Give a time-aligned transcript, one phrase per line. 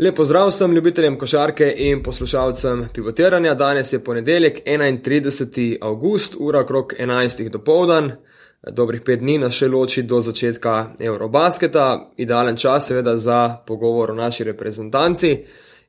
[0.00, 3.54] Lepo zdrav vsem ljubiteljem košarke in poslušalcem pivotiranja.
[3.54, 5.76] Danes je ponedeljek, 31.
[5.80, 7.48] august, ura okrog 11.
[7.48, 8.12] do povdan.
[8.70, 14.14] Dobrih pet dni nas še loči do začetka Eurobasketa, idealen čas, seveda, za pogovor o
[14.14, 15.36] naši reprezentanci.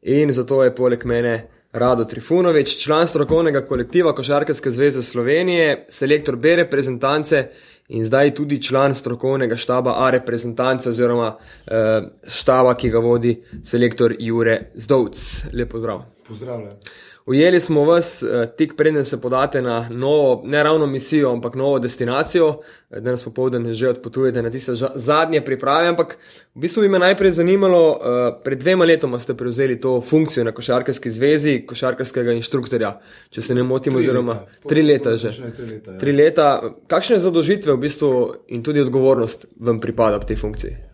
[0.01, 1.35] In zato je poleg mene
[1.71, 7.45] Rado Trifunovič, član strokovnega kolektiva Košarkarske zveze Slovenije, selektor B reprezentance
[7.91, 11.35] in zdaj tudi član strokovnega štaba A reprezentance oziroma
[11.67, 15.45] eh, štaba, ki ga vodi selektor Jure Zdovc.
[15.53, 16.05] Lepo zdrav.
[16.27, 16.77] Pozdravljen.
[17.25, 21.79] Ujeli smo vas eh, tik preden se podate na novo, ne ravno misijo, ampak novo
[21.79, 22.59] destinacijo.
[22.89, 26.17] Eh, danes popovdne že odpotujete na tiste zadnje priprave, ampak
[26.55, 30.51] v bistvu bi me najprej zanimalo, eh, pred dvema letoma ste prevzeli to funkcijo na
[30.51, 35.31] košarkarski zvezi, košarkarskega inštruktorja, če se ne motim, oziroma tri leta že.
[35.57, 35.97] Tri leta, ja.
[35.97, 36.61] tri leta.
[36.87, 40.90] Kakšne zadožitve v bistvu in tudi odgovornost vam pripada v tej funkciji?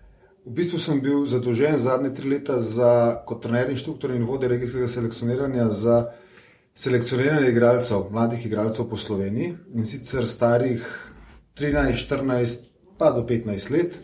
[0.48, 4.88] V bistvu sem bil zadolžen zadnje tri leta za, kot trener, inštruktor in vodja regijskega
[4.88, 5.96] selekcioniranja za
[6.72, 10.86] selekcioniranje igralcev, mladih igralcev po Sloveniji in sicer starih
[11.60, 12.64] 13, 14
[12.98, 13.98] pa do 15 let.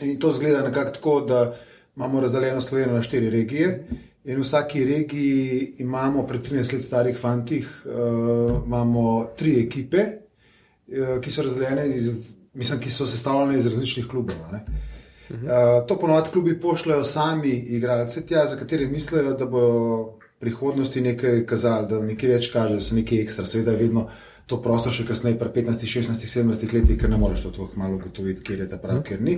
[0.00, 1.54] In to zgleda nekako tako, da
[1.96, 3.86] imamo razdeljeno Slovenijo na štiri regije.
[4.24, 11.20] In v vsaki regiji imamo pri 13 let starih fantih, uh, imamo tri ekipe, uh,
[11.20, 12.14] ki so razdeljene, iz,
[12.54, 14.36] mislim, ki so sestavljene iz različnih klubov.
[15.30, 20.18] Uh, Uh, to ponovadi klubi pošljajo sami igralce tja, za katere mislijo, da bo v
[20.38, 23.46] prihodnosti nekaj kazali, da nekaj več kaže, da so nekaj ekstra.
[23.46, 24.08] Seveda je vedno
[24.46, 28.00] to prostor še kasneje, pri 15, 16, 17 letih, ker ne moreš to tako malo
[28.00, 29.36] ugotoviti, kjer je ta prav, kjer ni.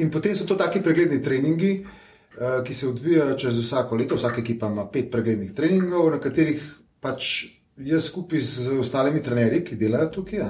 [0.00, 4.16] In potem so to taki pregledni treningi, uh, ki se odvijajo čez vsako leto.
[4.16, 6.64] Vsaka ekipa ima pet preglednih treningov, na katerih
[7.00, 7.44] pač
[7.76, 10.48] jaz skupaj z ostalimi trenerji, ki delajo tukaj,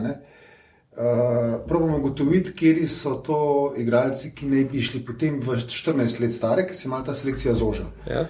[0.91, 6.33] Uh, Probamo ugotoviti, kje so to igralci, ki naj bi šli potem v 14 let
[6.35, 7.87] stare, ki se ima ta selekcija zoža.
[8.11, 8.27] Ja.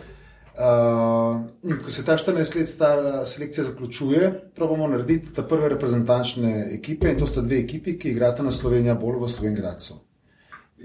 [0.60, 7.08] Uh, ko se ta 14 let stara selekcija zaključuje, probamo narediti te prve reprezentančne ekipe
[7.08, 9.96] in to sta dve ekipi, ki igrata na Slovenijo bolj v Slovengracu.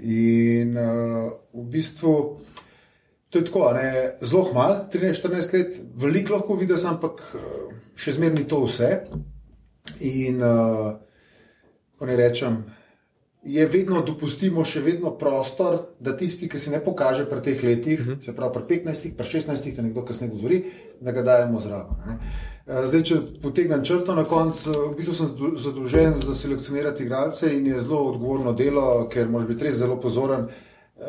[0.00, 2.16] In uh, v bistvu
[3.28, 7.20] to je tako, ne, zelo malo, 13-14 let, veliko lahko vidiš, ampak
[7.98, 8.90] še zmeraj ni to vse.
[10.08, 10.94] In uh,
[11.98, 12.64] ko ne rečem,
[13.46, 18.00] je vedno dopustimo še vedno prostor, da tisti, ki se ne pokaže pri teh letih,
[18.00, 18.24] uh -huh.
[18.24, 20.64] se pravi pri 15, pri 16, ki nekdo kasneje dozori,
[21.00, 21.96] da ga dajemo zraven.
[22.06, 22.18] Ne.
[22.66, 27.80] Zdaj, če potegnem črto na koncu, v bistvu sem zadolžen za selekcionirati igralce in je
[27.80, 30.48] zelo odgovorno delo, ker moraš biti res zelo pozoren.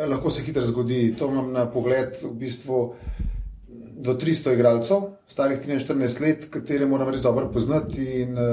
[0.07, 1.15] Lahko se hitro zgodi.
[1.17, 2.93] To imam na pogled v bistvu
[3.97, 4.97] do 300 igralcev,
[5.27, 8.43] starih 13-14 let, katere moram res dobro poznati in uh,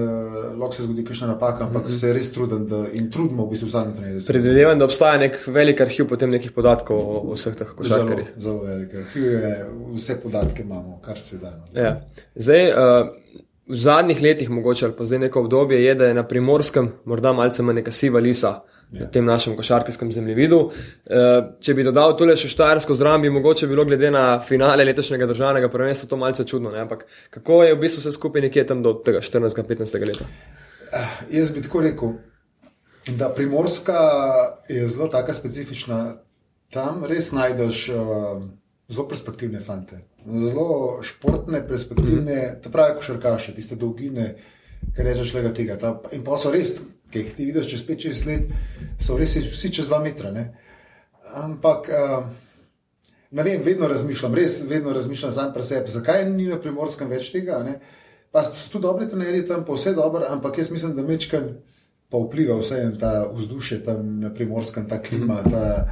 [0.59, 2.01] lahko se zgodi kakšna napaka, ampak mm -hmm.
[2.01, 4.21] se res trudim da, in trudimo v bistvu na trenerju.
[4.27, 8.33] Predvidevam, da obstaja nek velik arhiv potem nekih podatkov o, o vseh teh košarkarjih.
[8.37, 11.51] Zelo, zelo velik arhiv je, vse podatke imamo, kar se da.
[11.51, 11.81] No.
[11.81, 12.01] Ja.
[12.35, 13.09] Zdaj, uh,
[13.69, 17.33] v zadnjih letih, mogoče ali pa zdaj neko obdobje, je, da je na primorskem morda
[17.33, 20.71] malce manj neka siva lisa na tem našem košarkarskem zemljevidu.
[21.07, 25.27] Eh, če bi dodal tole še Štajersko zraven, bi mogoče bilo glede na finale letošnjega
[25.27, 26.71] državnega prvenstva to malce čudno.
[26.71, 26.85] Ne?
[26.85, 30.29] Ampak kako je v bistvu vse skupaj nekje tam do tega 14-15 leta?
[30.95, 32.13] Uh, jaz bi tako rekel,
[33.19, 33.99] da primorska
[34.69, 36.21] je zelo taka specifična.
[36.75, 38.43] Tam res najdeš uh,
[38.89, 42.63] zelo perspektivne fante, zelo športne, perspektivne, mm.
[42.63, 44.35] ta pravi košarkaše, tiste dolgine,
[44.95, 45.77] ki rečeš le tega.
[45.81, 46.77] Ta, in pa so res
[47.15, 48.49] ki jih ti vidiš čez 5-6 let,
[48.99, 50.33] so res vsi čez 2 metra.
[50.35, 50.49] Ne?
[51.39, 52.25] Ampak, uh,
[53.31, 57.63] ne vem, vedno razmišljam, res vedno razmišljam za sebe, zakaj ni na primorskem več tega.
[57.63, 57.79] Ne?
[58.35, 61.47] Pa so tu dobri trenerji tam, pa vse dobro, ampak jaz mislim, da mečkaj
[62.11, 65.39] pa vpliva vse en ta vzdušje tam na primorskem, ta klima.
[65.43, 65.89] Ta,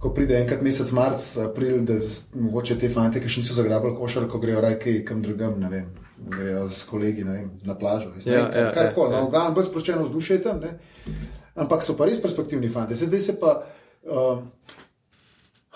[0.00, 1.98] Ko pride enkrat mesec marc, april, da
[2.32, 5.90] mogoče te fante, ki še niso zagrabili košar, ko grejo rajke kam drugam, ne vem,
[6.32, 8.14] grejo s kolegi vem, na plažo.
[8.24, 9.50] Ja, ja, kar koli, ja, no, ja.
[9.52, 10.64] brez sproščeno vzdušje tam.
[10.64, 10.72] Ne?
[11.60, 12.96] Ampak so pa res perspektivni fanti.
[12.96, 13.58] Zdaj se pa.
[14.08, 14.40] Uh,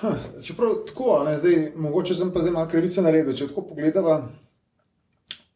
[0.01, 3.37] ha, čeprav tako, ne, zdaj, mogoče sem pa zdaj malo krivice naredil.
[3.37, 4.23] Če tako pogledava,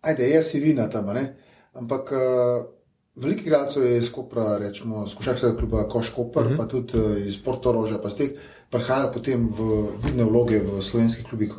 [0.05, 1.31] ajde, je si vina tam, ne?
[1.73, 2.13] ampak.
[2.13, 2.75] Uh,
[3.19, 6.57] Veliko igralcev je iz Kopra, rečemo, skušajte kluba Koškopr, uh -huh.
[6.57, 8.29] pa tudi uh, iz Portoroža, pa ste
[8.71, 11.53] prihajajo potem v vidne vloge v slovenskih klubih,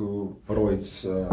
[0.48, 1.26] Rojc, uh,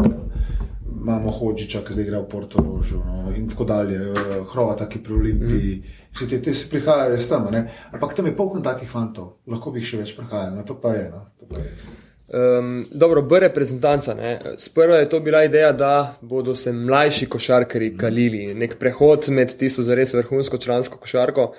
[0.86, 5.14] imamo Hočiča, ki zdaj igra v Portorožu no, in tako dalje, uh, Hrvata, ki pri
[5.14, 5.76] Olimpiji.
[5.76, 5.94] Mm.
[6.16, 7.66] Vse te, te se prihajajo iz tam, ne?
[7.92, 10.96] ampak tam je polno takih fantov, lahko bi jih še več prihajalo, no, to pa
[10.96, 11.06] je.
[11.12, 12.04] No, to pa je.
[12.26, 14.16] Um, dobro, B reprezentanca.
[14.58, 19.84] Sprva je to bila ideja, da bodo se mlajši košarkari kalili, nek prehod med tisto
[19.86, 21.52] za res vrhunsko člansko košarko.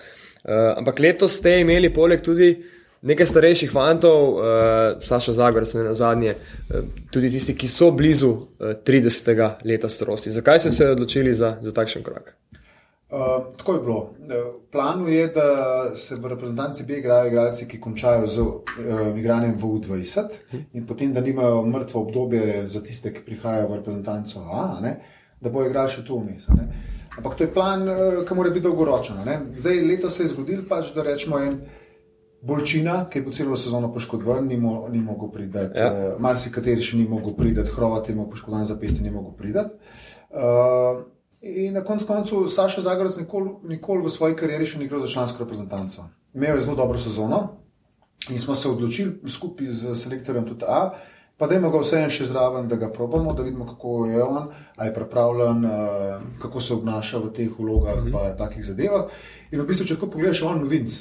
[0.44, 2.50] Uh, ampak letos ste imeli poleg tudi
[3.02, 4.44] nekaj starejših fantov, uh,
[5.02, 9.50] Saša Zagor, se ne na zadnje, uh, tudi tisti, ki so blizu uh, 30.
[9.66, 10.32] leta starosti.
[10.32, 12.36] Zakaj ste se odločili za, za takšen korak?
[13.10, 14.14] Uh, tako je bilo.
[14.20, 18.60] V planu je, da se v reprezentanci B igrajo igralci, ki končajo z uh,
[19.16, 20.20] igranjem v U20
[20.74, 24.98] in potem, da nimajo mrtvo obdobje za tiste, ki prihajajo v reprezentanco A, ne,
[25.40, 26.50] da bo igral še tu vmes.
[27.18, 29.24] Ampak to je plan, uh, ki mora biti dolgoročen.
[29.56, 31.62] Zdaj, letos se je zgodil, pač, da rečemo en.
[32.48, 35.66] Bolčina, ki je po celo sezono poškodovan, ni, mo ni mogel priti.
[35.76, 35.92] Ja.
[35.92, 39.66] Uh, Marsikateri še ni mogel priti, Hrvat je imel poškodovan zapestje, ni mogel priti.
[40.32, 41.04] Uh,
[41.42, 45.12] in na koncu koncu Saša Zagorac nikoli, nikoli v svoji karieri še ni igral za
[45.12, 46.08] člansko reprezentanco.
[46.34, 47.42] Imel je zelo dobro sezono
[48.30, 50.90] in smo se odločili skupaj z selektorjem tudi A.
[51.38, 54.48] Pa da imamo ga vseeno še zraven, da ga probamo, da vidimo, kako je on,
[54.76, 58.38] ali je pripravljen, uh, kako se obnaša v teh vlogah, mm -hmm.
[58.38, 59.06] takih zadevah.
[59.52, 60.98] In v bistvu, če tako pogledaš, on novinc.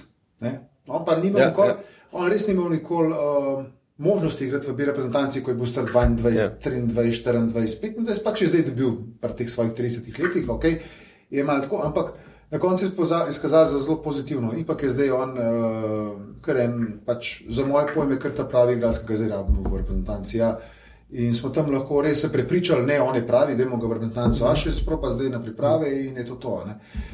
[0.89, 2.05] On pa ni imel ja, nikoli, ja.
[2.13, 3.65] on res ni imel nikoli uh,
[3.99, 6.51] možnosti igrati v B reprezentanci, ko je bil star 22, ja.
[6.63, 10.65] 23, 24, 25, pa če zdaj dobil pri teh svojih 30 letih, ok,
[11.31, 12.15] je malo tako, ampak
[12.51, 14.53] na koncu se je izkazal za zelo pozitivno.
[14.57, 19.01] Ipak je zdaj on, uh, kar en, pač za moje pojme, kar ta pravi igralec,
[19.03, 20.39] ki ga zdaj rabimo v reprezentanci.
[20.39, 20.57] Ja.
[21.11, 23.93] In smo tam lahko res se prepričali, ne, on je pravi, da imamo ga v
[23.93, 26.57] reprezentancu, a še spropa zdaj na priprave in je to to.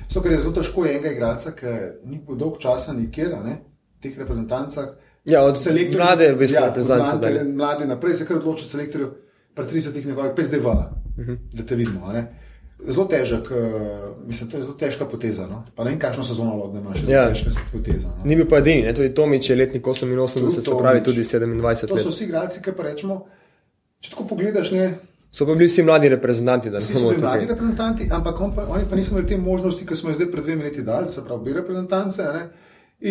[0.08, 1.74] Zato, ker je zelo težko enega igralca, ki
[2.08, 3.58] ni bil dolg časa nikjer, ne,
[4.00, 4.94] teh reprezentancah.
[5.28, 6.06] Ja, od selektorja.
[6.06, 7.44] Mlade, v bistvu, ja, reprezentance.
[7.50, 9.10] Mlade, naprej se kar odloči selektorju,
[9.54, 11.30] pri 30 njegovih, pa zdaj va, uh mhm.
[11.30, 11.38] -huh.
[11.52, 12.14] da te vidimo.
[12.88, 15.46] Zelo težek, uh, mislim, to je zelo težka poteza.
[15.46, 15.64] No?
[15.76, 17.28] Pa ne vem, kakšno sezono lahko imaš, ja.
[17.28, 18.08] težka poteza.
[18.08, 18.24] No?
[18.24, 21.86] Ni bil pa edini, tudi Tomič je letnik 88, se pravi tudi 27.
[21.88, 23.26] To so vsi igralci, ki pa rečemo.
[24.02, 24.90] Če tako pogledaš, ne.
[25.32, 26.70] So pa bili vsi mladi reprezentanti.
[26.74, 29.96] Vsi so bili mladi reprezentanti, ampak on pa, oni pa niso imeli te možnosti, ki
[29.96, 32.26] smo jih zdaj pred dvemi leti dali, se pravi, bi reprezentance.
[32.34, 32.42] Ne?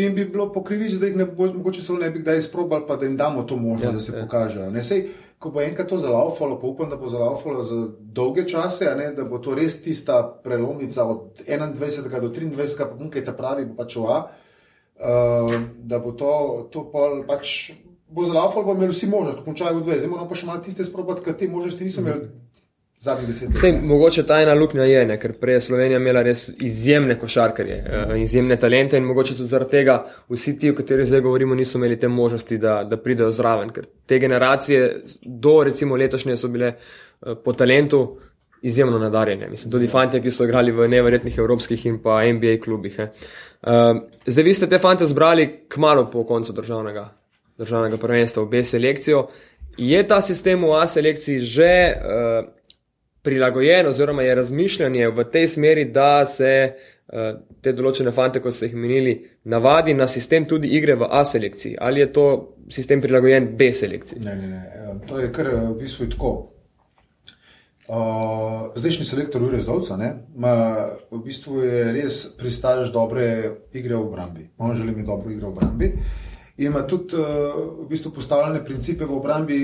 [0.02, 2.96] In bi bilo pokrivič, da jih ne bo, mogoče celo ne bi kdaj izprobali, pa
[2.96, 4.24] da jim damo to možnost, ja, da se ja.
[4.24, 4.70] pokažejo.
[4.72, 5.08] Ne sej,
[5.42, 9.26] ko bo enkrat to zalaufalo, pa upam, da bo zalaufalo za dolge čase, ne, da
[9.26, 12.22] bo to res tista prelomnica od 21.
[12.22, 12.78] do 23.
[12.78, 16.36] pa nekaj ta pravi, pa pač oa, uh, da bo to,
[16.72, 17.72] to pol pač
[18.12, 20.64] bo lahko, bo imel vsi možnost, ko končajo v dve, zdaj moramo pa še malo
[20.66, 22.26] tiste sprobati, ker te možnosti nisem imel.
[23.02, 27.78] Sej, mogoče ta ena luknja je, ne, ker prej je Slovenija imela res izjemne košarkarje,
[27.82, 29.96] uh, izjemne talente in mogoče tudi zaradi tega
[30.30, 33.72] vsi ti, o katerih zdaj govorimo, niso imeli te možnosti, da, da pridejo zraven.
[33.74, 34.84] Ker te generacije
[35.26, 38.04] do recimo letošnje so bile uh, po talentu
[38.62, 39.50] izjemno nadarjene.
[39.50, 43.00] Mislim, tudi fanti, ki so igrali v neverjetnih evropskih in pa NBA klubih.
[43.02, 47.08] Uh, zdaj vi ste te fante zbrali kmalo po koncu državnega
[47.62, 49.28] državnega prvenstva v B selekcijo.
[49.78, 52.50] Je ta sistem v A selekciji že uh,
[53.22, 58.72] prilagojen, oziroma je razmišljanje v tej smeri, da se uh, te določene fante, kot ste
[58.72, 59.16] jih menili,
[59.46, 61.78] navadi na sistem tudi igre v A selekciji?
[61.80, 62.26] Ali je to
[62.70, 64.24] sistem prilagojen B selekciji?
[64.26, 64.98] Ne, ne, ne.
[65.08, 66.34] To je kar v bistvu tako.
[67.92, 73.26] Uh, zdajšnji selektor Jurek Zdovca v bistvu je res pristajaš dobre
[73.76, 74.46] igre v obrambi.
[74.58, 75.90] On želi mi dobro igro v obrambi.
[75.92, 76.31] Uh,
[76.66, 77.26] ima tudi uh,
[77.84, 79.60] v bistvu postavljene principe v obrambi,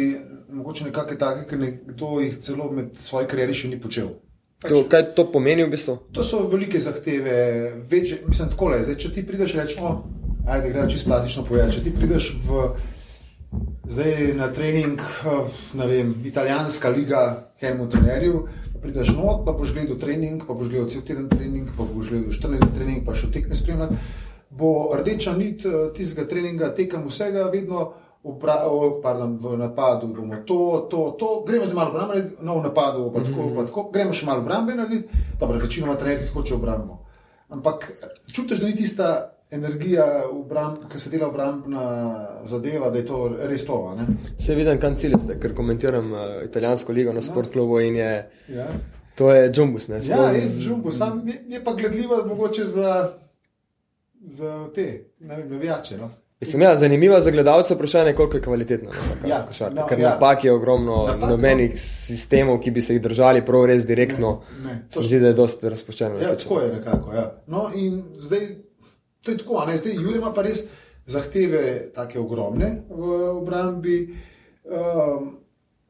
[0.49, 4.15] mogoče nekakšne take, ki nekdo jih celo med svojo kariero še ni počel.
[4.57, 5.97] Pač, to, kaj to pomeni v bistvu?
[6.17, 7.33] To so velike zahteve,
[7.89, 8.79] več, mislim, tako le.
[8.89, 9.91] Če ti prideš, rečemo,
[10.47, 11.77] ajde, gre čisto plastično povedati.
[11.77, 12.63] Če ti prideš v,
[13.91, 17.21] zdaj na trening, eh, ne vem, italijanska liga,
[17.61, 18.47] Helmut Trenerju,
[18.81, 22.33] prideš not, pa boš gledal trening, pa boš gledal cel teden trening, pa boš gledal
[22.33, 23.97] 14 trening, pa še tekme spremljati
[24.57, 30.07] bo rdeča nit eh, tistega treninga, tekem vsega, vedno v, pardon, v napadu.
[30.07, 33.89] Bomo to, to, to, gremo zdaj malo obrambe, no v napadu, pa tako, pa tako,
[33.93, 37.03] gremo še malo obrambe narediti, dobro, večinoma trenerji hoče obrambo.
[37.49, 37.91] Ampak
[38.33, 40.27] čutiš, da ni tista energija,
[40.91, 41.83] ki se dela obrambna
[42.43, 43.95] zadeva, da je to res to.
[43.95, 44.07] Ne?
[44.37, 48.11] Se vidim, kam cilj ste, ker komentiram uh, italijansko ligo na sportklubu in je.
[48.51, 48.67] Ja.
[49.17, 50.01] To je džumbus, ne?
[50.05, 53.13] Ja, je džumbus, je, je pa gledljivo, mogoče za
[54.21, 55.97] za te navijače.
[55.97, 56.09] No?
[56.39, 58.89] Mislim, ja, zanimivo za gledalce vprašanje, koliko je kvalitetno.
[58.89, 59.45] No, ja,
[59.75, 60.09] no, ker ja.
[60.09, 61.77] napak je ogromno, napak, nobenih no.
[61.77, 64.41] sistemov, ki bi se jih držali prav res direktno.
[64.63, 66.19] Ne, ne, to zdi, da je dosti razpoščeno.
[66.21, 67.13] Ja, tako je nekako.
[67.13, 67.31] Ja.
[67.47, 68.47] No, in zdaj
[69.23, 70.63] to je tako, ne, zdaj Jurij ima pa res
[71.05, 73.97] zahteve tako ogromne v obrambi.
[74.63, 75.35] Um,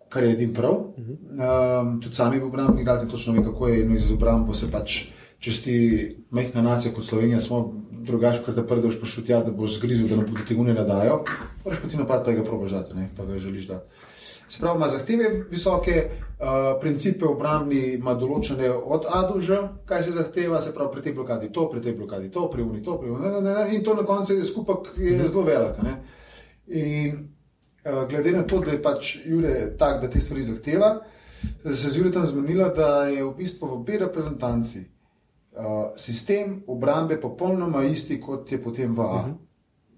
[0.08, 3.90] Kar je edin prav, um, tudi sami v obrambi, gledate, točno ve, kako je, in
[3.98, 5.02] iz obrambe se pač,
[5.44, 5.74] če si
[6.32, 7.60] majhna nacija kot Slovenija, smo
[8.08, 11.24] drugače, ker te prvič prišel tja, da boš zgrizel, da ne bodo ti unije nadajo,
[11.66, 13.10] moraš pa ti napad, pa ga probaš dati, ne?
[13.18, 14.04] pa ga želiš dati.
[14.48, 16.46] Se pravi, ima zahteve visoke, uh,
[16.82, 21.16] principe obrambni ima določene od A do Ž, kaj se zahteva, se pravi, pri tej
[21.18, 24.06] blokadi to, pri tej blokadi to, pri uni to, pri uni to, in to na
[24.08, 25.96] koncu je skupaj je zelo veliko.
[26.68, 27.20] In
[27.84, 30.96] uh, glede na to, da je pač Jure tak, da te stvari zahteva,
[31.64, 34.88] se je z Jure tam zmenila, da je v bistvu v obi reprezentanci
[35.58, 39.06] uh, sistem obrambe popolnoma isti, kot je potem v A.
[39.06, 39.36] Uh -huh.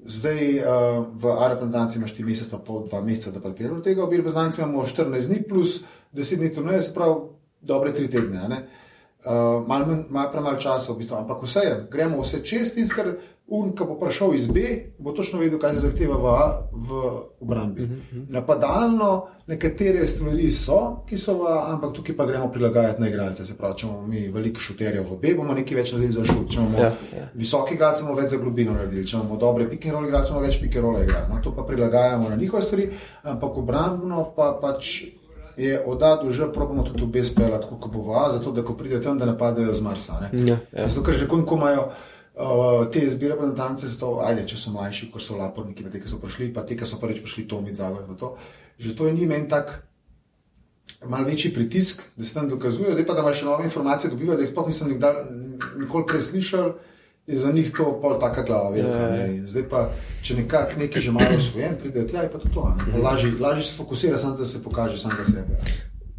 [0.05, 4.09] Zdaj uh, v Arabski imaš ti mesec, pa pol, dva meseca, da pripeljaš tega, v
[4.09, 5.81] Birbazanci imamo 14 dni plus
[6.13, 7.29] 10 dni, to je prav
[7.61, 8.39] dobre tri tedne.
[9.25, 11.17] Uh, Malo mal premalo časa, v bistvu.
[11.17, 13.17] ampak vse je, gremo vse čez, ker
[13.51, 14.61] Un, ki bo prišel iz B,
[15.01, 16.33] bo točno vedel, kaj se zahteva v,
[16.71, 16.99] v
[17.41, 17.81] obrambi.
[17.83, 18.25] Uh -huh.
[18.29, 23.45] Napadalno, nekatere stvari so, ki so v A, ampak tukaj pa gremo prilagajati na igralce.
[23.45, 26.49] Se pravi, če imamo mi veliko šuterjev v B, bomo nekaj več naredili za šut.
[26.49, 27.29] Če imamo ja, ja.
[27.33, 29.05] visoki igralce, bomo več za globino naredili.
[29.07, 31.25] Če imamo dobre pikerole igralce, bomo več pikerole igrali.
[31.29, 32.89] No, to pa prilagajamo na njihove stvari,
[33.23, 35.05] ampak obrambno pa pač.
[35.59, 38.73] Je oddal že probamo tudi v B speljati, kot bo v A, zato da ko
[38.73, 40.29] pride tam, da napadajo z Marsa.
[40.31, 40.87] Ja, ja.
[40.87, 41.89] Zato, ker že ko imajo.
[42.39, 46.07] Uh, te zbire podatke so to, ajde, če so mlajši, kot so laporniki, te, ki
[46.07, 48.15] so prišli, pa te, ki so prvič prišli, to mi zagotavljajo.
[48.15, 48.29] To.
[48.79, 49.73] Že to je njim en tak
[51.03, 52.93] mal večji pritisk, da se tam dokazujejo.
[52.93, 55.19] Zdaj pa, da imaš nove informacije, dobiva, da jih sploh nisem nikdar,
[55.79, 56.73] nikoli prej slišal,
[57.27, 58.69] je za njih to pol taka glava.
[58.69, 59.45] Velika, ja, ja.
[59.47, 59.83] Zdaj pa,
[60.23, 62.63] če nekako nekaj že malo svoje, pridejo tja, je pa to to.
[63.03, 65.59] Lažje, lažje se fokusira, samo da se pokaže sam za sebe.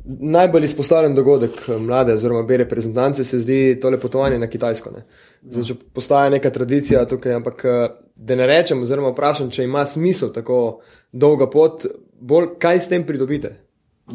[0.04, 4.90] Najbolj izpostavljen dogodek eh, mlade, oziroma bere reprezentance, se zdi tole potovanje na Kitajsko.
[4.96, 5.04] Ne?
[5.42, 7.80] Zdaj, če postaja neka tradicija tukaj, ampak eh,
[8.16, 10.80] da ne rečem, oziroma vprašam, če ima smisel tako
[11.12, 11.86] dolga pot,
[12.20, 13.54] bolj kaj s tem pridobite?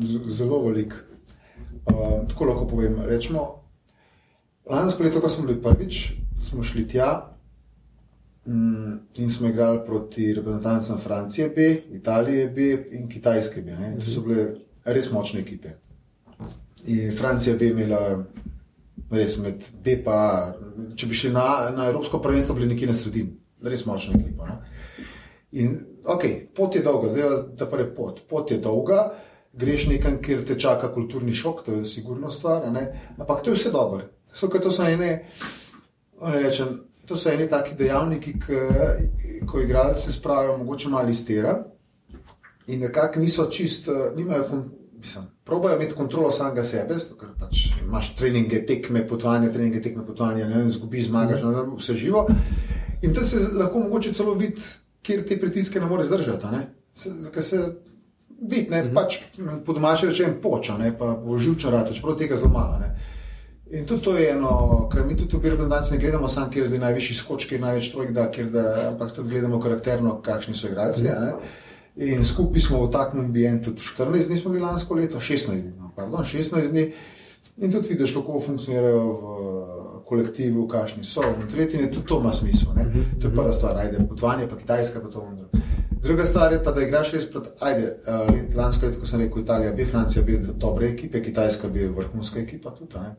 [0.01, 0.93] Z zelo velik.
[1.85, 2.97] Uh, tako lahko povem.
[3.05, 3.45] Rečemo,
[4.69, 5.99] lansko leto, ko smo bili prvič,
[6.41, 7.11] smo šli tja
[8.45, 13.77] um, in smo igrali proti reprezentancem Francije, B, Italije B in Kitajske B.
[13.99, 14.47] To so bile
[14.85, 15.75] res močne ekipe.
[16.85, 18.01] In Francija bi imela
[19.11, 20.21] res med B in A.
[20.95, 24.49] Če bi šli na, na Evropsko prvenstvo, bili nekje na sredini, res močna ekipa.
[24.49, 24.57] No?
[25.55, 26.25] In ok,
[26.55, 28.21] pot je dolga, zdaj ta prvi pot.
[28.29, 29.07] Pot je dolga,
[29.55, 32.67] greš nekam, kjer te čaka kulturni šok, to je sigurno stvar,
[33.17, 34.03] ampak to je vse dobro.
[34.33, 35.25] So, to so ene,
[36.21, 36.81] ne rečem.
[37.05, 41.53] To so eni taki dejavniki, ki, ko igralce spravijo, mogoče malo iz tera,
[42.67, 44.63] in nekako niso čist, nimajo,
[44.99, 50.45] mislim, probojajo imeti kontrolo samega sebe, ker pač imaš treninge, tekme, potovanje, treninge, tekme, potovanje,
[50.45, 52.25] ne vem, zgubiš, zmagaš, ne, vse živo.
[53.01, 54.61] In to se lahko mogoče celo vidi,
[55.05, 56.63] kjer te pritiske ne moreš zdržati.
[57.33, 57.59] Ker se
[58.41, 58.93] vidi, ne, -hmm.
[58.93, 59.19] pač
[59.65, 62.79] po domači rečem, poča, ne, pa bo živčen rad, čeprav tega zelo malo.
[62.79, 62.95] Ne.
[63.71, 66.79] In tudi to je eno, kar mi tudi v Birmandanci ne gledamo, samo kjer je
[66.79, 71.03] najvišji skoč, kjer je največ trojk, da, da, ampak tudi gledamo karakterno, kakšni so igralci.
[71.03, 71.33] Mm -hmm.
[71.95, 75.93] In skupaj smo v takem ambientu, 14 dni smo bili lansko leto, 16 dni, no,
[75.95, 76.89] pardon, 16 dni.
[77.57, 81.23] In tudi vidiš, kako funkcionirajo v kolektivu, kakšni so.
[81.23, 82.75] In tretji je tudi to ima smisel.
[82.75, 82.83] Ne?
[82.83, 85.45] Mhm, to je prva stvar, ajde, potovanje, pa Kitajska, pa to vendar.
[86.03, 89.41] Druga stvar je pa, da igraš res pred, ajde, uh, lansko leto, ko sem rekel
[89.41, 92.99] Italija, bi Francija, bi dobre ekipe, Kitajska bi vrhunska ekipa tudi.
[92.99, 93.15] Ne?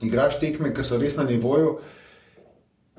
[0.00, 1.78] Igraš tekme, ki so res na nivoju,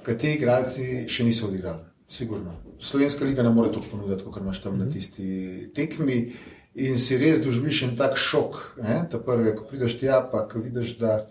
[0.06, 1.86] ki ti igralci še niso odigrali.
[2.08, 2.52] Sigurno.
[2.80, 4.80] Slovenska liga ne more to ponuditi, kot imaš tam mm -hmm.
[4.80, 4.94] na mhm.
[4.94, 6.34] tisti tekmi.
[6.76, 8.78] In si res doživiš en tak šok.
[8.84, 9.08] Ne?
[9.12, 11.28] Ta prvi, ko prideš tja, pa ko vidiš, da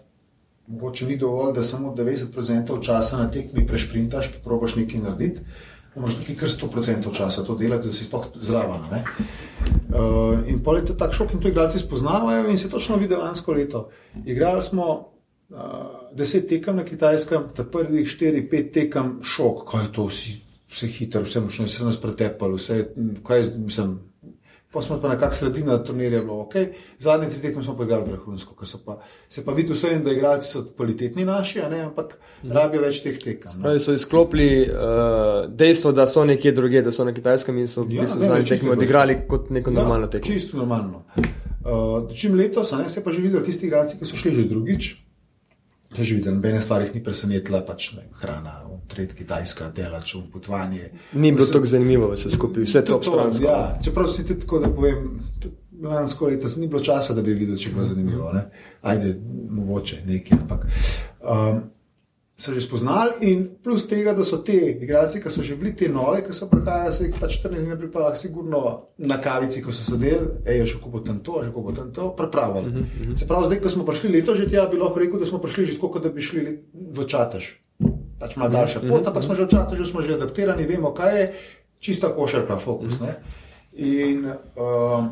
[0.67, 5.41] mogoče ni dovolj, da samo 90% časa na tekmi prešprintaš, pa probaš nekaj narediti.
[5.97, 8.81] Moraš tukaj kar 100% časa to delati, da si sploh zraven.
[8.81, 13.15] Uh, in pol je to tak šok, in to igralci spoznavajo, in se točno vidi
[13.15, 13.89] lansko leto.
[14.25, 15.13] Igrali smo
[15.49, 15.57] uh,
[16.13, 21.23] deset tekem na kitajskem, ta prvih štiri, pet tekem, šok, kaj to vsi vse hitro,
[21.23, 22.85] vse močno, vse nas pretepalo, vse,
[23.27, 23.99] kaj sem.
[24.73, 26.55] Pa smo pa nekako sredina turnirja bilo ok,
[26.99, 30.13] zadnji tri tekme smo pa igrali vrhunsko, ker so pa, se pa vidi vse, da
[30.13, 32.53] igralci so kvalitetni naši, ne, ampak mm.
[32.53, 33.63] rabijo več teh tekem.
[33.63, 37.87] Pravi so izklopili uh, dejstvo, da so nekje druge, da so na kitajskem in so
[37.87, 40.35] v ja, bistvu zadnji tekme odigrali kot neko ja, normalno tekmo.
[40.35, 41.07] Čisto normalno.
[41.17, 44.93] Uh, čim letos, ne, se pa že videli tisti igralci, ki so šli že drugič,
[46.05, 50.91] že videl, nobene stvari ni presenetila, pač ne, hrana, tret kitajska, delač, potovanje.
[51.13, 53.45] Ni bilo tako zanimivo, vse skupaj, vse to obstransko.
[53.45, 55.21] Ja, čeprav si ti tako, da povem,
[55.83, 58.33] lansko leto ni bilo časa, da bi videl, če bo zanimivo.
[58.33, 58.47] Ne?
[58.83, 59.15] Ajde,
[59.51, 60.67] mogoče nekaj, ampak.
[61.21, 61.63] Um,
[62.37, 65.89] So že spoznali, in plus tega, da so te igralci, ki so že bili te
[65.89, 68.63] nove, ki so prihajali, so jih pač 14 dni pripravljali, sigurno
[68.99, 71.93] na kavici, ko so sedeli, ej, še kako bo tam to, že kako bo tam
[71.97, 72.69] to, pripravljali.
[72.69, 73.17] Uh -huh.
[73.19, 75.65] Se pravi, zdaj, ko smo prišli leto že tja, bi lahko rekel, da smo prišli
[75.65, 76.61] že tako, kot da bi šli
[76.93, 77.67] v čatež
[78.19, 81.13] pač ima daljša pot, ampak smo že v čatu, že smo že adaptirani, vemo, kaj
[81.21, 81.25] je
[81.81, 83.01] čista košarka, fokus.
[83.01, 83.13] Ne?
[83.77, 85.05] In uh,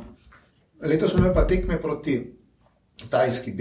[0.80, 2.16] letos smo imeli pa tekme proti
[3.10, 3.60] Tajski B,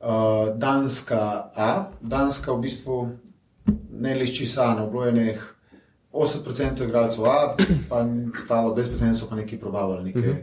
[0.00, 3.08] uh, Danska A, Danska v bistvu
[3.90, 5.42] ne lišči sana, bilo je nekaj
[6.12, 7.56] 80% igralcev A,
[7.88, 8.06] pa
[8.44, 10.36] stalo 10% so pa neki probavali neke, uh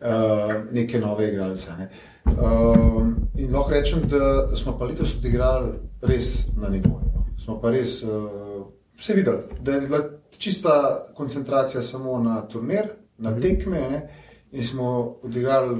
[0.00, 0.56] -huh.
[0.56, 1.70] uh, neke nove igralce.
[1.78, 1.90] Ne.
[2.24, 5.72] Uh, in lahko rečem, da smo pa letos odigrali
[6.02, 7.12] res na nivoju.
[7.14, 7.26] No.
[7.44, 8.66] Smo pa res uh,
[8.98, 10.00] vse videli, da je bila
[10.38, 12.84] čista koncentracija samo na turnir,
[13.18, 13.40] na mhm.
[13.40, 14.08] tekme ne,
[14.52, 15.76] in smo odigrali.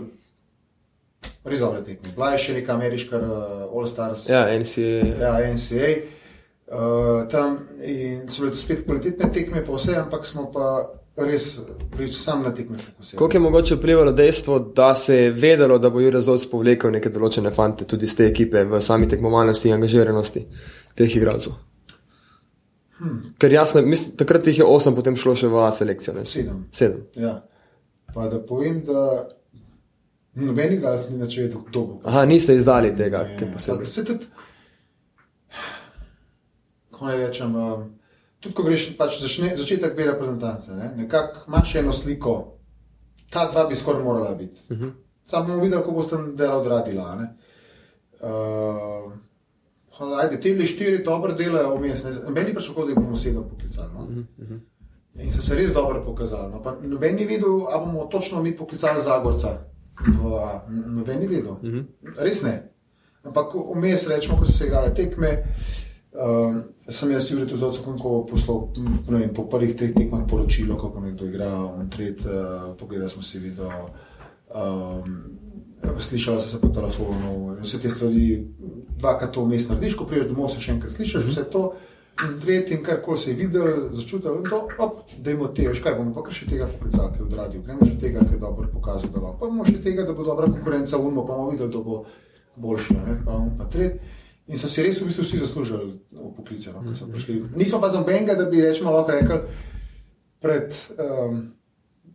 [1.46, 2.12] Res dobre tekme.
[2.16, 4.28] Bila je še neka ameriška uh, All Stars.
[4.30, 5.14] Ja, NCA.
[5.20, 5.90] Ja, NCA.
[6.66, 7.60] Uh, tam
[8.26, 10.70] so bile spet kvalitetne tekme, pa vse, ampak smo pa
[11.16, 11.60] res
[11.98, 12.78] reči sam na tekme.
[13.14, 17.12] Kako je mogoče vplivalo dejstvo, da se je vedelo, da bo Jurek Zovc povlekel neke
[17.14, 20.42] določene fante tudi iz te ekipe v sami tekmovalnosti in angažiranosti
[20.98, 21.54] teh igralcev?
[22.98, 23.22] Hmm.
[23.38, 26.14] Ker jasno, mislim, takrat jih je osem, potem šlo še v A selekcijo.
[26.16, 26.26] Ne?
[26.28, 26.62] Sedem.
[26.72, 27.06] Sedem.
[27.20, 27.38] Ja.
[28.14, 29.28] Pa da povem, da
[30.36, 32.00] noben igralec ni načel dobro.
[32.04, 33.86] Aha, niste izdali tega, ki posebej
[36.96, 37.56] kako naj rečem.
[37.56, 37.84] Um,
[38.40, 40.92] tudi, ko greš pač začne, začetek bi reprezentance, ne?
[40.96, 42.56] nekako imaš eno sliko,
[43.30, 44.60] ta dva bi skoraj morala biti.
[44.70, 44.84] Uh mhm.
[44.84, 44.92] -huh.
[45.26, 47.28] Sam bom videl, kako boste delo odradila.
[48.20, 49.12] Uh,
[50.20, 53.88] Ajde, te štiri dobre delajo vmes, meni pa čakal, da jih bomo sedem poklicali.
[53.94, 54.00] No?
[54.04, 54.08] Uh
[54.48, 54.60] -huh.
[55.14, 56.52] In so se res dobro pokazali.
[56.52, 56.76] No?
[56.82, 59.58] Noben ni videl, ali bomo točno mi poklicali Zagorca.
[60.86, 61.52] Noben ni videl.
[61.52, 61.84] Uh -huh.
[62.18, 62.62] Res ne.
[63.24, 65.28] Ampak vmes rečemo, ko so se igrali tekme.
[65.28, 65.86] Uh,
[66.16, 68.68] Uh, sem jaz Jurek tudi zelo poslal
[69.08, 71.50] vem, po prvih treh tekmah poročilo, kako nekdo igra,
[71.92, 73.90] tret, uh, pogledal smo si video,
[74.48, 75.18] um,
[76.00, 78.46] slišala sem se po telefonu, vse te stvari,
[78.96, 81.32] dvakrat to vmes narediš, ko priješ domov, se še enkrat slišiš mm -hmm.
[81.34, 81.64] vse to.
[82.24, 85.98] In tretji, kar koli si videl, začutil, in to, op, da imamo te, veš kaj,
[85.98, 89.10] bomo pa še tega poklicali, ki je odradil, gremo še tega, ki je dobro pokazal,
[89.12, 91.82] da lahko, pa bomo še tega, da bo dobra konkurenca, umo, pa bomo videli, da
[91.84, 91.98] bo
[92.56, 94.14] boljši, ne, pa bomo pa tretji.
[94.46, 96.72] In so si res v bistvu vsi zaslužili v poklice.
[96.72, 96.94] No,
[97.58, 99.40] Nismo pa za benga, da bi rečemo, lahko rekli,
[100.40, 101.40] pred, um,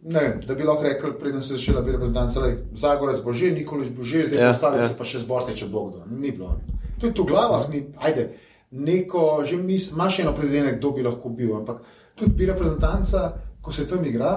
[0.02, 4.08] vem, da bi lahko rekli, preden se je začela reprezentanca, Zagorec bo že, Nikoliš bo
[4.08, 4.88] že, zdaj ja, ostali ja.
[4.88, 6.08] se pa še zborte, če Bog da.
[6.08, 6.56] Ni bilo.
[7.04, 8.32] To je tu v glavah, ni, ajde,
[8.72, 11.82] neko, že mis, imaš eno predvidenek, kdo bi lahko bil, ampak
[12.16, 14.32] tudi bi reprezentanca, ko se tam igra,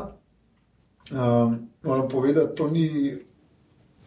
[1.12, 3.14] um, moram povedati, to ni,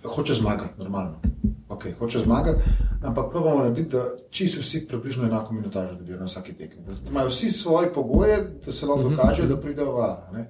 [0.04, 1.28] hoče zmagati, normalno
[1.70, 2.62] okay, hoče zmagati,
[3.04, 6.84] ampak probamo narediti, da čisto vsi približno enako minutažo dobijo na vsaki tekmi.
[6.86, 9.62] Da imajo vsi svoje pogoje, da se lahko mhm, dokažejo, da mhm.
[9.62, 10.46] pridejo v.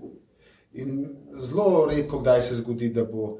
[0.73, 1.09] In
[1.39, 3.37] zelo redko, kdaj se zgodi, da bo.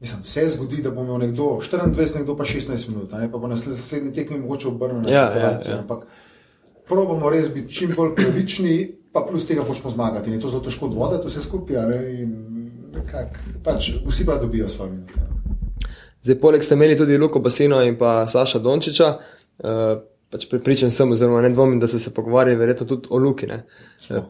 [0.00, 3.30] Mislim, se zgodi, da bo imel nekdo 24, nekdo pa 16 minut, ne?
[3.32, 5.72] pa bo na naslednji tekmi mogoče obrnil na ja, situacijo.
[5.72, 5.80] Ja, ja.
[5.80, 6.04] Ampak
[6.88, 10.28] probamo res biti čim bolj pravični, pa plus tega hočemo zmagati.
[10.28, 11.76] In je to zelo težko odvoditi vse skupaj.
[13.64, 15.12] Pač, vsi pa dobijo svoje minute.
[16.22, 19.08] Zdaj, poleg ste imeli tudi Luko Basino in pa Saša Dončiča.
[19.58, 19.68] Uh,
[20.30, 23.46] pač pripričan sem, oziroma ne dvomim, da so se pogovarjali verjetno tudi o Luki.
[23.46, 23.62] Ne.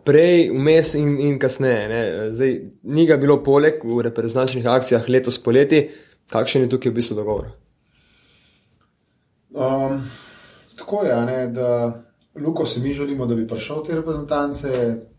[0.04, 1.88] Prej, vmes in, in kasneje.
[1.88, 2.02] Ne.
[2.32, 5.86] Zdaj, ni ga bilo poleg v reprezentančnih akcijah letos poleti.
[6.32, 7.50] Kakšen je tukaj v bistvu dogovor?
[9.56, 10.02] Um,
[10.78, 11.68] tako je, ne, da
[12.36, 14.68] Luko si mi želimo, da bi prišel te reprezentance.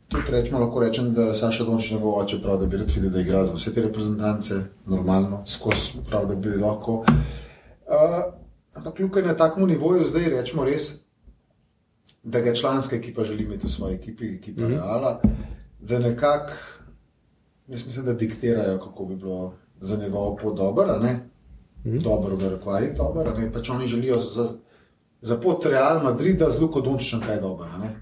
[0.08, 3.10] Tudi rečemo, lahko rečem, da Saša Dončić ne bo oče prav, da bi rad videl,
[3.12, 7.02] da igra za vse te reprezentance, normalno, skozi prav, da bi lahko.
[7.88, 8.22] Uh,
[8.78, 10.94] ampak kljub na takem nivoju zdaj rečemo res,
[12.24, 14.72] da ga članska ekipa želi imeti v svoji ekipi, ekipa mm -hmm.
[14.72, 15.22] Reala,
[15.80, 16.54] da nekako,
[17.68, 21.14] jaz mislim, da diktirajo, kako bi bilo za njegovo pot dobro, ne?
[21.14, 22.04] Mm -hmm.
[22.04, 23.52] Dobro, v rekvajih dobro, ne?
[23.52, 24.50] Pač oni želijo za,
[25.22, 27.96] za pot Real Madrida z Luko Dončićem kaj dobro, ne?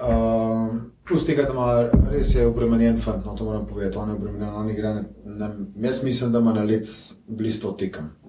[0.00, 0.74] Uh,
[1.08, 4.48] plus tega, da ima res je obremenjen fant, no to moram povedati, on je obremenjen,
[4.48, 5.04] on igra.
[5.76, 6.86] Jaz mislim, da ima na let
[7.26, 8.23] blizu tekem.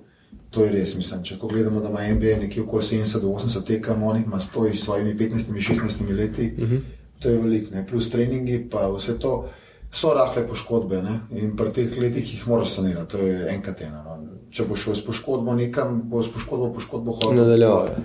[0.55, 1.23] To je res, mislim.
[1.27, 4.49] Če gledamo, da ima NBA nekje okoli 70 do 80 tekem, on jih ima s
[4.83, 6.75] svojimi 15-16 leti, uh mhm.
[6.75, 6.81] -huh.
[7.19, 9.47] to je veliko, plus treningi, pa vse to.
[9.91, 11.19] So rahle poškodbe ne?
[11.31, 14.03] in pri teh letih jih moraš sanirati, to je enkrat ena.
[14.03, 14.27] No?
[14.49, 17.39] Če boš šel s poškodbo nekam, bo s poškodbo poškodbo hodil.
[17.39, 17.95] Nadaljuje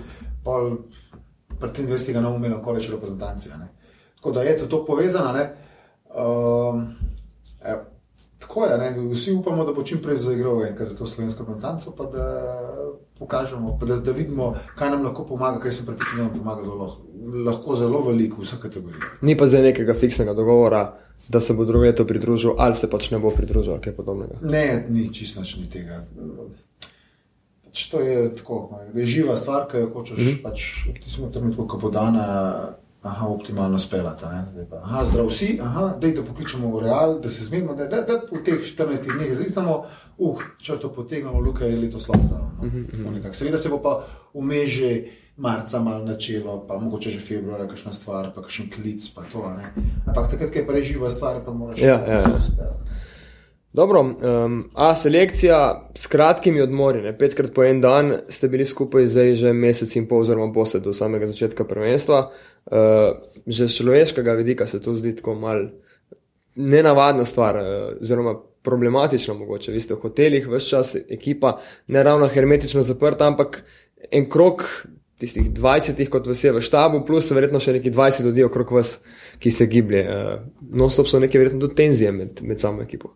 [1.61, 2.21] pri 23.
[2.21, 3.49] ne umemo kot več reprezentanci.
[4.15, 5.33] Tako da je to povezano.
[6.11, 6.87] Um,
[8.51, 9.13] tako je, ne?
[9.13, 12.25] vsi upamo, da bo čim prej zaigral enkrat za to slovensko reprezentanco, pa da
[13.19, 16.63] pokažemo, pa da, da vidimo, kaj nam lahko pomaga, ker se prepričam, da nam pomaga
[16.63, 16.97] zelo,
[17.45, 19.21] lahko zelo veliko v vseh kategorijah.
[19.21, 20.97] Ni pa zdaj nekega fiksnega dogovora.
[21.29, 24.39] Da se bo druge to pridružil, ali se pač ne bo pridružil, kaj podobnega.
[24.41, 26.01] Ne, ni čisto nič tega.
[27.71, 30.41] Če to je tako, da je živa stvar, ki jo hočeš, mm -hmm.
[30.43, 30.63] pač
[31.03, 32.25] ti smo trenutku, ko bo dana,
[33.01, 34.25] aha, optimalno spelati.
[34.81, 38.21] Aha, zdrav si, aha, dej, da pokličemo v real, da se zmenimo, da, da, da
[38.31, 39.85] v teh 14 dneh zrihtamo,
[40.17, 42.23] uh, črto potegnemo, luka je letos slabo.
[42.31, 42.67] No?
[42.67, 43.31] Mm -hmm.
[43.31, 48.31] Seveda se bo pa v meži marca malo načelo, pa mogoče že februarja, kakšna stvar,
[48.35, 49.55] pa kakšen klic, pa to.
[50.07, 52.39] Ampak takrat, ko je pa reživa stvar, pa moraš ja, ja, ja.
[52.39, 52.91] spelati.
[53.73, 57.17] Dobro, um, a selekcija s kratkimi odmori, ne?
[57.17, 60.93] petkrat po en dan, ste bili skupaj zdaj že mesec in pol, oziroma posebej do
[60.93, 62.31] samega začetka prvenstva.
[62.65, 65.65] Uh, že človeškega vidika se to zdi tako mal
[66.55, 67.63] nenavadna stvar, uh,
[68.01, 69.71] oziroma problematična mogoče.
[69.71, 73.63] Vi ste v hotelih, vse čas ekipa, ne ravno hermetično zaprta, ampak
[74.11, 74.85] en krok
[75.17, 78.95] tistih 20, kot vas je v štabu, plus verjetno še neki 20 ljudi okrog vas,
[79.39, 80.05] ki se giblje.
[80.05, 83.13] Uh, Non-stop so neke verjetno tudi tenzije med, med samo ekipo.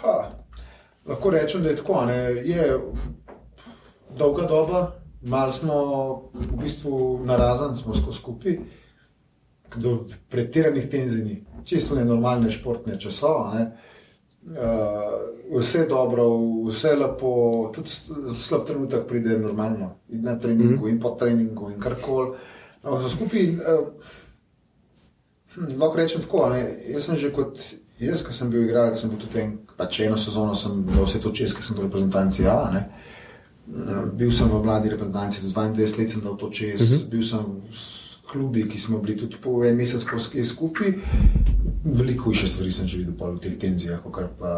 [0.00, 0.14] Ha,
[1.08, 2.04] lahko rečem, da je tako.
[2.08, 2.18] Ne?
[2.44, 2.70] Je
[4.18, 4.84] dolga doba,
[5.22, 5.74] malo smo
[6.34, 8.58] v bistvu narazen, smo skupaj,
[9.76, 11.44] do pretiranih tenzij ni.
[11.64, 13.66] Čisto ne normalne športne časove.
[14.40, 16.24] Uh, vse dobro,
[16.68, 17.90] vse lepo, tudi
[18.34, 20.90] slab trenutek pride normalno, in na treningu, mm -hmm.
[20.90, 22.30] in po treningu, in karkoli.
[22.82, 23.88] Uh, skupaj, uh,
[25.54, 26.48] hm, lahko rečem tako.
[26.48, 26.76] Ne?
[26.92, 27.58] Jaz sem že kot
[28.00, 31.18] Jaz, ki sem bil igralec, sem bil tudi en, pač eno sezono, sem bil vse
[31.20, 32.70] to čez, ker sem bil v reprezentanci A.
[32.72, 32.80] Ne.
[34.16, 36.96] Bil sem v mladi reprezentanci, do 22 let sem dal to čez, uh mhm.
[36.96, 37.10] -huh.
[37.10, 40.02] bil sem v klubi, ki smo bili tudi po en mesec
[40.44, 40.92] skupaj.
[41.84, 44.52] Veliko hujše stvari sem že videl v teh tenzijah, kot pa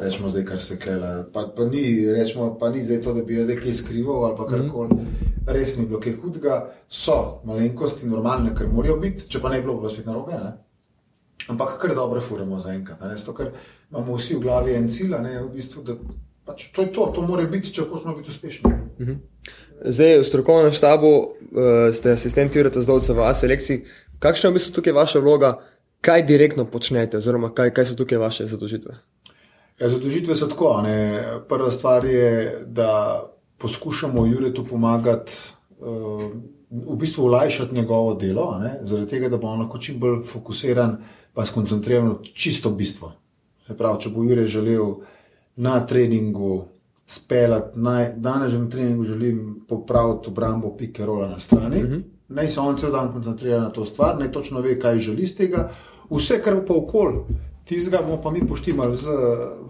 [0.00, 1.24] rečemo zdaj, kar se klele.
[1.32, 4.48] Pa, pa, ni, rečemo, pa ni zdaj to, da bi jaz zdaj kaj skrival ali
[4.48, 4.94] karkoli.
[4.94, 5.06] Mm.
[5.46, 9.66] Res ni bilo kaj hudega, so malenkosti normalne, ker morajo biti, če pa ne bi
[9.66, 10.32] bilo, bo spet narobe.
[10.32, 10.52] Ne?
[11.48, 12.98] Ampak kar dobro furamo za enkrat.
[13.16, 13.50] Zato, ker
[13.90, 15.96] imamo vsi v glavi en cilj, ne v bistvu, da
[16.48, 18.72] pač to je to, to mora biti, če hočemo biti uspešni.
[19.00, 19.18] Mhm.
[19.78, 21.28] Zdaj, v strokovnem štabu uh,
[21.94, 23.84] ste asistenti Jureta Zdovca v A-selekciji.
[24.18, 25.52] Kakšna je v bistvu tukaj vaša vloga,
[26.02, 28.96] kaj direktno počnete, oziroma kaj, kaj so tukaj vaše zadožitve?
[29.78, 30.80] Ja, zadožitve so tako.
[30.82, 31.22] Ne.
[31.46, 33.22] Prva stvar je, da
[33.62, 35.32] poskušamo Juretu pomagati.
[35.78, 36.32] Uh,
[36.68, 40.98] V bistvu olajšati njegovo delo, ne, zaradi tega, da bo on lahko čim bolj fokusiran
[41.32, 43.08] pa skoncentrirano čisto bistvo.
[43.78, 44.98] Pravi, če bo Jure želel
[45.58, 46.64] na treningu
[47.06, 47.78] speljati,
[48.16, 51.82] danes že na treningu želim popraviti obrambo pike rola na strani.
[51.82, 52.02] Mm -hmm.
[52.28, 55.36] Naj se on cel dan koncentrira na to stvar, naj točno ve, kaj želi z
[55.36, 55.70] tega.
[56.10, 57.18] Vse, kar pa okoli,
[57.64, 59.06] tizga bomo pa mi poštimali z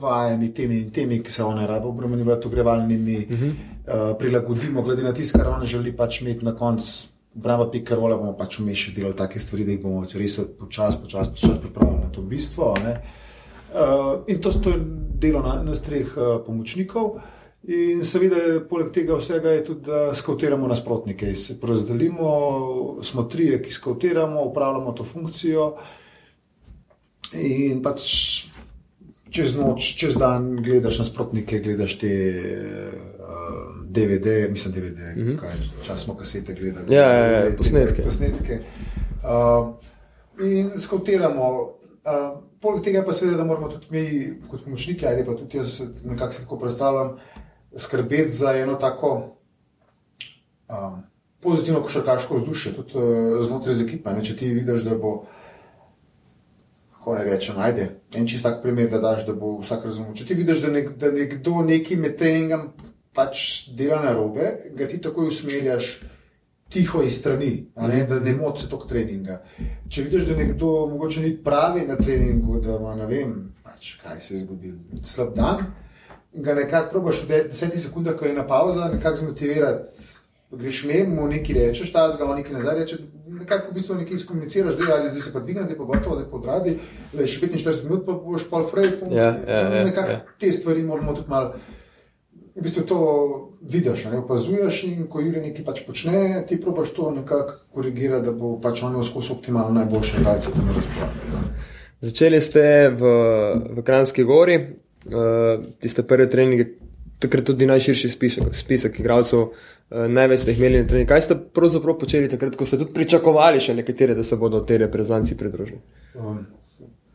[0.01, 3.51] vajami, temi in temi, ki se one rabe obremenjevati, ogrevalnimi, mm -hmm.
[3.51, 8.33] uh, prilagodimo, glede na tisto, kar on želi pač imeti na koncu brava pikarola bomo
[8.37, 12.23] pač vmešali delali take stvari, da jih bomo res počasi, počasi počas pripravili na to
[12.23, 12.75] bistvo.
[13.69, 14.81] Uh, in to, to je
[15.19, 17.19] delo na, na streh uh, pomočnikov.
[17.69, 21.35] In seveda, poleg tega vsega je tudi, da skautiramo nasprotnike.
[21.35, 22.29] Se porazdelimo,
[23.03, 25.73] smo trije, ki skautiramo, upravljamo to funkcijo.
[27.35, 28.07] In pač
[29.29, 32.13] čez noč, čez dan gledaš nasprotnike, gledaš te.
[33.19, 33.19] Uh,
[33.89, 35.37] DVD, mislim, DVD, mm -hmm.
[35.41, 35.51] kaj
[35.83, 36.95] čas smo kasete gledali.
[36.95, 38.03] Ja, ja, ja, posnetke.
[38.03, 38.59] posnetke.
[39.25, 39.75] Uh,
[40.47, 41.65] in skotiramo.
[42.05, 44.05] Uh, poleg tega pa seveda, da moramo tudi mi,
[44.51, 47.17] kot pomočniki, ali pa tudi jaz nekako se tako predstavljam,
[47.77, 49.15] skrbeti za eno tako
[50.69, 51.03] um,
[51.41, 54.13] pozitivno košarkaško vzdušje, tudi uh, znotraj z ekipa.
[54.13, 54.25] Ne?
[54.25, 55.21] Če ti vidiš, da bo.
[56.99, 57.85] Ko ne rečem, ajde,
[58.19, 60.17] en čist tak primer, da daš, da bo vsak razumel.
[60.19, 62.67] Če ti vidiš, da, nek, da nekdo neki med treningom
[63.17, 65.93] pač dela na robe, ga ti takoj usmerjaš
[66.69, 69.43] tiho iz strani, ne, da ne moče to treninga.
[69.89, 74.21] Če vidiš, da nekdo mogoče ni pravi na treningu, da ima ne vem, pač, kaj
[74.21, 75.65] se je zgodilo, slab dan,
[76.33, 80.07] ga nekako probaš v desetih sekundah, ko je na pauza, nekako zmotivirati.
[80.49, 82.99] Greš mem, mu nekaj rečeš, ta zgolj nekaj nazaj reče.
[83.39, 86.17] Nekako v bistvu nekaj skomuniciraš, da je zdaj se pa dvigne, da je pa gotovo,
[86.17, 86.73] da je podradi,
[87.13, 88.65] da je še 45 minut, pa boš pol.
[89.13, 90.23] Ja, ja, ja, nekako ja.
[90.41, 91.53] te stvari moramo tudi malo
[92.59, 92.99] v bistvu to
[93.63, 98.33] vidiš, ne opazuješ in ko Juri nekaj pač počne, ti probaš to nekako korigirati, da
[98.33, 101.55] bo pač on skozi optimalno najboljše rajce tam razpravljati.
[102.01, 102.63] Začeli ste
[102.95, 103.15] v,
[103.79, 106.67] v Kranski gori, uh, tiste prve treninge,
[107.19, 111.11] takrat tudi najširši spisek, spisek igralcev, uh, največ ste jih imeli na treningu.
[111.11, 114.79] Kaj ste pravzaprav počeli takrat, ko ste tudi pričakovali še nekatere, da se bodo te
[114.79, 115.83] reprezentanci pridružili?
[116.15, 116.43] Um,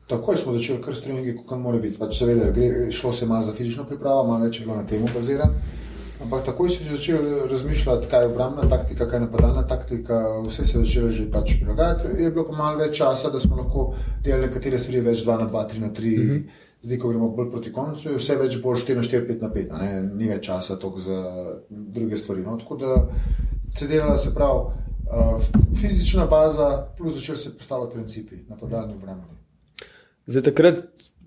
[0.07, 1.97] Takoj smo začeli kar s treningi, kot mora biti.
[1.99, 4.85] Pač seveda, gre, šlo se je malo za fizično pripravo, malo več je bilo na
[4.87, 5.55] tem baziran.
[6.23, 10.19] Ampak takoj si začel razmišljati, kaj je obrambna taktika, kaj je napadalna taktika.
[10.45, 12.11] Vse se je začelo že pač prilagajati.
[12.23, 15.49] Je bilo pa malo več časa, da smo lahko delali nekatere stvari več 2 na
[15.49, 16.17] 2, 3 na 3.
[16.17, 16.43] Mm -hmm.
[16.83, 19.49] Zdaj, ko gremo bolj proti koncu, je vse več bolj 4 na 4, 5 na
[19.49, 19.77] 5.
[19.81, 20.03] Ne?
[20.15, 21.19] Ni več časa za
[21.69, 22.41] druge stvari.
[22.41, 22.57] No?
[22.57, 23.07] Tako da
[23.75, 24.59] se delala, se pravi.
[25.13, 25.41] Uh,
[25.81, 29.42] fizična baza, plus začeli se postavljati principi na podaljni obrambi.
[30.25, 30.75] Zdaj, takrat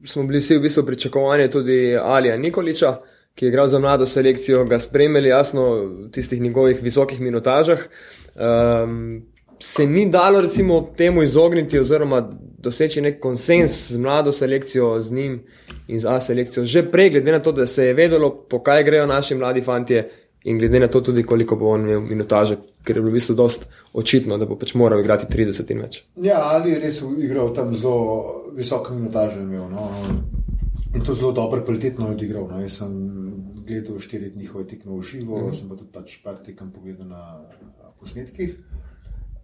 [0.04, 2.96] smo bili vsi v bistvu pričakovani tudi Alija Nikoliča,
[3.34, 7.78] ki je igral za mlado selekcijo, ga spremljali, jasno, v tistih njegovih visokih minutažah.
[8.34, 9.26] Um,
[9.60, 12.22] se ni dalo, recimo, temu izogniti, oziroma
[12.58, 15.40] doseči nek konsens z mlado selekcijo, z njim
[15.88, 18.84] in z A selekcijo, že prej, glede na to, da se je vedelo, po kaj
[18.84, 20.08] grejo naši mladi fantje.
[20.44, 23.34] In glede na to, tudi koliko bo on imel minutaže, ker je bilo v bistvu
[23.34, 26.00] dost očitno, da bo pač moral igrati 30 in več.
[26.22, 29.66] Ja, ali je res igral tam zelo visoko minutažo imel.
[29.72, 29.90] No?
[30.94, 32.46] In to zelo dobro, kvalitetno odigral.
[32.52, 32.60] No?
[32.62, 32.94] Jaz sem
[33.66, 35.58] gledal štiri njihove tekme v živo, mm -hmm.
[35.58, 37.42] sem pa tudi pač par tekem pogledal na
[38.00, 38.56] posnetkih.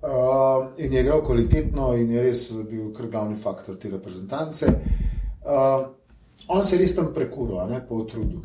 [0.03, 4.67] Uh, in je igral kvalitetno in je res bil kar glavni faktor te reprezentance.
[4.67, 5.87] Uh,
[6.49, 8.43] on se je res tam prekuril, ne po trudu.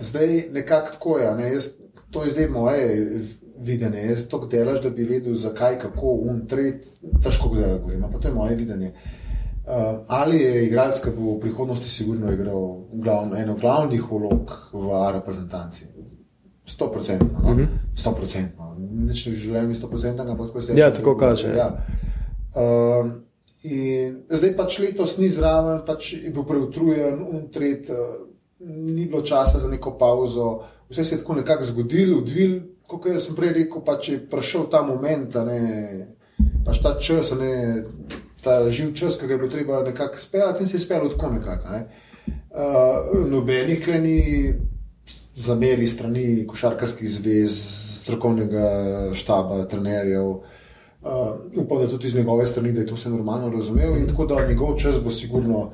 [0.00, 1.52] Zdaj nekako tako je, ne?
[1.52, 1.68] Jaz,
[2.10, 3.20] to je zdaj moje
[3.58, 4.06] videnje.
[4.10, 6.84] Jaz to delaš, da bi vedel, zakaj, kako, un, tret,
[7.22, 8.92] težko ga govorim, pa to je moje videnje.
[9.66, 9.72] Uh,
[10.08, 15.88] ali je igralec, ki bo v prihodnosti sigurno igral glavno, eno glavnih vlog v reprezentanci?
[16.66, 17.18] 100%.
[17.42, 17.54] No?
[17.54, 17.66] Mm -hmm.
[17.96, 18.44] 100%.
[18.78, 20.78] Nič ne želim, 100%, ampak tako se je.
[20.78, 21.48] Ja, tako kaže.
[21.48, 21.84] Ja.
[22.54, 23.10] Uh,
[24.30, 27.96] zdaj pač letos ni zraven, pač je bil preutrujen, untret, uh,
[28.60, 33.36] ni bilo časa za neko pauzo, vse se je tako nekako zgodilo, odvil, kot sem
[33.36, 35.60] prej rekel, pač je prišel ta moment, ne,
[36.66, 37.84] pač ta čas, ne,
[38.42, 41.32] ta živ čas, ki ga je bilo treba nekako speljati in se je speljal tako
[41.34, 41.74] nekako.
[41.74, 41.86] Ne.
[42.56, 44.20] Uh, nobenih kleni
[45.36, 47.58] zameri strani košarkarskih zvez,
[48.02, 48.68] strokovnega
[49.14, 50.38] štaba, trenerjev.
[51.06, 54.26] Uh, upam, da tudi iz njegove strani, da je to vse normalno razumel in tako
[54.26, 55.70] da njegov čas bo sigurno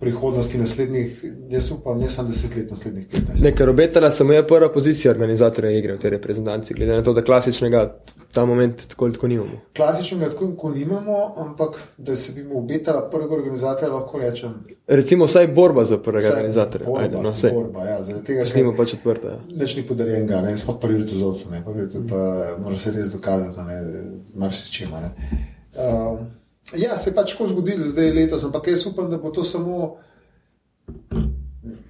[0.00, 3.42] prihodnosti naslednjih, jaz upam, ne samo deset let, naslednjih 15 let.
[3.42, 7.22] Nekaj obetala samo je prva pozicija organizatorja igre v tej reprezentanci, glede na to, da
[7.22, 7.96] klasičnega
[8.32, 9.60] ta moment tako, tako nimamo.
[9.76, 14.54] Klasičnega tako, tako nimamo, ampak da se bi mu obetala prvega organizatorja, lahko rečem.
[14.86, 16.86] Recimo vsaj borba za prvega organizatorja.
[16.86, 19.28] Borba, Ajde, no, borba, ja, zaradi tega, Snimo pač odprta.
[19.28, 19.38] Ja.
[19.56, 22.76] Neč ni podarjen ga, ne, sploh prvi leto z ovcem, ne, prvi leto pa mora
[22.76, 24.02] se res dokazati, ne,
[24.34, 25.44] marsičema, ne.
[25.76, 26.26] Um,
[26.74, 29.96] Ja, se je pač tako zgodilo zdaj letos, ampak jaz upam, da bo to samo.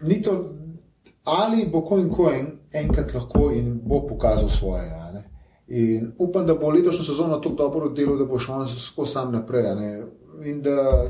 [0.03, 0.53] Ni to,
[1.25, 4.93] ali bo ko in ko en, enkrat lahko in bo pokazal svoje.
[5.69, 9.65] In upam, da bo letošnjo sezono tako dobro delo, da bo šel skozi sam naprej.
[10.45, 11.07] In da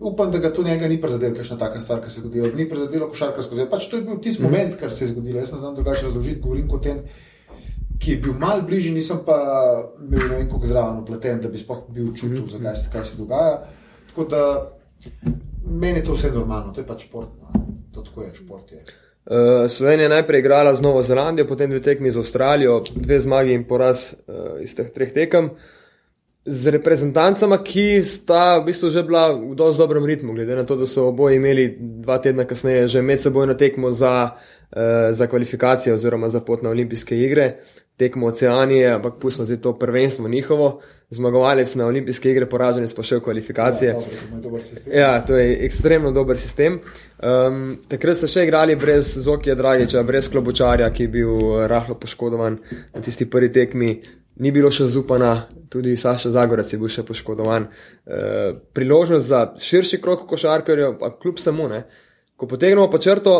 [0.00, 2.48] upam, da ga to njega ni prizadelo, kakšna taka stvar, ki se je zgodila.
[2.56, 3.66] Ni prizadelo košarka skozi.
[3.70, 4.46] Pač to je bil tisti mm.
[4.46, 5.38] moment, kar se je zgodilo.
[5.38, 7.02] Jaz ne znam drugače razložiti, govorim kot en
[8.00, 9.36] ki je bil mal bližji, nisem pa
[9.98, 12.76] bil ne vem, kako zraven upleten, da bi sploh bil čutil, -hmm.
[12.82, 13.60] zakaj se, se dogaja.
[14.08, 14.72] Tako da
[15.66, 17.28] meni je to vse normalno, to je pač šport.
[17.42, 17.66] No.
[17.92, 18.78] To tako je, šport je.
[19.26, 23.52] Uh, Slovenija je najprej igrala z Novo Zelandijo, potem dve tekmi z Avstralijo, dve zmagi
[23.52, 25.50] in poraz uh, iz teh treh tekem.
[26.44, 30.76] Z reprezentancama, ki sta v bistvu že bila v dosti dobrem ritmu, glede na to,
[30.76, 36.28] da so oboje imeli dva tedna kasneje že medsebojno tekmo za, uh, za kvalifikacije oziroma
[36.28, 37.60] za pot na olimpijske igre
[38.00, 40.80] tekmo Oceanije, ampak pustimo zdaj to prvenstvo njihovo.
[41.10, 43.94] Zmagovalec na olimpijske igre, poraženec pa še v kvalifikacije.
[44.86, 46.78] Ja, ja, to je ekstremno dober sistem.
[47.18, 51.98] Um, takrat so še igrali brez Zokija Dragiča, brez Klobučarja, ki je bil eh, rahlo
[52.00, 52.60] poškodovan
[52.94, 53.92] na tisti prvi tekmi.
[54.40, 55.34] Ni bilo še zupana,
[55.68, 57.66] tudi Saša Zagorec je bil še poškodovan.
[57.68, 58.20] E,
[58.72, 61.82] priložnost za širši krok košarkarjev, pa kljub samo ne.
[62.40, 63.34] Ko potegnemo pa črto,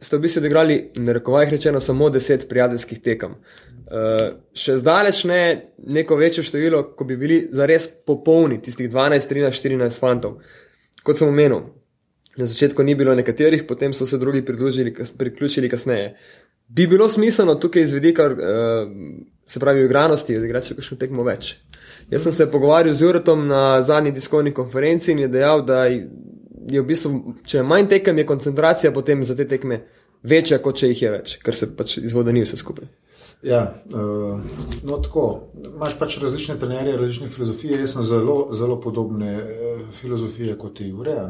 [0.00, 3.36] ste v bistvu odigrali, na rekovajih rečeno, samo deset prijateljskih tekem.
[3.86, 5.40] Uh, še zdaleč ne
[5.78, 10.40] neko večje število, ko bi bili zares popolni, tistih 12, 13, 14 fantov.
[11.06, 11.68] Kot sem omenil,
[12.36, 16.16] na začetku ni bilo nekaterih, potem so se drugi priključili kasneje.
[16.68, 18.92] Bi bilo smiselno tukaj iz vidika, uh,
[19.46, 21.54] se pravi, igranosti, odigrati še kakšno tekmo več.
[22.10, 25.86] Jaz sem se pogovarjal z Jurotom na zadnji tiskovni konferenci in je dejal, da
[26.70, 29.82] je v bistvu, če je manj tekem, je koncentracija potem za te tekme
[30.22, 32.88] večja, kot če jih je več, ker se pač izvode ni vse skupaj.
[33.46, 33.60] Ja,
[33.92, 34.40] uh,
[34.88, 35.26] no, tako.
[35.60, 37.78] Imáš pač različne trenerje, različne filozofije.
[37.82, 41.28] Jaz sem zelo, zelo podobne uh, filozofije kot ti, Ureja.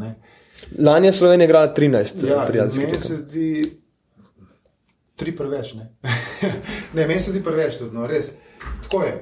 [0.78, 2.88] Lani je Slovenija igrala 13, ja, prijateljskih.
[2.88, 3.48] Meni se zdi
[5.16, 5.74] tri preveč.
[5.74, 5.90] Ne,
[6.96, 8.30] ne meni se zdi preveč, tudi no, res.
[8.86, 9.14] Tako je.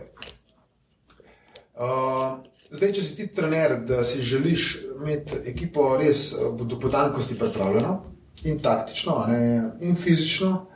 [1.74, 4.64] Uh, Zdaj, če si ti trener, da si želiš
[4.96, 8.02] imeti ekipo res eh, do potankosti pripravljeno
[8.44, 10.66] in taktično, ne, in fizično,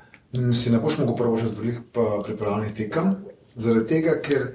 [0.54, 3.14] si ne boš mogel prvožiti veliko pripravljenih tekem.
[3.56, 4.46] Zaradi tega, ker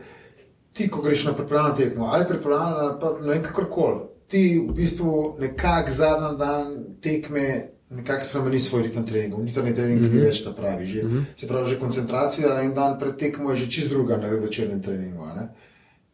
[0.73, 5.35] ti, ko greš na pripravljeno tekmo ali pripravljeno, pa ne vem kakorkoli, ti v bistvu
[5.39, 9.37] nekako zadnji dan tekme nekako spremeni svoj ritem treninga.
[9.37, 10.19] Ni to ne trening, ki mm -hmm.
[10.19, 10.85] je več ta pravi.
[10.85, 11.23] Že, mm -hmm.
[11.37, 15.25] Se pravi, že koncentracija in dan pred tekmo je že čist druga na večernem treningu.
[15.25, 15.47] Ne,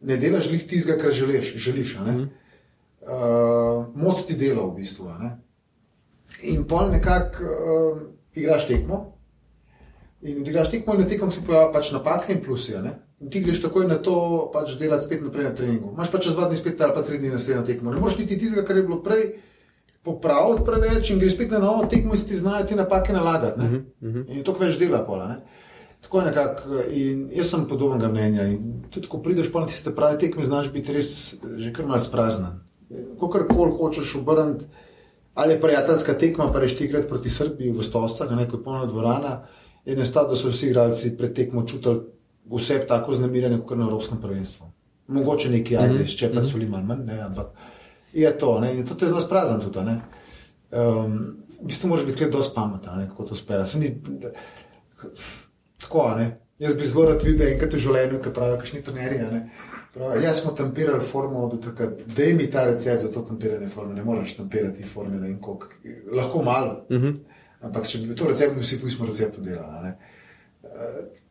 [0.00, 1.54] ne delaš lih tistega, kar želiš.
[1.56, 2.28] želiš mm -hmm.
[3.02, 5.08] uh, Mot ti dela v bistvu.
[6.42, 8.00] In pol nekako uh,
[8.34, 9.20] igraš tekmo.
[10.22, 12.74] In odigraš tekmo, in na tekmo se pojavljajo pač napake in plusi.
[13.30, 15.92] Ti greš takoj na to, pač delati spet naprej na treningu.
[15.94, 17.92] Imáš pa čez dva dni spet ali pa tri dni naslednjo tekmo.
[17.92, 19.24] Ne moreš niti tistega, kar je bilo prej,
[20.04, 23.60] popraviti preveč in greš spet na novo tekmo in si ti znajo te napake nalagati.
[23.60, 24.24] Uh -huh.
[24.28, 25.28] In to več dela pola.
[25.28, 25.36] Ne?
[26.10, 28.42] Tako je nekako, in jaz sem podobnega mnenja.
[28.50, 31.10] In tudi, ko prideš po tiste pravi tekme, znaš biti res
[31.56, 32.56] že kar malce praznen.
[33.20, 34.64] Kokor koli hočeš obrniti,
[35.38, 39.36] ali je prijateljska tekma, pa reš tikrat proti Srbiji v Stosah, ne kot polna dvorana,
[39.86, 42.00] je nestalo, da so vsi igralci pred tekmo čutili
[42.56, 44.66] vse tako znamirjene, kot na Evropskem prvenstvu.
[45.14, 46.16] Mogoče neki ajde, uh -huh.
[46.18, 47.46] če pa so bili malo manj, ampak
[48.12, 48.60] je to.
[48.60, 48.74] Ne?
[48.74, 49.78] In to te zna sprazen tudi.
[49.78, 49.94] Um,
[51.62, 53.64] v bistvu moraš biti zelo pameten, kako to spela.
[55.90, 56.36] Tako, ne?
[56.58, 59.40] Jaz bi zelo rad videl enkrat v življenju, kaj pravijo, kakšni trenerji.
[60.22, 64.04] Jaz smo tempirali formo od takrat, da mi ta recept za to tempiranje forme, ne
[64.06, 65.66] moreš tempirati forme, ne vem koliko,
[66.14, 66.84] lahko malo.
[66.88, 67.06] Uh mhm.
[67.06, 67.16] -huh.
[67.66, 69.92] Ampak če bi to recept, bi vsi pismo recept podelali.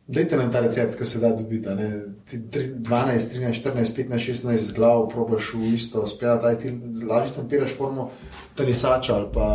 [0.10, 1.70] Dajte nam ta recept, ki se da dobiti.
[1.70, 6.74] 12, 13, 14, 15, 16 glav, probaš v isto, spet ti
[7.06, 8.10] lažje tempiraš formo
[8.58, 9.48] tenisača ali pa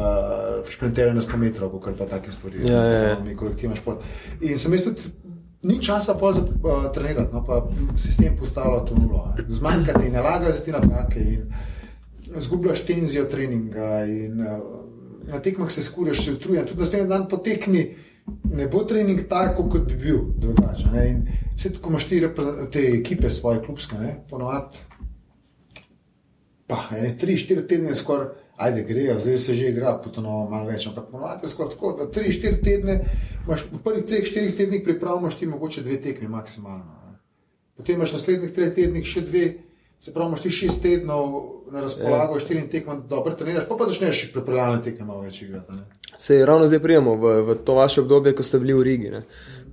[0.71, 2.63] šprinterja na 100 metrov, kot pa take stvari.
[2.69, 3.19] Ja, ja, ja.
[3.25, 4.07] Mi kolektivno šport.
[4.41, 5.11] In sem jaz tudi.
[5.65, 7.63] Ni časa pa za uh, trenirati, no pa
[7.97, 9.35] sistem postavlja to nulo.
[9.49, 11.53] Zmanjkati, ne lagati ti napake in
[12.37, 14.59] zgubljaš tenzijo treninga in uh,
[15.27, 16.67] na tekmah se skuriš, se utrujen.
[16.67, 17.97] Tudi se en dan potekni,
[18.45, 21.27] ne bo trening tako, kot bi bil drugačen.
[21.57, 22.23] Vse tako imaš ti
[22.73, 23.97] te ekipe, svoje klubske,
[24.31, 24.79] ponovadi.
[26.67, 30.87] Pa, ene tri, štiri tedne skoraj, ajde, grejo, zdaj se že igra, potono malo več,
[30.89, 33.01] ampak ponovadi je skoraj tako, da tri, štiri tedne,
[33.45, 36.97] imaš v prvih treh, štirih tednih pripravljaš ti mogoče dve tekmi maksimalno.
[37.05, 37.19] Ne?
[37.77, 39.45] Potem imaš naslednjih treh tednih še dve,
[40.01, 42.41] se pravi, imaš ti šest tednov na razpolago, ja.
[42.41, 45.79] štiri tekme, dobro treniraš, pa pa začneš pripravljalne tekme malo več igrati.
[46.19, 49.11] Se ravno zdaj prijemo v, v to vaše obdobje, ko ste bili v Rigi.
[49.11, 49.23] Ne?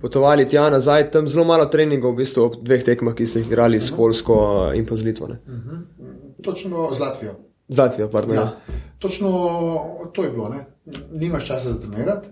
[0.00, 3.52] Potovali tja nazaj, tam zelo malo treningov, v bistvu ob dveh tekmah, ki ste jih
[3.52, 5.26] igrali s Polsko in pa z Litvo.
[5.26, 5.70] Uh mhm.
[5.70, 6.42] -huh.
[6.42, 7.34] Točno z Latvijo.
[7.68, 8.34] Z Latvijo, pardon.
[8.34, 8.42] Ja.
[8.42, 8.78] Ja.
[8.98, 9.28] Točno
[10.12, 10.64] to je bilo, ne?
[11.12, 12.28] nimaš časa za trenirati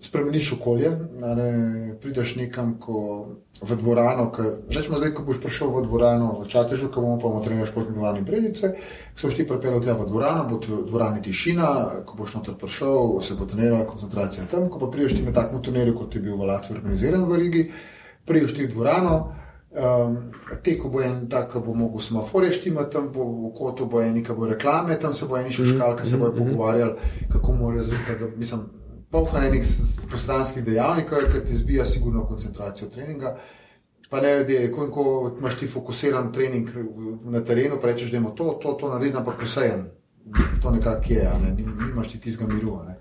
[0.00, 3.26] spremeniš okolje, ne, prideš nekam ko,
[3.62, 4.32] v dvorano.
[4.68, 8.24] Rečemo, zdaj, ko boš prišel v dvorano v Čatežu, ko bomo pa trenirali športni dvorani
[8.24, 8.72] Bredice,
[9.12, 11.68] ko boš ti pripeljal tja v dvorano, bo v dvorani tišina,
[12.08, 15.60] ko boš noter prišel, se bo trenirala koncentracija tam, ko pa prideš ti na takem
[15.62, 17.68] turnirju, kot je bil v Latviji organiziran v Rigi,
[18.24, 19.36] prideš ti v dvorano.
[19.70, 20.32] Um,
[20.66, 24.16] te, ko bo en tak, bo mogel semaforje štimati, tam bo v kotu bo en
[24.18, 26.50] nekaj reklame, tam se bo eni šuškali, ki se bojo mhm, mhm.
[26.50, 26.94] pogovarjali,
[27.30, 28.66] kako morajo zjutraj, mislim,
[29.10, 29.70] polhanje nekih
[30.10, 33.36] postranskih dejavnikov, ki ti zbija sigurno koncentracijo treninga.
[34.10, 35.04] Pa ne vedi, ko, ko
[35.38, 36.70] imaš ti fokusiran trening
[37.24, 39.84] na terenu, pa rečeš, da je to, to, to narediti, ampak vsejen.
[40.62, 41.54] To nekako je, ne?
[41.86, 42.80] nimaš ti tizga miru.
[42.86, 42.98] Ne?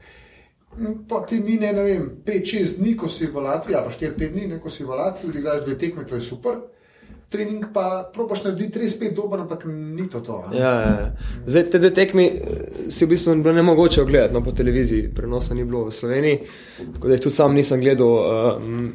[1.09, 4.47] Pa ti mine, ne vem, 5-6 dni, ko si v Latviji, ali pa 4-5 dni,
[4.47, 6.61] ne, ko si v Latviji, igraš dve tekme, to je super
[7.29, 10.21] trening pa probaš narediti res pet dober, ampak ni to.
[10.25, 11.11] to ja, ja, ja.
[11.45, 15.11] Zdaj, te dve tekmi eh, si v bistvu bilo ne mogoče ogledati no, po televiziji,
[15.15, 16.41] prenosa ni bilo v Sloveniji,
[16.95, 18.57] tako da jih tudi sam nisem gledal.
[18.57, 18.91] Um,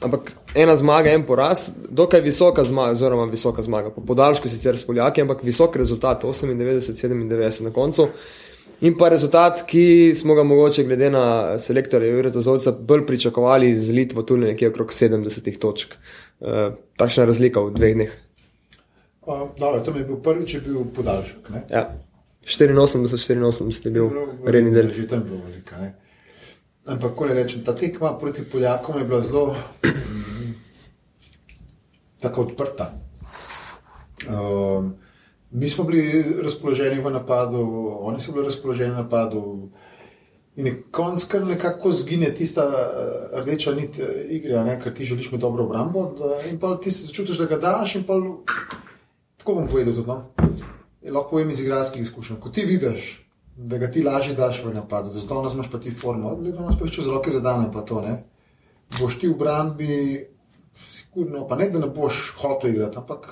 [0.00, 4.86] ampak ena zmaga, en poraz, dokaj visoka zmaga, oziroma visoka zmaga, po podaljšku sicer s
[4.86, 8.06] Poljaki, ampak visok rezultat, 98-97 na koncu.
[8.86, 13.90] In pa rezultat, ki smo ga mogoče, glede na selektorja Jureta Zovca, bolj pričakovali z
[13.96, 15.98] Litvo, tudi nekje okrog 70 točk.
[15.98, 16.27] Uh,
[16.96, 18.12] takšna razlika v dveh dneh.
[19.58, 21.50] Dobro, tam je bil prvič, je bil podaljšek.
[21.68, 21.92] Ja.
[22.44, 24.08] 84-84 je bil
[24.44, 24.90] redni del.
[24.90, 25.76] Že tam je bilo veliko.
[26.88, 29.52] Ampak, ko rečem, ta tekma proti Poljakom je bila zelo
[32.22, 32.96] tako odprta.
[34.24, 34.96] Um,
[35.50, 37.60] mi smo bili razpoloženi v napadu,
[38.00, 39.70] oni so bili razpoloženi v napadu.
[40.58, 45.06] In je konc, kar nekako zgine tista uh, rdeča nit uh, igre, ne, ker ti
[45.06, 46.02] želiš imeti dobro obrambo.
[46.18, 47.94] Da, in pa ti se začutiš, da ga daš.
[48.06, 48.18] Pa,
[49.38, 50.08] tako bom povedal tudi.
[50.08, 50.24] No?
[51.14, 52.40] Lahko povem iz igralskih izkušenj.
[52.42, 55.90] Ko ti vidiš, da ga ti lažje daš v napadu, da zdaj imaš pa ti
[55.90, 58.22] formo, da imaš pa čez roke zadane, pa to ne.
[59.00, 60.26] Boš ti v obrambi,
[60.74, 63.30] sigurno, pa ne da ne boš hotel igrati, ampak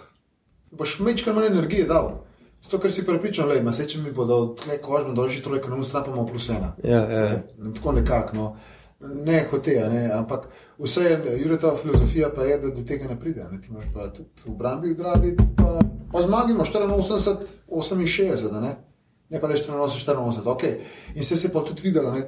[0.70, 2.10] boš mečkar manj energije dal.
[2.64, 5.80] Zato, ker si pripričan, da se če mi bodo tle kožme dolžji, torej, ker ne
[5.80, 6.72] ustrapamo plus ena.
[6.84, 7.28] Ja, ja.
[7.58, 8.46] Ne, tako nekako, no.
[9.00, 10.10] ne hote, ne.
[10.12, 10.48] ampak
[10.78, 13.44] vse je, Jureta filozofija pa je, da do tega ne pride.
[13.52, 13.60] Ne.
[13.60, 15.78] Ti imaš pa tudi v Brambi, dragi, pa,
[16.12, 17.36] pa zmagimo 84,
[17.68, 18.74] 68, ne.
[19.28, 20.42] ne pa je 84, 84.
[20.56, 20.74] Okay.
[21.14, 22.26] In se je pa tudi videlo, ne,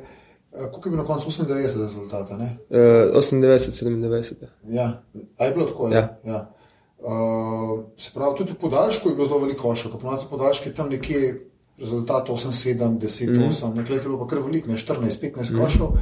[0.53, 2.37] koliko je bilo na koncu 98 rezultata.
[2.37, 2.57] Ne?
[2.71, 4.35] Uh, 98, 97.
[4.69, 5.03] Ja,
[5.39, 5.89] a je bilo tako.
[5.89, 6.19] Ja.
[6.25, 6.51] Ja.
[6.99, 10.91] Uh, se pravi, tudi v podaljšku je bilo zelo veliko košark, po nas podaljški tam
[10.91, 11.45] nekje.
[11.79, 13.43] Rezultat 8, 7, 10, mm.
[13.55, 15.61] 8, nekaj je bilo pa kar veliko, ne 14, 15 mm.
[15.63, 15.93] košov.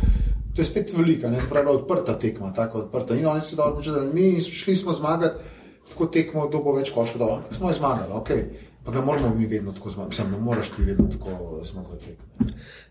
[0.57, 3.15] To je spet velika, ne spravi odprta tekma, tako odprta.
[3.15, 5.45] In oni so dobro počeli, mi šli smo zmagati,
[5.89, 7.43] tako tekmo, kdo bo več košov dal.
[7.53, 8.31] Smo zmagali, ok.
[8.87, 12.17] Pa ne moramo mi vedno tako zmagati, ne moreš ti vedno tako zmagati.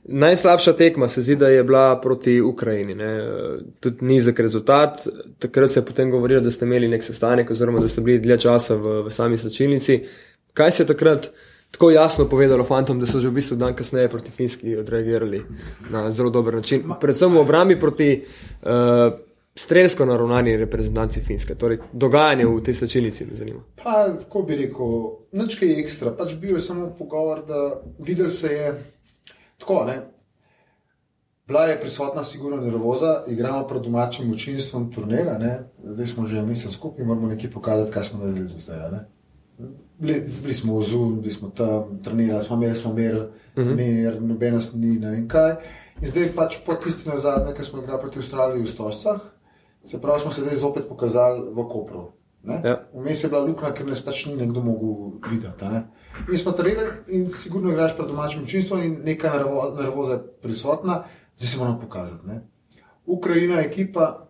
[0.04, 2.96] Najslabša tekma se zdi, da je bila proti Ukrajini.
[2.96, 3.20] Ne?
[3.80, 5.08] Tudi nizek rezultat.
[5.40, 8.40] Takrat se je potem govorilo, da ste imeli nek sestanek, oziroma da ste bili dlje
[8.40, 10.04] časa v, v sami slčilnici.
[10.54, 11.32] Kaj se je takrat?
[11.76, 15.42] tako jasno povedalo fantom, da so že v bistvu dan kasneje proti Finski odreagirali
[15.90, 16.84] na zelo dober način.
[17.02, 18.24] Predvsem v obrambi proti
[18.64, 18.70] uh,
[19.56, 21.56] strelsko naravnani reprezentanci Finske.
[21.56, 23.62] Torej, dogajanje v tej slčilnici me zanima.
[23.84, 24.92] Pa, kako bi rekel,
[25.32, 26.12] nič kaj ekstra.
[26.12, 28.74] Pač bil je samo pogovor, da videl se je
[29.58, 30.02] tako, ne.
[31.48, 35.60] Bila je prisotna, sigurno nervoza, igramo pred domačim učinstvom turnira, ne?
[35.84, 38.92] zdaj smo že mesec skupaj, moramo nekaj pokazati, kaj smo naredili do zdaj.
[38.92, 39.06] Ne?
[39.98, 43.76] bili, bili smo v Zunu, bili smo tam, trenirali smo, imeli smo mir, uh -huh.
[43.76, 45.52] mir nobenost ni na in kaj.
[46.02, 49.20] In zdaj pač po tisti na zadnje, ki smo igrali proti Avstraliji v Stožcah,
[49.86, 52.12] se pravi, smo se zdaj zopet pokazali v Kopru.
[52.46, 52.86] Ja.
[52.94, 55.66] Vmes je bila luknja, ker nas pač ni nekdo mogel videti.
[55.66, 55.82] Ne?
[56.32, 59.32] In smo trenirali in sigurno igraš pred domačim občinstvom in neka
[59.78, 61.02] nervoza je prisotna,
[61.38, 62.28] zdaj se moramo pokazati.
[62.28, 62.42] Ne?
[63.06, 64.30] Ukrajina je ekipa,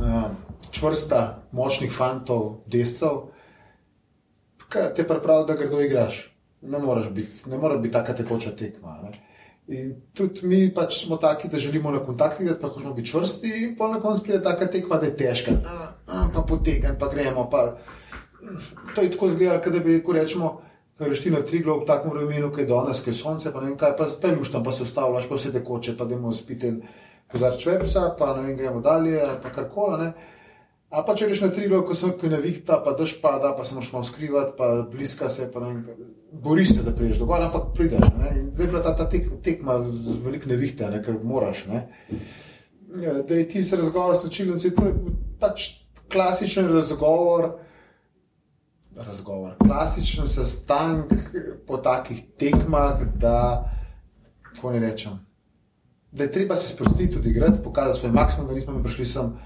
[0.00, 0.30] uh,
[0.70, 3.28] čvrsta, močnih fantov, descev
[4.68, 6.34] kaj te pravi, da grdo igraš.
[6.62, 8.98] Ne moreš biti, ne more biti taka tekoča tekma.
[9.02, 9.12] Ne?
[9.68, 13.48] In tudi mi pač smo taki, da želimo na kontakt igrati, pa hočemo biti čvrsti,
[13.64, 15.52] in pa na koncu pride taka tekma, da je težka.
[15.66, 17.50] A, a, pa potegnem, pa gremo.
[17.50, 17.76] Pa...
[18.94, 20.60] To je tako zgledalo, da bi rekel, rečemo,
[20.98, 23.76] rešti na tri globe, tako vremenu, ki je danes, ki je sonce, pa ne vem
[23.76, 26.72] kaj, pa spet luštam, pa se ustavljaš, pa vse tekoče, pa demo spiti
[27.32, 30.12] kozarč vepsa, pa ne vem, gremo dalje, pa karkoli.
[30.88, 33.74] Ali pa če greš na trigo, ko se nekaj navihta, pa daš pada, pa se
[33.76, 35.96] moraš malo skrivati, pa bliska se, pa ne
[36.32, 38.08] boriš se, da prideš do gore, ampak prideš.
[38.54, 41.02] Zdaj pa ta, ta tek, tekma z veliko nevihte, ne?
[41.04, 41.66] ker moraš.
[41.68, 41.82] Ne?
[43.02, 44.94] Ja, da je ti se razgovor s čilnici, to je
[45.40, 45.68] pač
[46.12, 47.50] klasičen razgovor.
[48.96, 49.58] Razgovor.
[49.60, 51.12] Klasičen sestank
[51.66, 53.68] po takih tekmah, da,
[54.42, 55.20] kako ne rečem,
[56.12, 59.36] da je treba se sprostiti, tudi igrati, pokazati svoj maksimum, da nismo prišli sem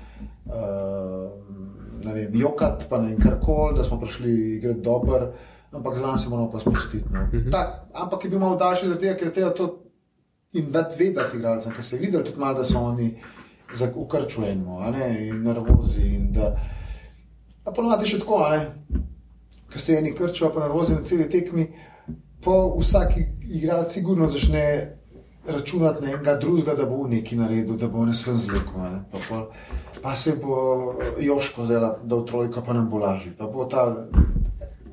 [0.46, 5.32] uh, vem, jokat, pa ne kar koli, da smo prišli igrati dobro,
[5.72, 7.04] ampak zraven se moramo pa spustiti.
[7.10, 7.22] No.
[7.22, 7.48] Uh mhm.
[7.48, 7.72] -huh.
[7.92, 9.78] Ampak je bil malo daljši za te, ker treba to
[10.52, 13.14] in da vedeti igralcem, ker se je videl tudi malo, da so oni
[13.94, 16.02] ukrčujemo in nervozi.
[16.02, 16.56] In da,
[17.64, 18.44] a ponovadi še tako,
[19.68, 21.68] ker ste eni krčijo, pa nervozi na celi tekmi.
[22.42, 24.64] Po vsaki igralci sigurno začne
[25.46, 28.82] računati na enega drugega, da bo v neki naredil, da bo ne svem zlekel.
[28.82, 29.02] Ne?
[29.12, 29.46] Pa, pa,
[30.02, 33.32] pa se bo eh, Joško zdela, da v trojko pa nam bo lažje.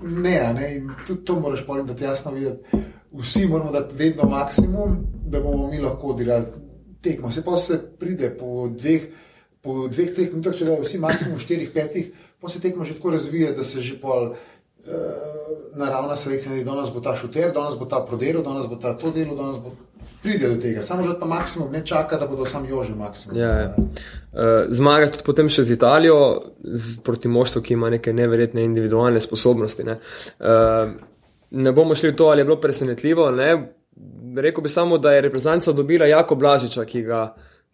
[0.02, 2.78] Ne, ne, in tudi to moraš povedati, da ti jasno videti.
[3.12, 6.46] Vsi moramo dati vedno maksimum, da bomo mi lahko odigrali
[7.02, 7.32] tekmo.
[7.32, 9.10] Se pa se pride po dveh,
[9.62, 12.96] po dveh, treh minutah, če da je vsi maksimum štirih, petih, pa se tekmo že
[12.96, 14.34] tako razvije, da se že pol.
[14.80, 18.94] Uh, naravna selekcija, da danes bo ta šuter, danes bo ta prodelil, danes bo ta
[18.98, 19.72] to delo, danes bo
[20.24, 23.38] pride do tega, samo že pa maksimum, ne čaka, da bodo sam jože maksimum.
[23.38, 23.76] Ja, ja.
[23.78, 26.20] Uh, Zmaga tudi potem še z Italijo,
[26.64, 29.86] z, proti moštvu, ki ima neke neverjetne individualne sposobnosti.
[29.88, 30.00] Ne.
[30.40, 30.96] Uh,
[31.52, 33.30] ne bomo šli v to, ali je bilo presenetljivo.
[33.32, 33.52] Ne.
[34.40, 37.24] Rekl bi samo, da je reprezentanca dobila jako Blažiča, ki ga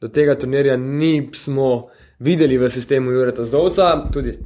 [0.02, 1.88] do tega turnirja nismo
[2.20, 4.06] videli v sistemu Jureta Zdovca.
[4.14, 4.38] Tudi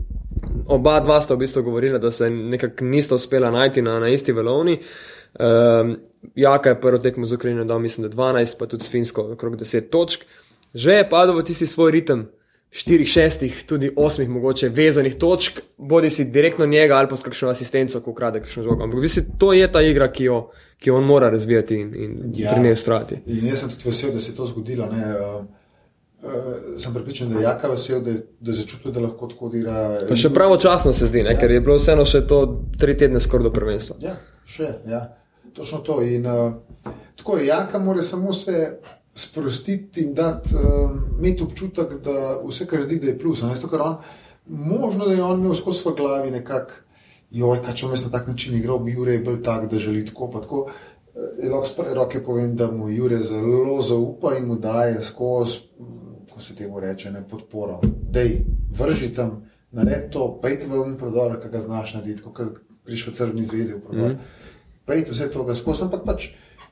[0.70, 4.32] oba dva sta v bistvu govorila, da se nekako nista uspela najti na, na isti
[4.32, 4.80] valovni.
[5.40, 5.98] Um,
[6.36, 9.56] Jaka je prvo tekmo z Ukrajino dal, mislim, da 12, pa tudi s Finsko, okrog
[9.58, 10.26] 10 točk.
[10.74, 12.28] Že je padel v tisti svoj ritem,
[12.72, 17.50] 4, 6, tudi 8, mogoče vezanih točk, bodi si direktno njega ali pa s kakšno
[17.50, 18.84] asistenco, ko ukrade kakšno žogo.
[18.84, 22.34] Ampak visi, to je ta igra, ki jo, ki jo on mora razvijati in, in
[22.36, 23.16] ja, pri njej ustrajati.
[23.26, 24.86] In jaz sem tudi vesel, da se je to zgodilo.
[24.86, 25.16] Ne,
[26.24, 29.78] uh, sem pripričan, da je jaka vesel, da, da je začutil, da lahko tako dira.
[30.10, 31.40] Pa še pravočasno se zdi, ne, ja.
[31.40, 32.42] ker je bilo vseeno še to
[32.80, 34.00] tri tedne skoraj do prvenstva.
[34.04, 34.16] Ja,
[34.46, 35.06] še, ja.
[35.56, 36.02] Točno to.
[36.06, 38.80] In, uh, tako je, Janka mora samo se
[39.16, 43.44] sprostiti in dati uh, občutek, da vse, kar naredi, je plus.
[43.44, 43.98] On,
[44.48, 46.74] možno da je on imel skozi svoje glavi nekako,
[47.32, 50.30] joj, kaj če vmes na tak način igral, bi Jure bil tak, da želi tako.
[50.34, 50.62] tako.
[50.66, 55.60] Uh, lahko s prve roke povem, da mu Jure zelo zaupa in mu daje skozi,
[56.40, 57.82] ko se temu reče, ne podporo.
[57.84, 59.42] Dej, vrži tam,
[59.76, 63.76] naredi to, pejte v um prodor, kaj ga znaš narediti, kot greš v crvni zvezi
[63.76, 64.16] v prodor.
[64.16, 64.48] Mm -hmm
[64.90, 66.32] pejti vse to, skozi, ampak pač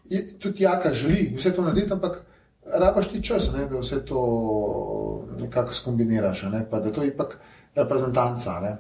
[0.09, 2.23] je, tudi jaka želi vse to narediti, ampak
[2.65, 4.21] rabaš ti čas, ne, da vse to
[5.37, 7.37] nekako skombiniraš, ne, pa da to je ipak
[7.77, 8.73] reprezentanca, ne,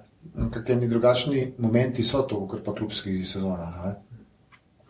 [0.51, 3.69] kakšni drugačni momenti so to, kot pa klubski sezona.
[3.85, 3.93] Ne.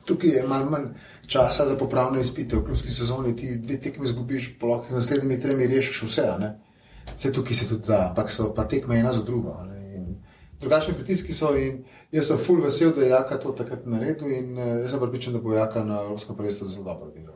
[0.08, 0.86] Tukaj je malo manj
[1.28, 5.68] časa za popravne izpite, v klubski sezoni ti dve tekmi zgubiš, polok z naslednjimi tremi
[5.68, 6.28] rešiš vse.
[7.18, 9.58] Vse tukaj se tudi da, ampak so pa tekme ena za drugo.
[10.60, 14.58] Drugačni pritiski so in jaz sem full vesel, da je Jaka to takrat naredil in
[14.58, 17.27] uh, jaz sem pripričan, da bo Jaka na Evropskem prvenstvu zelo dobro delal.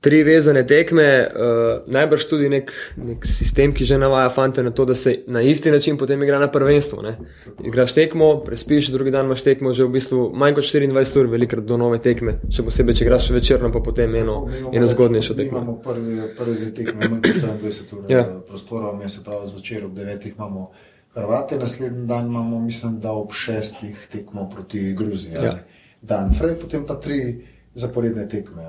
[0.00, 2.70] Tri vezane tekme, uh, najbrž tudi nek,
[3.02, 6.38] nek sistem, ki že navaja fante na to, da se na isti način potem igra
[6.38, 7.02] na prvenstvu.
[7.02, 7.16] Ne?
[7.64, 11.66] Igraš tekmo, prespiš, drugi dan imaš tekmo, že v bistvu manj kot 24 ur, velikrat
[11.66, 14.38] do nove tekme, še posebej, če igraš večerno, pa potem eno,
[14.72, 15.64] eno zgodnejšo tekmo.
[15.64, 18.24] Imamo prvi, prvi tekme, manj kot 24 ur, ja.
[18.46, 20.30] prostora, mi se pravi zvečer ob 9.
[20.36, 20.70] imamo.
[21.18, 25.34] Hrvate, naslednji dan imamo, mislim, da ob šestih tekmo proti Gruziji.
[25.42, 25.58] Ja.
[26.02, 27.40] Dan fraj, potem pa tri
[27.78, 28.64] zaporedne tekme.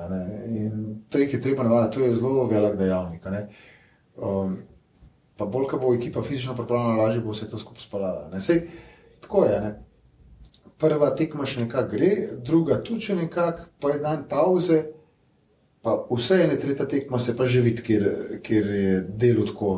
[0.47, 3.25] In treh je treba navaditi, to je zelo velik dejavnik.
[4.15, 4.57] Um,
[5.37, 8.39] pa bolj, ko bo ekipa fizično pripravljena, lažje bo vse to skupaj spalala.
[8.39, 8.67] Sej,
[9.21, 9.59] tako je.
[9.61, 9.75] Ne?
[10.79, 12.11] Prva tekma še nekako gre,
[12.45, 14.79] druga tudi še nekako, pa je dan pauze,
[15.83, 18.05] pa vse ene, tretja tekma se pa že vidi, ker,
[18.43, 19.71] ker je delo tako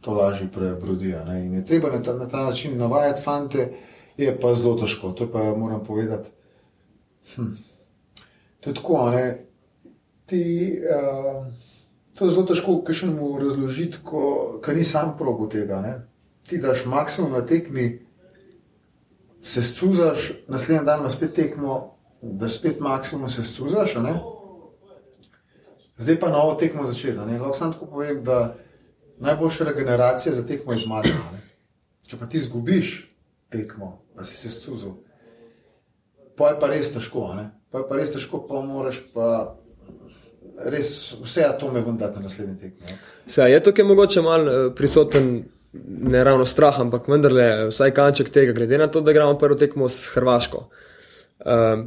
[0.00, 1.22] to lažje prebrodijo.
[1.32, 3.68] In je treba na ta, na ta način navajati fante,
[4.16, 5.12] je pa zelo težko.
[5.12, 6.30] To pa moram povedati.
[7.34, 7.54] Hm.
[8.64, 9.46] To je tako, ne.
[10.26, 10.42] Ti,
[10.80, 11.46] uh,
[12.14, 14.22] to je zelo težko, kaj še mu razložiti, ko,
[14.64, 15.82] ko ni sam progo tega.
[15.84, 15.94] Ne.
[16.48, 17.90] Ti daš maksimum na tekmi,
[19.44, 23.98] se scuzaš, naslednji dan imaš spet tekmo, da spet maksimum se scuzaš.
[25.98, 27.18] Zdaj pa novo tekmo začeti.
[27.18, 28.56] Lahko samo tako povem, da
[29.18, 31.12] najboljša regeneracija za tekmo je zmaga.
[32.06, 33.10] Če pa ti izgubiš
[33.48, 34.96] tekmo, pa si se scuzil,
[36.36, 37.28] pa je pa res težko.
[37.74, 39.28] Pa je pa res težko, pa moraš pa
[40.70, 42.98] res vse atome vendati na naslednji tekmi.
[43.26, 45.34] Se, je tukaj mogoče malo eh, prisoten.
[46.14, 49.88] Ne ravno strah, ampak vendarle, vsaj kanček tega, glede na to, da gremo prvo tekmo
[49.90, 50.60] s Hrvaško.
[51.42, 51.82] Um,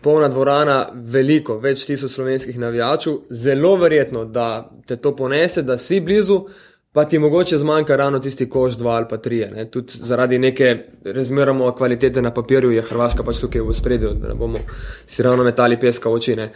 [0.00, 6.00] polna dvorana, veliko, več tisoč slovenskih navijačev, zelo verjetno, da te to ponese, da si
[6.00, 6.38] blizu,
[6.96, 9.38] pa ti mogoče zmanjka ravno tisti koš, dva ali pa tri.
[9.54, 9.70] Ne?
[9.70, 14.34] Tudi zaradi neke razmeroma kvalitete na papirju je Hrvaška pač tukaj v spredju, da ne
[14.34, 14.62] bomo
[15.06, 16.36] si ravno metali peska v oči.
[16.38, 16.48] Uh,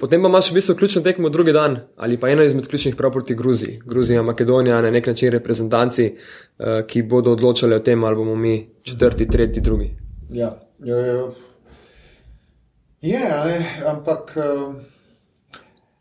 [0.00, 3.12] potem pa imaš v bistvu ključno tekmo drugi dan ali pa eno izmed ključnih prav
[3.12, 3.78] proti Gruziji.
[3.86, 8.70] Gruzija, Makedonija, na nek način reprezentanci, uh, ki bodo odločali o tem, ali bomo mi
[8.82, 9.92] četrti, tretji, drugi.
[10.30, 11.24] Ja, ja, ja.
[13.00, 14.74] Je, ampak uh,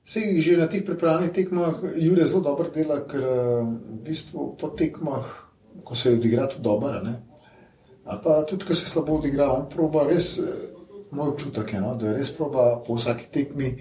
[0.08, 4.04] eh, se jih že na teh pripravljenih tekmah, Jure zelo dobro dela, ker uh, v
[4.06, 5.26] bistvu po tekmah,
[5.84, 7.02] ko se odigra tudi dobro,
[8.06, 10.46] ali pa tudi, ko se slabo odigra, on proba res, uh,
[11.12, 13.76] moj občutek je, no, da je res proba po vsaki tekmi.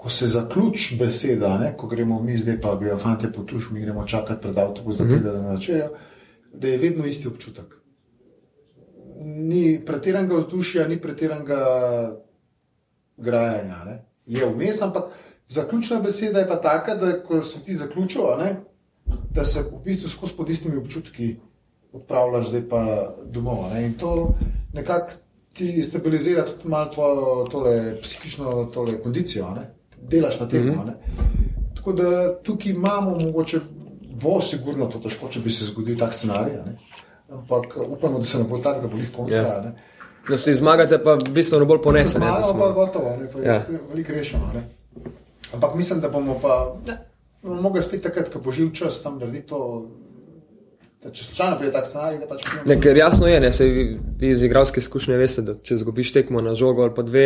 [0.00, 3.80] Ko se zaključi beseda, ne, ko gremo mi zdaj, pa grejo fanti po tuš, mi
[3.80, 5.90] gremo čakati pred avtobus, da pride do načela,
[6.52, 7.74] da je vedno isti občutek.
[9.24, 11.58] Ni pretiranega vzdušja, ni pretiranega
[13.16, 13.84] grajanja.
[13.84, 13.98] Ne?
[14.26, 15.12] Je vmes, ampak
[15.50, 18.22] zaključna beseda je pa taka, da ko se ti zaključil,
[19.30, 21.36] da se v bistvu skozi pod istimi občutki
[21.92, 23.64] odpravljaš, zdaj pa domov.
[23.74, 23.86] Ne?
[23.86, 24.34] In to
[24.72, 25.10] nekako
[25.52, 29.70] ti stabilizira tudi malo tvojo tole, psihično tole kondicijo, ne?
[30.02, 30.66] delaš na tem.
[30.66, 30.92] Mm -hmm.
[31.74, 33.60] Tako da tukaj imamo, mogoče
[34.22, 36.54] bo sigurno to težko, če bi se zgodil tak scenarij.
[37.30, 39.36] Ampak upamo, da se ne bo tako, da bo jih kontra.
[39.36, 39.64] Yeah.
[39.64, 39.72] Ja.
[40.28, 42.18] Da se zmagate, pa bistveno bolj ponesete.
[42.18, 43.60] Zmaga pa gotovo, ne, pa ja.
[43.90, 44.52] veliko rešeno.
[44.54, 44.68] Ne.
[45.54, 46.76] Ampak mislim, da bomo pa
[47.42, 49.62] bomo mogli spet takrat, ko bo živ čas tam narediti to.
[51.00, 52.74] Če slučajno pride tak scenarij, da pač ne.
[52.76, 53.84] Ker jasno je, ne, se vi,
[54.20, 57.24] vi iz igralske izkušnje veste, da če zgubiš tekmo na žogo ali pa dve,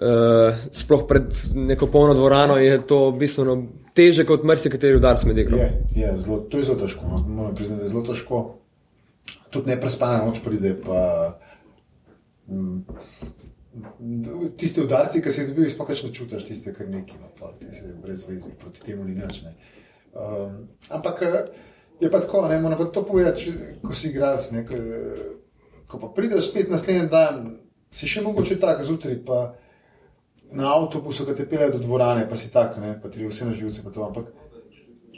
[0.00, 3.58] uh, sploh pred neko polno dvorano, je to bistveno
[3.92, 5.60] teže kot marsikateri udarc med igro.
[5.60, 5.68] Je,
[6.00, 7.20] je, zelo, to je zelo težko, no.
[7.28, 8.42] moram priznati, da je zelo težko.
[9.52, 11.04] Tudi neprespana noč pride, pa
[12.48, 12.84] Mm.
[14.56, 17.66] Tiste udarce, ki si jih dobil, sploh ne čutiš, tiste, kar neki, no, pa ti
[17.74, 19.42] si brez vezi, proti temu ni nič.
[20.14, 21.34] Um, ampak eh,
[22.00, 24.46] je pa tako, ne moreš to povedati, ko si igralec.
[24.68, 24.78] Ko,
[25.90, 27.42] ko pa prideš spet naslednji dan,
[27.90, 29.40] si še mogoče tako zjutraj, pa
[30.54, 33.58] na avtobusu, ki te pele do dvorane, pa si tako, ne, pa ti vse na
[33.58, 33.82] živce.
[33.90, 34.30] Ampak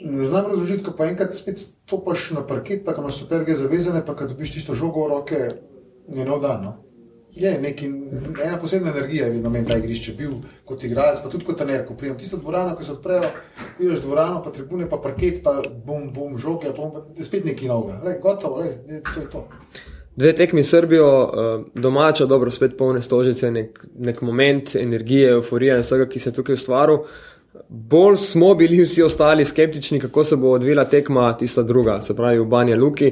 [0.01, 4.15] ne znam razložiti, ko pa enkrat spet stopiš na parket, pa imaš superge zavezane, pa
[4.17, 5.41] kad dobiš tisto žogo v roke,
[6.09, 6.63] je nov dan.
[6.63, 6.73] No.
[7.39, 7.85] Je neki,
[8.43, 10.31] ena posebna energija, vedno meni ta igrišče bil
[10.65, 11.83] kot igralec, pa tudi kot trener.
[11.85, 13.29] Ko prijem tisto dvorano, ko se odprejo,
[13.79, 18.17] vidiš dvorano, pa tribune, pa parket, pa bom, bom, žoge, pa spet neki novega.
[18.23, 19.45] Gotovo, le, to je to.
[20.17, 25.85] Dve tekmi Srbijo, uh, domača, dobro, spet polne stožice, nek, nek moment energije, euforije in
[25.85, 27.03] vsega, ki se je tukaj ustvaril.
[27.69, 32.39] Bolj smo bili vsi ostali skeptični, kako se bo odvila tekma, tista druga, se pravi
[32.39, 33.11] v Banja Luki.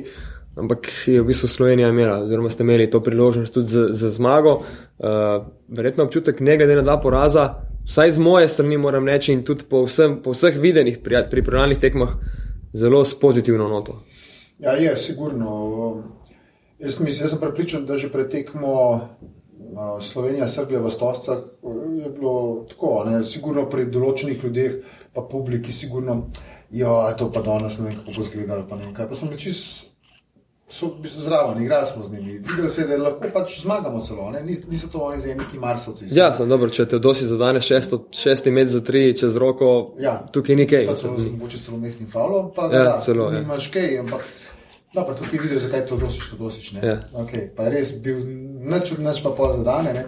[0.56, 4.62] Ampak je v bistvu Slovenija imela, oziroma ste imeli to priložnost tudi za, za zmago.
[5.00, 7.50] Uh, verjetno občutek, ne glede na dva poraza,
[7.86, 11.80] vsaj z moje strani moram reči, in tudi po, vsem, po vseh videnih pri pripravljalnih
[11.80, 12.16] tekmah,
[12.74, 14.00] zelo s pozitivno noto.
[14.60, 16.04] Ja, je, sigurno.
[16.80, 19.00] Jaz, mislim, jaz sem prepričan, da že pretekmo
[20.02, 21.38] Slovenija, Srbija v Stovcah
[22.04, 24.78] je bilo tako, ne, sigurno pri določenih ljudeh,
[25.14, 26.30] pa publiki, sigurno,
[26.72, 29.10] ja, to pa danes ne vem, kako bo izgledalo, pa ne vem kaj.
[29.10, 29.52] Pa smo bili
[30.70, 34.88] čist zraven, igrali smo z njimi, videli se, da lahko pač zmagamo celo, ne, niso
[34.88, 36.06] to oni zemljiki Marsovci.
[36.12, 40.18] Ja, sem dobro, če te dosi zadane šesto, šesti med za tri čez roko, ja,
[40.32, 40.86] tukaj nekaj.
[40.86, 43.40] To celo, mogoče celo mehni falo, pa ja, da, celo, ja.
[43.40, 44.26] nimaš kaj, ampak.
[44.96, 46.74] Dobro, tukaj vidiš, zakaj to dosiš, to dosiš.
[46.74, 47.00] Ja.
[47.20, 48.22] Okay, pa je res bil
[48.64, 50.06] noč, noč pa pol zadane.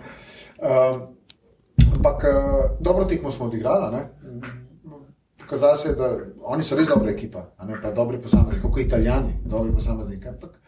[0.58, 1.02] Uh,
[1.94, 4.06] ampak uh, dobro tekmo smo odigrali.
[5.48, 6.10] Pokazalo se da
[6.44, 10.28] oni so res dobra ekipa, ne pa dobri posamezniki, kot italijani, dobri posamezniki.
[10.28, 10.60] Ampak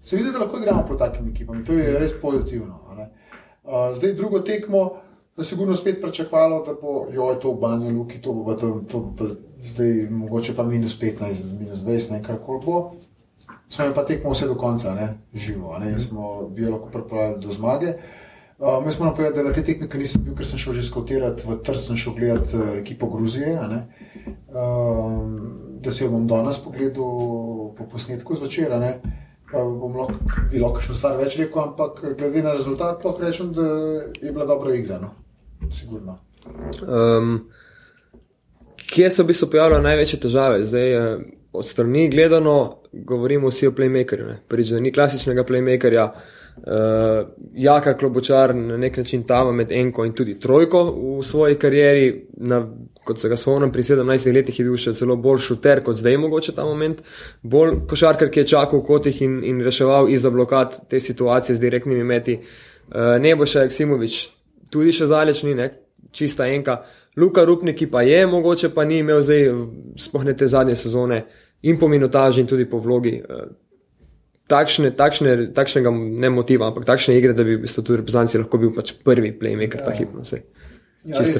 [0.00, 2.78] se vidi, da lahko igramo proti takim ekipam in to je res pozitivno.
[3.62, 4.90] Uh, zdaj drugo tekmo.
[5.36, 8.82] Da se sigurno spet pričakovalo, da bo jo, to v banju, luki, to bo, to,
[8.88, 9.28] to bo
[9.64, 12.92] zdaj, mogoče pa minus 15, minus 20, ne kar koli bo
[13.68, 17.52] smo pa tekmo vse do konca, ne, živo, ne, in smo bili lahko pripravljeni do
[17.52, 17.88] zmage.
[17.88, 18.21] Uh,
[18.84, 21.56] mi smo napovedali, da na te tekme, nisem bil, ker sem šel že skotirati v
[21.66, 23.56] Trst, sem šel gledati uh, ekipo Gruzije.
[23.58, 23.74] Uh,
[25.82, 28.70] da se jo bom danes pogledal po posnetku zvečer.
[28.72, 30.14] Uh, bom lahko,
[30.50, 33.66] bi lahko še stvar več rekel, ampak glede na rezultat, lahko rečem, da
[34.22, 35.00] je bila dobra igra.
[35.02, 35.10] No?
[35.74, 36.20] Sigurno.
[36.86, 37.48] Um,
[38.76, 40.64] kje so bi se pojavljale največje težave?
[40.64, 44.38] Zdaj, uh od strani gledano, govorimo vsi o playmakerju.
[44.48, 46.41] Prvič, da ni klasičnega playmakerja, uh,
[47.54, 50.82] jaka klobočar na nek način tam med enko in tudi trojko
[51.18, 52.26] v svoji karieri.
[52.36, 52.62] Na,
[53.04, 56.16] kot se ga spomnim, pri 17 letih je bil še celo bolj šuter kot zdaj,
[56.22, 57.02] mogoče ta moment.
[57.42, 61.60] Bolj košarkar, ki je čakal v kotih in, in reševal iza blokad te situacije z
[61.60, 62.38] direktnimi meti.
[62.92, 64.18] Uh, ne bo še Aksimovič,
[64.70, 65.70] tudi še zalečni, ne,
[66.12, 66.82] čista enka.
[67.16, 69.50] Luka Rupnik pa je, mogoče pa ni imel zdaj,
[69.98, 71.24] spohne te zadnje sezone
[71.62, 73.18] in po minutaži, in tudi po vlogi.
[73.18, 73.44] Eh,
[74.52, 75.92] takšne, takšne, takšnega
[76.24, 79.86] ne motiva, ampak takšne igre, da bi tudi reprezentanci lahko bil pač prvi playmaker ja.
[79.88, 80.12] ta hip.
[80.12, 80.24] No,
[81.08, 81.36] ja, res,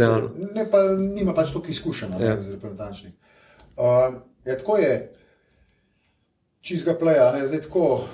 [0.56, 2.36] ne, pa nima pač toliko izkušenj ja.
[2.40, 3.14] z reprezentančnim.
[3.76, 4.94] Uh, ja, tako je.
[6.62, 7.46] Čizga pleja, ne?
[7.46, 8.04] zdaj tako,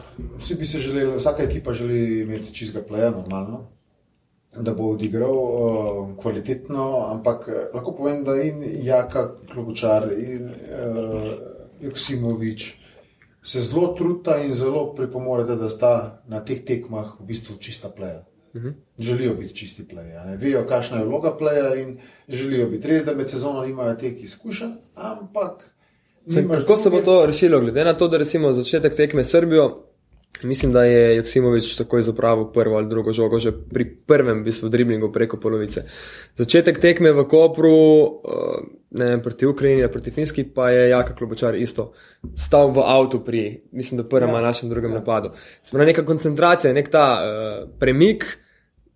[0.41, 3.67] vsi bi se želeli, vsaka ekipa želi imeti čizga pleja, normalno
[4.57, 11.33] da bo odigral uh, kvalitetno, ampak eh, lahko povem, da in Jaka Klobučar in uh,
[11.81, 12.75] Joksimovič
[13.43, 18.25] se zelo truta in zelo pripomorete, da sta na teh tekmah v bistvu čista pleja.
[18.55, 18.69] Uh mhm.
[18.69, 18.75] -huh.
[18.99, 23.31] Želijo biti čisti pleja, vejo, kakšna je vloga pleja in želijo biti res, da med
[23.31, 25.71] sezono nimajo teh izkušenj, ampak.
[26.51, 29.88] Kako se bo to rešilo, glede na to, da recimo začetek tekme Srbijo,
[30.43, 35.13] Mislim, da je Joksimovič takoj zapravil prvo ali drugo žogo, že pri prvem bistvu driblingu
[35.13, 35.83] preko polovice.
[36.37, 41.55] Začetek tekme v Kopru, eh, ne vem, proti Ukrajini, proti Finski, pa je Jaka Klobočar
[41.55, 41.93] isto
[42.35, 44.47] stal v avtu pri, mislim, da prvem ali ja.
[44.47, 44.99] našem drugem ja.
[44.99, 45.31] napadu.
[45.63, 48.25] Smo na neka koncentracija, nek ta uh, premik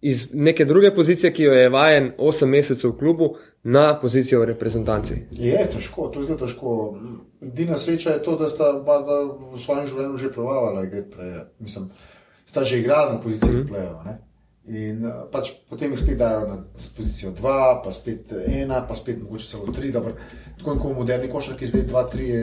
[0.00, 4.44] iz neke druge pozicije, ki jo je vajen 8 mesecev v klubu, na pozicijo v
[4.54, 5.26] reprezentanci.
[5.30, 6.98] Je težko, to je zelo težko.
[7.40, 11.46] Edina sreča je to, da sta v svojem življenju že provala, da
[12.46, 13.66] sta že igrala na poziciji mm.
[13.70, 14.18] pleja.
[14.62, 16.56] In eh, pač potem jih spet dajo na
[16.94, 19.90] pozicijo 2, pa spet 1, pa spet mogoče celo 3.
[19.90, 20.14] Dobro.
[20.58, 22.42] Tako kot moderni košarki, ki zdaj 2, 3 je.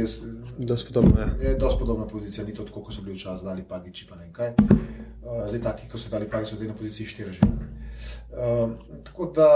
[0.60, 1.50] Dosti podobna, ja.
[1.50, 4.28] je dosti podobna pozicija, ni to tako, kot so bili včasih, dali pagiči pa ne
[4.36, 4.52] kaj.
[4.60, 7.48] Uh, zdaj taki, ko so dali pagiči, so zdaj na poziciji 4 že.
[7.48, 8.76] Uh,
[9.08, 9.48] tako da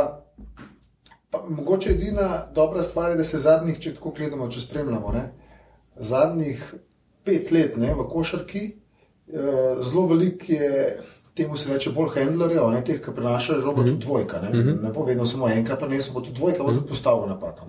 [1.34, 5.24] Pa, mogoče edina dobra stvar je, da se zadnjih, če tako gledamo, če spremljamo, ne,
[5.98, 6.62] zadnjih
[7.26, 10.70] pet let ne, v košarki, eh, zelo velik je.
[11.34, 13.94] Temu se reče bolj handlerjev, ne teh, ki prenašajo žogo, mm -hmm.
[13.94, 14.42] tudi dvojka.
[14.42, 14.84] Ne, mm -hmm.
[14.84, 16.88] ne bo vedno samo enka, pa ne samo tudi dvojka, mm -hmm.
[16.88, 17.62] postavlja napad.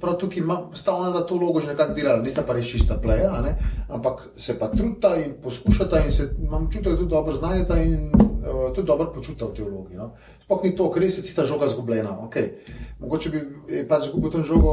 [0.00, 3.56] Prav tukaj ima stavna, da to logo že nekako dela, nista pa res čista pleja,
[3.88, 8.10] ampak se pa truta in poskušata in se imam čutek, da tudi dobro znanje in
[8.14, 9.96] uh, tudi dobro počuta v tej vlogi.
[9.96, 10.10] No.
[10.52, 12.18] Sploh ni to, ker je tista žoga zgubljena.
[12.28, 12.60] Okay.
[13.00, 13.40] Mogoče bi
[13.88, 14.72] pač izgubil ten žogo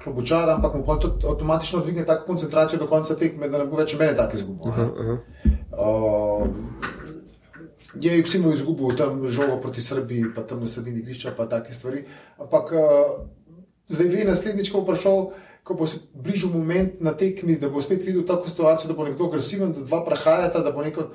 [0.00, 3.98] klobučar, ampak mu to avtomatično dvigne tako koncentracijo do konca tekme, da ne bo več
[3.98, 4.72] mene tako izgubil.
[4.72, 5.18] Uh -huh.
[5.76, 6.48] uh,
[8.00, 12.04] je Juksimo izgubil tam žogo proti Srbiji, pa tam na sredini igrišča, pa take stvari.
[12.38, 12.80] Ampak uh,
[13.88, 15.30] zdaj vi naslednjič, ko bo prišel,
[15.64, 19.04] ko bo se bližal moment na tekmi, da bo spet videl tako situacijo, da bo
[19.04, 21.10] nekdo agresiven, da dva prehajata, da bo neko.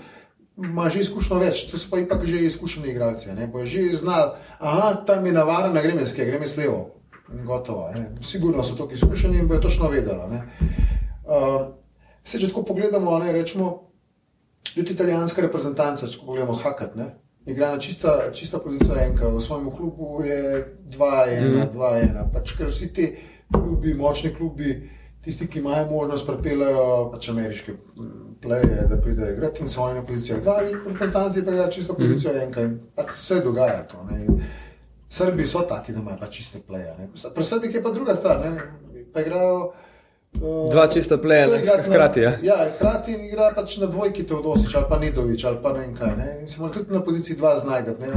[0.56, 3.34] Ma že izkušnjo več, to so pa ipak že izkušeni igralci.
[3.34, 3.47] Ne?
[3.47, 6.99] Bo že znal, da tam je navaren, ne grem jaz, grem jaz levo.
[7.45, 7.89] Gotovo.
[7.95, 8.12] Ne?
[8.22, 10.41] Sigurno so to izkušeni in bojo točno vedeli.
[11.26, 11.74] Uh,
[12.24, 13.89] se že tako pogledamo, ne rečemo,
[14.76, 17.10] tudi italijanska reprezentanca, če pogledamo Hakat, ne?
[17.45, 22.12] igra na čista, čista pozicija enka, v svojem klubu je 2-1, 2-1.
[22.14, 22.32] Mm.
[22.34, 23.10] Pač, ker vsi ti
[23.51, 24.89] klubi, močni klubi,
[25.24, 27.76] tisti, ki imajo možnost, prepelajo pač ameriške
[28.44, 30.39] pleje, da pridejo igrati in svoje na pozicije.
[30.39, 34.04] Da, in reprezentanci pa igrajo čisto pozicijo enka in pač se dogaja to.
[34.12, 34.28] Ne?
[35.10, 36.96] Srbi so taki, da imajo pač čiste pleje.
[37.36, 38.62] Pri Srbih je pa druga stvar, ne?
[39.14, 39.72] pa igrajo.
[40.72, 41.48] Dva čista pleja,
[41.88, 42.20] hkrati.
[42.20, 45.96] Ja, ja hkrati igra pač na dvojki Teodosič ali pa Nedovič ali pa ne vem
[45.96, 46.16] kaj.
[46.18, 46.38] Ne?
[46.41, 48.10] In se mora tudi na poziciji dva znajdati.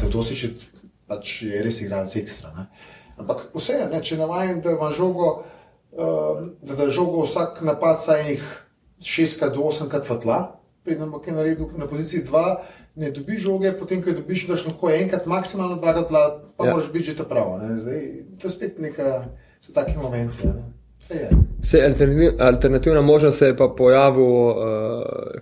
[0.00, 0.50] Teodosič je,
[1.06, 2.50] pač je res igralec ekstra.
[2.58, 2.66] Ne?
[3.20, 5.30] Ampak vse je, če navajen, da ima žogo,
[5.92, 8.50] uh, da za žogo vsak napad saj jih
[9.04, 10.38] šestkrat do osemkrat v tla,
[10.84, 12.62] pridem pa kaj naredil na poziciji dva.
[12.96, 16.24] Ne dobiš žoge, potem, ko dobiš, daš lahko enkrat, maksimalno dva tla,
[16.56, 16.74] pa ja.
[16.74, 17.60] moraš biti že ta pravo.
[17.76, 18.00] Zdaj,
[18.38, 19.24] to je spet neka,
[19.62, 20.50] so taki momenti.
[20.50, 20.70] Ne?
[21.62, 21.94] Se
[22.38, 24.54] alternativna možnost se je pa pojavil uh,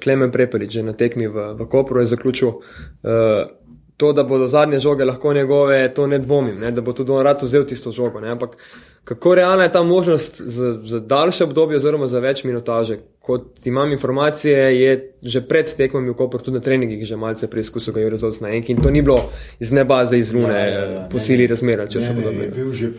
[0.02, 2.48] Klemen Prepelič, na tekmi v, v Kopru je zaključil.
[2.48, 3.50] Uh,
[3.98, 7.24] To, da bodo zadnje žoge lahko njegove, to ne dvomim, ne, da bo tudi on
[7.26, 8.20] rad vzel tisto žogo.
[8.20, 8.54] Ne, ampak
[9.04, 12.98] kako realna je ta možnost za, za daljše obdobje, oziroma za več minutaže?
[13.20, 17.94] Kot imam informacije, je že pred tekmami v Koperu, tudi na treningih, že malce preizkusil,
[17.94, 18.72] da je rezultat na enki.
[18.72, 19.30] In to ni bilo
[19.60, 21.84] iz neba, zdaj iz lune, ja, ja, ja, po sili razmer.
[21.88, 22.42] Če se bo dobro.
[22.42, 22.92] Je bil že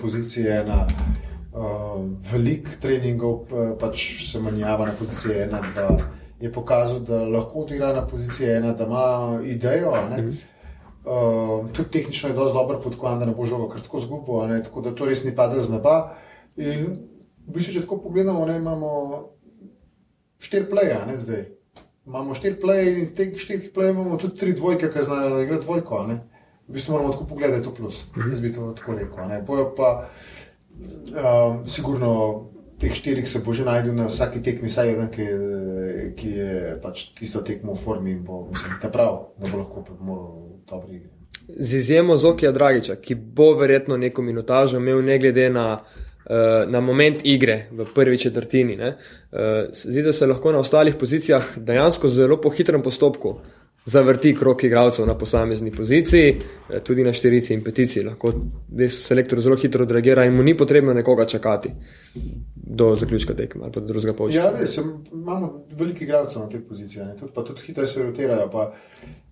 [0.00, 2.02] pozicije na uh,
[2.32, 3.46] velik treningov,
[3.80, 5.98] pač se manjava na poziciji 1-2.
[6.40, 9.94] Je pokazal, da lahko odigra na poziciji 1, da ima idejo.
[11.04, 14.94] Uh, tudi tehnično je dosti dobro podkovan, da ne bo žogo kratko zgubo, tako da
[14.94, 16.14] to res ni padlo z neba.
[16.56, 16.86] In
[17.46, 18.90] v bistvu, če tako pogledamo, ne, imamo
[20.40, 21.44] štiri pleje, ne zdaj.
[22.06, 25.64] Imamo štiri pleje in iz teh štirih pleje imamo tudi tri dvojke, ki znajo igrati
[25.64, 26.06] dvojko.
[26.08, 26.22] Ne.
[26.68, 28.06] V bistvu moramo tako pogledati, da je to plus.
[28.16, 28.30] Mhm.
[28.30, 29.36] Jaz bi to tako rekel.
[29.46, 30.08] Bojo pa
[30.78, 32.44] Um, sigurno
[32.84, 35.28] teh štirih se bo že najdel na vsaki tekmi, saj je nekaj,
[36.16, 39.84] ki je pač tisto tekmo v formi in bo, mislim, ta prav, da bo lahko
[39.88, 40.32] primoral
[40.68, 41.10] dobre igre.
[41.48, 46.80] Z izjemo Zokija Dragiča, ki bo verjetno neko minutažo imel, ne glede na, uh, na
[46.80, 48.78] moment igre v prvi četrtini.
[48.80, 48.92] Uh,
[49.72, 53.38] zdi, da se lahko na ostalih pozicijah dejansko zelo po hitrem postopku
[53.86, 56.28] zavrti krok igralcev na posamezni poziciji,
[56.70, 58.02] eh, tudi na štirici in petici.
[58.02, 58.32] Lahko
[58.88, 61.70] selektor zelo hitro reagira in mu ni potrebno nekoga čakati
[62.54, 64.50] do zaključka tekme ali do drugega polčasa.
[64.50, 64.78] Ja, res,
[65.12, 68.50] imamo veliko igralcev na teh pozicijah, tudi, pa tudi hitro se rotirajo.
[68.50, 68.72] Pa,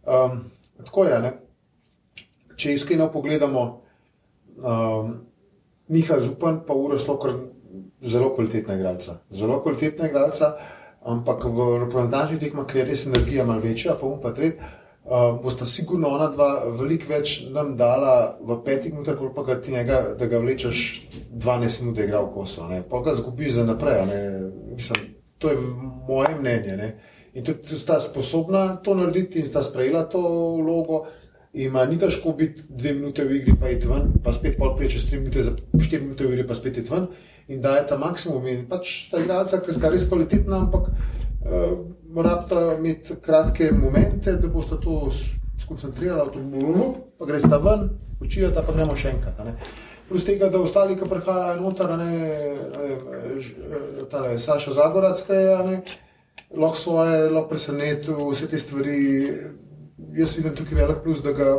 [0.07, 0.45] um,
[0.85, 1.33] tako je, ne?
[2.57, 3.83] če iskreno pogledamo,
[4.57, 5.15] um,
[5.89, 7.33] Miha Zupan pa uro slokar
[8.03, 9.19] zelo kvalitetna igralca.
[9.31, 10.53] Zelo kvalitetna igralca.
[11.03, 14.61] Ampak v reprezentančnih tekmah, ki je res energija malo večja, pa um pa tret,
[15.05, 19.75] uh, bosta sigurno ona dva veliko več nam dala v petih minutah, kot pa ti
[19.75, 20.85] njega, da ga vlečeš
[21.33, 22.69] 12 minut, da igra v koso.
[22.71, 22.83] Ne.
[22.87, 24.07] Pa ga zgubiš za naprej.
[24.75, 25.59] Mislim, to je
[26.09, 26.77] moje mnenje.
[26.77, 26.93] Ne.
[27.35, 30.23] In tudi sta sposobna to narediti in sta sprejela to
[30.63, 31.07] vlogo.
[31.53, 34.95] Ima ni težko biti dve minute v igri, pa je tven, pa spet pol prej
[34.95, 37.11] čez tri minute, za štiri minute v igri, pa spet je tven
[37.49, 38.47] in da je ta maksimum.
[38.47, 41.73] In pač ta igralca, ki sta res kvalitetna, ampak uh,
[42.13, 45.11] morata imeti kratke momente, da boste to
[45.63, 47.89] skoncentrirali, to bulu, pa greš ta ven,
[48.21, 49.37] učijo ta pa gremo še enkrat.
[50.09, 52.13] Plus tega, da ostali, ki prihajajo noter, ne,
[54.39, 55.83] Saša Zagorac, ki je,
[56.59, 58.99] lahko svoje, lahko preseneti vse te stvari
[60.17, 61.55] jaz vidim tukaj velik plus, da ga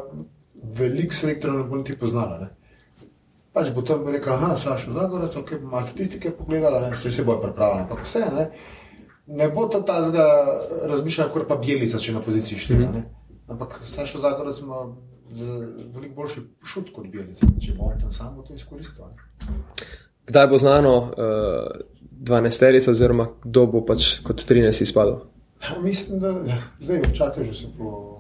[0.80, 2.50] veliko selektorjev ne bo niti poznala.
[3.54, 7.38] Pač bo tam rekel, ah, Sašo, Zagorec, ok, malo statistike pogledala, ne, se, se bo
[7.42, 8.48] pripravljala, ampak vse, ne,
[9.28, 10.26] ne bo to ta zga
[10.90, 13.04] razmišljala, kot pa Bjelica, če na poziciji štiri, mm -hmm.
[13.54, 14.88] ampak Sašo Zagorec ima
[15.94, 19.06] veliko boljši šut kot Bjelica, če bo on tam sam to izkoristil.
[20.28, 21.94] Kdaj bo znano uh, eh,
[22.24, 22.90] 12.
[22.90, 24.84] oziroma kdo bo pač kot 13.
[24.84, 25.20] izpadel?
[25.64, 28.13] Ja, mislim, da ja, zdaj čakajo že se po.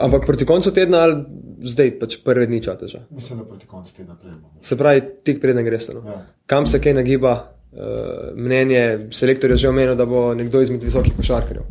[0.00, 1.22] Ampak proti koncu tedna ali
[1.64, 3.04] zdaj, pač prve dni čate že?
[3.10, 4.52] Mislim, da proti koncu tedna prejmo.
[4.62, 5.88] Se pravi, tik preden greš.
[5.94, 6.02] No?
[6.06, 6.26] Ja.
[6.46, 7.56] Kam se kaj nagiba?
[7.70, 11.62] Uh, mnenje selektorja je že omenil, da bo nekdo izmed visokih košarkarjev.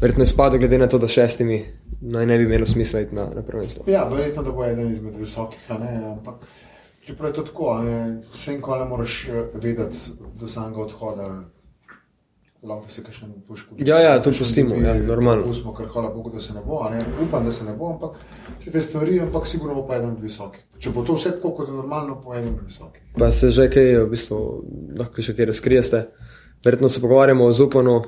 [0.00, 1.62] Verjetno je spadlo, glede na to, da šestimi
[2.00, 3.84] naj ne bi imelo smisla iti na, na prvenstvo.
[3.88, 6.44] Ja, verjetno, da bo eden izmed visokih, ne, ampak
[7.06, 7.84] čeprav je to tako,
[8.32, 9.96] vsem, ko ne moreš eh, vedeti
[10.40, 11.28] do samega odhoda,
[12.62, 13.88] lahko se kakšnem poškoduje.
[13.88, 15.44] Ja, ja, to pustimo, ja, normalno.
[15.44, 18.18] Pustimo, ker hvala Bogu, da se ne bo, ne, upam, da se ne bo, ampak
[18.58, 20.60] vse te stvari, ampak sigurno bo pa eden od visokih.
[20.78, 23.02] Če bo to vse tako, kot je normalno, po enem od visokih.
[23.18, 24.40] Pa se že kaj, v bistvu,
[24.98, 26.02] lahko še kaj razkrijeste.
[26.64, 28.04] Verjetno se pogovarjamo o Zupanu, uh,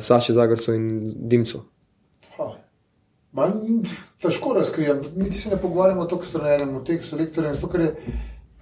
[0.00, 0.86] Saši Zagorcu in
[1.28, 1.60] Dimcu.
[2.38, 2.46] Ha.
[3.32, 3.84] Ma, n-
[4.18, 7.90] težko razkrijem, niti se ne pogovarjamo tako s trenerjem, o teh selektorjem, zato ker je,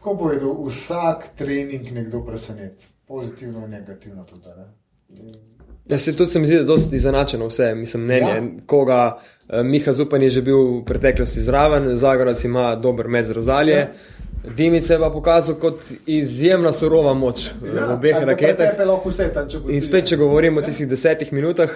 [0.01, 4.51] kako povedal, vsak trening nekdo preseneti, pozitivno in negativno tudi.
[4.59, 4.82] Ne?
[5.89, 8.29] Ja, se tudi se mi zdi, da je dosti izenačeno vse, mislim, mnenje.
[8.29, 8.35] Ja.
[8.37, 8.43] Ja.
[8.67, 13.31] Koga, eh, Miha Zupan je že bil v preteklosti zraven, Zagorac ima dober med z
[13.31, 13.73] razdalje.
[13.73, 13.89] Ja.
[14.57, 15.75] Dimic je pa pokazal kot
[16.07, 18.75] izjemna surova moč ja, v obeh raketah.
[19.05, 21.71] Vse tam, In spet, če govorimo o tistih desetih minutah,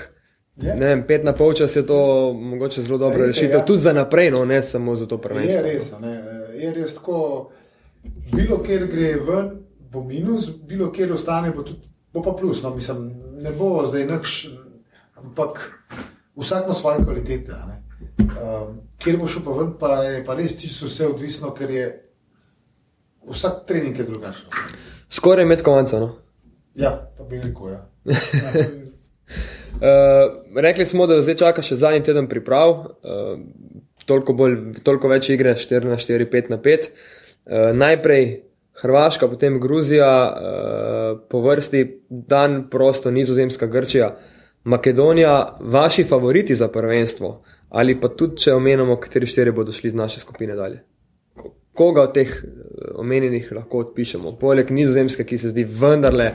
[0.57, 0.75] Je.
[0.75, 3.65] ne vem, pet na polčas je to mogoče zelo dobra Res je, rešitev, ja.
[3.65, 5.63] tudi za naprej, no, ne samo za to Je prvenstvo.
[5.63, 6.23] res, a ne,
[6.59, 7.51] je res tako.
[8.33, 9.51] Bilo kjer gre ven,
[9.93, 11.81] bo minus, bilo kjer ostane, bo, tudi,
[12.13, 12.63] bo pa plus.
[12.63, 14.49] No, mislim, ne bo zdaj nič,
[15.17, 15.83] ampak
[16.37, 17.53] vsak ima svoje kvalitete.
[18.19, 22.03] Um, kjer bo šel pa ven, pa je pa res čisto vse odvisno, ker je
[23.29, 24.49] vsak trening je drugačen.
[25.09, 26.01] Skoraj med konca.
[26.01, 26.17] No.
[26.75, 27.69] Ja, pa bi rekel.
[27.73, 27.87] Ja.
[28.05, 28.13] Uh,
[30.67, 32.79] rekli smo, da zdaj čaka še zadnji teden priprav, uh,
[34.07, 36.91] toliko, bolj, toliko več igre, 4 na 4, 5 na 5.
[37.47, 38.46] Uh, najprej
[38.77, 44.17] Hrvaška, potem Gruzija, uh, po vrsti dan prosto, Nizozemska, Grčija,
[44.65, 47.31] Makedonija, vaši favoriti za prvenstvo,
[47.71, 50.81] ali pa tudi, če omenimo, kateri štiri bodo šli z naše skupine dalje.
[51.35, 52.49] Ko- Koga od teh eh,
[52.97, 54.33] omenjenih lahko odpišemo?
[54.35, 56.33] Poleg Nizozemske, ki se zdi vendarle,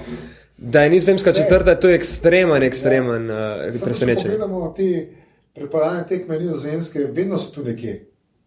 [0.57, 3.35] da je Nizozemska četrta, to je ekstremen, ekstremen ja.
[3.57, 4.29] uh, Samo, če presenečenje.
[4.29, 5.07] pogledamo te
[5.53, 8.05] pripravljene tekme nizozemske, vedno so tu nekje.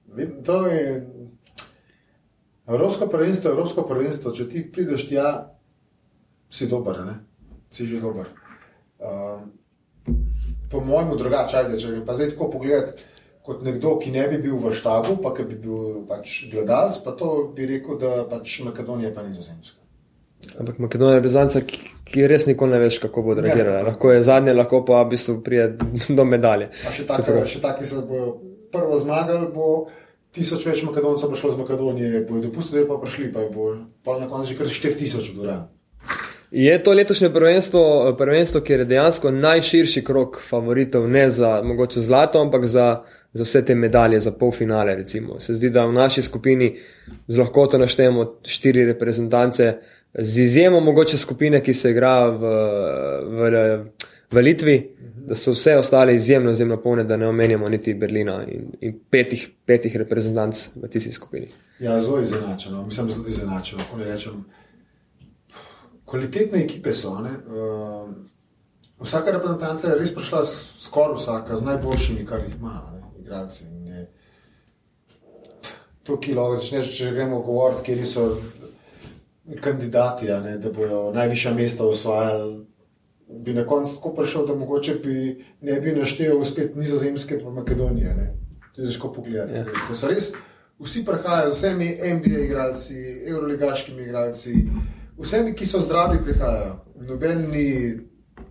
[0.09, 1.07] Ved- To je
[2.67, 4.33] Evropsko prvenstvo, Evropsko prvenstvo.
[4.33, 5.29] Če ti prideš tja,
[6.51, 7.17] si dober, a ne?
[7.75, 8.31] si že dober.
[9.03, 9.51] Um,
[10.71, 13.11] po mojemu drugače, ajde, če grem pa zdaj tako pogledati.
[13.45, 17.13] Kot nekdo, ki ne bi bil v štabu, pa ki bi bil pač gledalec, pa
[17.19, 19.83] to bi rekel, da pač Makedonija pa nizozemska.
[20.61, 23.83] Ampak Makedonija je reprezentanta, ki, ki res nikoli ne veš, kako bo reagirala.
[23.83, 23.91] tako.
[23.91, 25.67] Lahko je zadnja, lahko pa v bistvu prije
[26.17, 26.71] do medalje.
[26.81, 28.39] Pa še taki, še taki se bojo
[28.73, 29.69] prvo zmagali, bo
[30.35, 33.71] tisoč več Makedoncev prišlo z Makedonije, bojo dopustili, zdaj pa prišli, pa bo
[34.05, 35.67] pa na koncu že kar 4000 v dvorani.
[36.55, 42.39] Je to letošnje prvenstvo, prvenstvo, kjer je dejansko najširši krok favoritov, ne za mogoče zlato,
[42.39, 44.95] ampak za, za vse te medalje, za polfinale.
[44.95, 45.41] Recimo.
[45.41, 46.77] Se zdi, da v naši skupini
[47.27, 49.73] z lahkoto naštejemo štiri reprezentance,
[50.15, 52.55] z izjemo mogoče skupine, ki se igra v,
[53.27, 53.51] v,
[54.31, 54.77] v Litvi,
[55.27, 59.51] da so vse ostale izjemno, izjemno polne, da ne omenjamo niti Berlina in, in petih,
[59.65, 61.49] petih reprezentanc v tisti skupini.
[61.79, 63.83] Ja, zelo izenačeno, mislim, zelo izenačeno.
[63.83, 64.45] Kako ne rečem.
[66.05, 67.19] Kvalitetne ekipe so.
[67.19, 68.11] ne, Uh,
[69.01, 70.45] vsaka reprezentanca je res prišla,
[70.81, 73.65] skoraj vsaka, z najboljšimi, kar jih ima, ne, igralci.
[73.65, 74.11] In je-
[76.03, 78.37] Tukaj lahko začneš, če gremo govoriti, kje so
[79.61, 82.67] kandidati, ne, da bodo najvišja mesta osvajali.
[83.29, 85.15] Bi na koncu tako prišel, da mogoče bi
[85.61, 88.15] ne bi naštel spet nizozemske pa Makedonije.
[88.15, 88.35] Ne.
[88.75, 89.53] To je težko pogledati.
[89.55, 89.59] Ja.
[89.89, 89.95] Ja.
[89.95, 90.33] So res
[90.79, 92.95] vsi prihajajo, vsemi NBA igralci,
[93.27, 94.55] euroligaškimi igralci,
[95.19, 96.77] vsemi, ki so zdravi, prihajajo.
[97.01, 97.69] Noben ni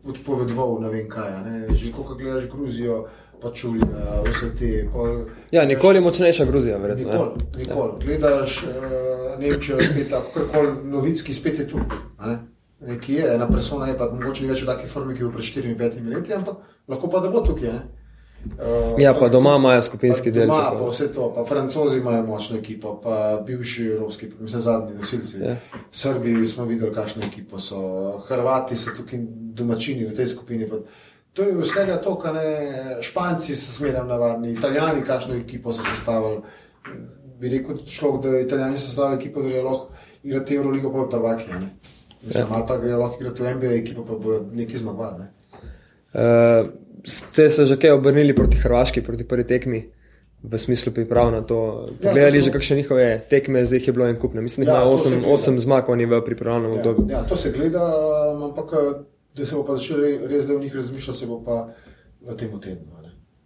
[0.03, 1.31] odpovedoval, ne vem kaj.
[1.45, 1.75] Ne.
[1.75, 3.05] Že ko gledaš Gruzijo,
[3.41, 3.79] pa čuli,
[4.25, 4.87] vse te.
[4.93, 7.03] Pol, Ja, nikoli močnejša Gruzija, verjetno.
[7.03, 7.11] ja.
[7.13, 8.05] Nikoli, nikoli.
[8.05, 11.77] Gledaš uh, Nemčijo, spet tako, kot novitski, spet je tu.
[12.25, 12.37] Ne?
[12.87, 16.09] Nekje je, ena persona je pa mogoče več v taki formi, ki je pred 4-5
[16.15, 16.55] leti, ampak
[16.87, 17.71] lahko pa da bo tukaj.
[17.73, 17.81] ne.
[18.43, 22.57] Uh, Ja, pa doma imajo skupinski del, Doma, pa vse to, pa francozi imajo močno
[22.57, 25.37] ekipo, pa bivši evropski, mislim, zadnji nosilci.
[25.41, 25.55] Ja.
[25.91, 27.79] Srbi smo videli, kakšno ekipo so,
[28.27, 29.19] Hrvati so tukaj
[29.55, 30.67] domačini v tej skupini.
[30.69, 30.75] Pa,
[31.33, 36.41] to je vsega to, kar ne, Španci so smerno navadni, Italijani, kakšno ekipo so sestavili.
[37.39, 41.09] Bi rekel človek, da Italijani so sestavili ekipo, da je lahko igrati Euroligo, pa je
[41.09, 41.51] prvaki.
[41.51, 41.69] ne.
[42.23, 42.47] Mislim, Ja.
[42.51, 45.19] ali pa gre lahko igrati v NBA ekipo, pa bo neki zmagovali.
[45.19, 45.27] ne.
[46.13, 46.69] Uh,
[47.03, 49.79] ste se že kaj obrnili proti Hrvaški, proti prvi tekmi,
[50.43, 51.57] v smislu priprav na to?
[51.97, 54.33] Pogledali Ja, to že smo- kakšne njihove tekme, zdaj jih je bilo en kup.
[54.35, 55.33] Mislim, da Ja, imajo to se 8, gleda.
[55.33, 57.05] 8 zmag, oni v pripravljenem obdobju.
[57.09, 57.83] Ja, ja, to se gleda,
[58.41, 59.03] ampak eh,
[59.35, 61.67] da se bo pa začel re- res da v njih razmišljati, se bo pa
[62.23, 63.02] v tem tednu.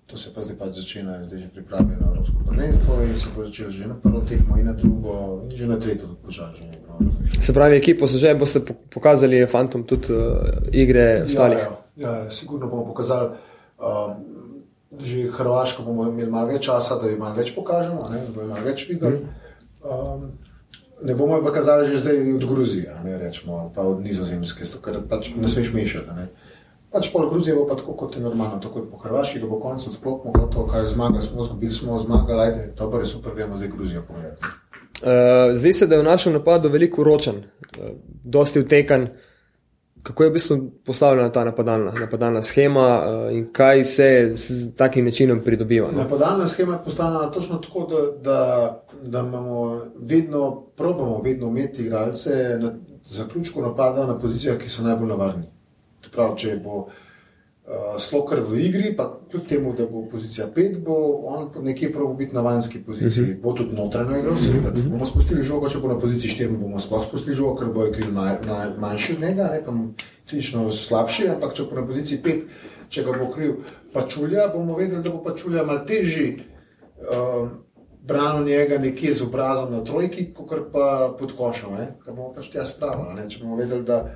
[0.07, 3.43] To se pa zdaj pač začne, zdaj že pripravijo na Evropsko prvenstvo in se bo
[3.43, 6.63] začelo že na prvo tekmo in na drugo, in že na tretjo počasi.
[6.63, 7.45] že prav razmišljati.
[7.45, 10.39] Se pravi, ekipo so že boste po- pokazali fantom tudi uh,
[10.71, 11.59] igre ostalih.
[11.59, 13.29] Ja, ja, ja, sigurno bomo pokazali.
[13.77, 14.37] Um,
[14.99, 18.47] že Hrvaško bomo imeli malo več časa, da jim malo več pokažemo, ne, da bomo
[18.47, 19.27] malo več videli.
[19.83, 20.31] Um,
[21.03, 25.01] ne bomo jim pa kazali že zdaj od Gruzije, ne rečemo, pa od Nizozemske, ker
[25.09, 26.15] pač ne smeš mešati.
[26.15, 26.27] Ne.
[26.91, 29.87] Pač pol Gruzije bo pa tako, kot je normalno, tako po Hrvaški, da bo konec
[29.87, 33.67] odklopimo, to, kar je zmagal, smo zgubili, smo zmagali, ajde, to je super, gremo zdaj
[33.67, 34.43] Gruzijo pogledati.
[35.01, 37.89] Uh, zdi se, da je v našem napadu veliko uročen, uh,
[38.23, 39.07] dosti utekan.
[40.03, 45.05] Kako je v bistvu postavljena ta napadalna, napadalna schema uh, in kaj se s takim
[45.05, 45.91] načinom pridobiva?
[45.91, 46.03] No?
[46.03, 52.57] Napadalna schema je postavljena točno tako, da, da, da imamo vedno, probamo vedno imeti igralce
[52.59, 52.73] na
[53.03, 55.56] zaključku napada na pozicijah, ki so najbolj navarni.
[56.13, 56.87] Prav, če bo
[57.67, 60.95] uh, slokar v igri, pa kljub temu, da bo pozicija 5, bo
[61.27, 63.23] on nekje prav biti na vanjski poziciji.
[63.23, 63.37] Uh mhm.
[63.37, 63.41] -huh.
[63.43, 64.69] Bo tudi notranjo igro, seveda.
[64.69, 64.89] Uh -huh.
[64.89, 68.11] Bomo spustili žogo, če bo na poziciji 4, bomo sploh spustili žogo, ker bo igri
[68.11, 69.73] naj, naj, manjši od njega, ne pa
[70.29, 72.41] fizično slabši, ampak če bo na poziciji 5,
[72.89, 73.53] če ga bo kriv
[73.93, 76.39] pačulja, bomo vedeli, da bo pačulja malo težji.
[76.97, 77.49] Uh,
[78.07, 81.69] Branil njega nekje z obrazom na trojki, kot pa pod košem,
[82.05, 83.29] ki bomo pač tja spravili.
[83.29, 84.15] Če bomo vedeli, da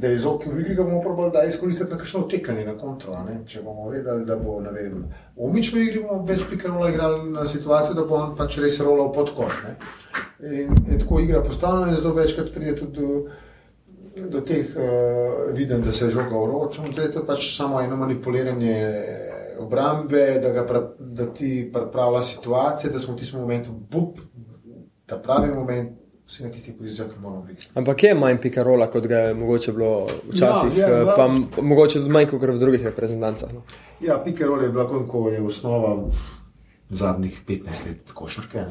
[0.00, 3.16] da je izognil v igri, ga bomo probali da izkoristiti na kakšno tekanje na kontro.
[3.46, 8.20] Če bomo vedeli, da bo v igri, bomo več pikarola igrali na situacijo, da bo
[8.20, 9.64] on pač res rolal pod koš.
[10.44, 15.82] In, in tako igra postavljena in zelo večkrat pride tudi do, do teh uh, viden,
[15.82, 16.90] da se je žoga uročil.
[16.92, 18.76] Tretjo pač samo eno manipuliranje
[19.58, 24.20] obrambe, da, pra, da ti pripravlja situacije, da smo v tistem momentu, bup,
[25.06, 27.68] ta pravi moment vsi na tistih pozicijah, ki moramo biti.
[27.74, 31.28] Ampak je manj pikarola, kot ga je mogoče bilo včasih, ja, je, eh, pa
[31.62, 33.52] mogoče tudi manj kot v drugih reprezentancah.
[33.54, 33.62] No.
[34.00, 35.96] Ja, pikarola je bila kot ko je osnova
[36.88, 38.64] zadnjih 15 let košarke.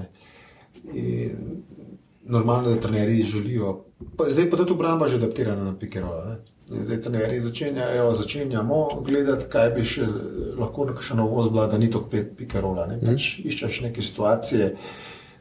[2.23, 3.85] Normalno, da trenerji želijo,
[4.17, 6.37] pa, zdaj pa tudi obramba že adaptirana na pikarola.
[6.69, 10.07] Zdaj, trenerji začenjajo, začenjamo gledati, kaj bi še
[10.57, 12.87] lahko neka novost bila, da ni to pet pikarola.
[12.89, 12.97] Ne?
[12.99, 13.49] Pač mm.
[13.51, 14.71] Iščeš neke situacije.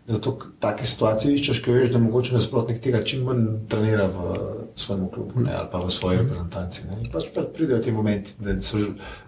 [0.07, 4.35] Zato take situacije iščeš, ki veš, da mogoče nasprotnik tega čim manj trenira v
[4.77, 6.83] svojem klubu ne, ali pa v svoji reprezentanci.
[7.13, 8.83] Pač, pač pridejo ti momenti, da so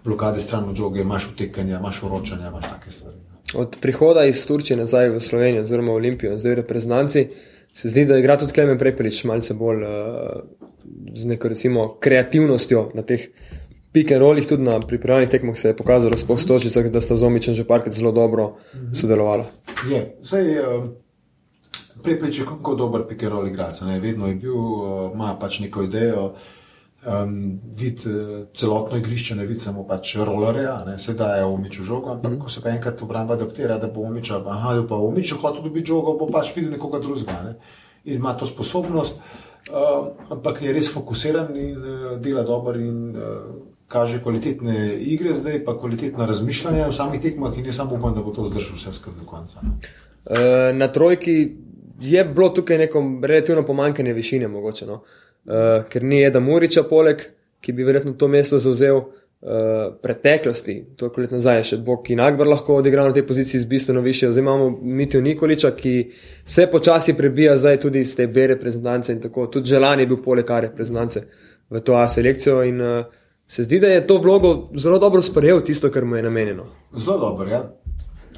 [0.05, 3.17] blokade stran od žoge, imaš utekanja, imaš uročanja, imaš take stvari.
[3.55, 7.27] Od prihoda iz Turčije nazaj v Slovenijo, oziroma Olimpijo, zdaj reprezentanci,
[7.73, 9.89] se zdi, da igra tudi Klemen Prepelič malce bolj uh,
[11.15, 13.29] z neko recimo kreativnostjo na teh
[13.97, 17.25] pick and rollih, tudi na pripravljenih tekmah se je pokazalo, sploh stočicah, da sta z
[17.25, 18.55] Omičem že parkrat zelo dobro
[18.93, 19.45] sodelovala.
[19.89, 20.91] Je, zdaj, um,
[22.03, 25.87] Preprič je kot dober pick and roll igralec, vedno je bil, uh, ima pač neko
[25.89, 26.33] idejo.
[27.07, 32.11] Um, vid uh, celotno igrišče, ne vidi samo pač rollerja, sedaj je umič v žogo,
[32.11, 32.39] ampak mm.
[32.41, 35.93] ko se pa enkrat obramba adaptira, da bo umič, aha, da pa umič, hoče dobiti
[35.93, 37.55] žogo, bo pač videl nekoga drugega ne?
[38.05, 39.21] in ima to sposobnost,
[39.71, 45.63] uh, ampak je res fokusiran in uh, dela dobro in uh, kaže kvalitetne igre, zdaj
[45.65, 48.93] pa kvalitetna razmišljanja v samih tekmah in jaz samo upam, da bo to zdržal vse
[48.93, 49.59] skupaj do konca.
[49.61, 51.55] Uh, na trojki
[51.99, 54.93] je bilo tukaj neko relativno pomankanje višine, mogoče, no?
[54.93, 57.23] uh, ker ni Eda Muriča poleg,
[57.61, 59.01] ki bi verjetno to mesto zauzel.
[59.37, 63.67] Uh, preteklosti, toliko let nazaj, še Bog in Akbar lahko odigra na tej poziciji z
[63.69, 64.31] bistveno više.
[64.31, 65.93] Zdaj imamo Mitijo Nikoliča, ki
[66.43, 69.45] se počasi prebija zdaj tudi iz te B reprezentance in tako.
[69.53, 71.21] Tudi Želan je bil poleg A reprezentance
[71.69, 73.05] v to A selekcijo in uh,
[73.47, 76.65] Se zdi, da je to vlogo zelo dobro sprejel, tisto, kar mu je namenjeno.
[76.97, 77.63] Zelo dobro, ja.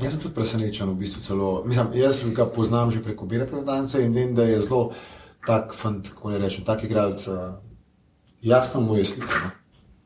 [0.02, 1.64] Jaz sem tudi presenečen, v bistvu celo.
[1.66, 4.92] Mislim, jaz ga poznam že preko bire predance in vem, da je zelo
[5.48, 7.28] tak, fant, kako ne rečem, tak igralec.
[7.28, 7.52] Eh,
[8.42, 9.40] jasno mu je slika.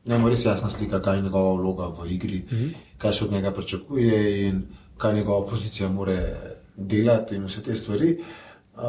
[0.04, 2.64] Ne, ne mu je res jasna slika, kaj je njegova vloga v igri, uh mhm.
[2.64, 2.98] -huh.
[2.98, 4.62] kaj se od njega pričakuje in
[4.96, 6.36] kaj njegova pozicija more
[6.76, 8.18] delati in vse te stvari.
[8.74, 8.82] Uh,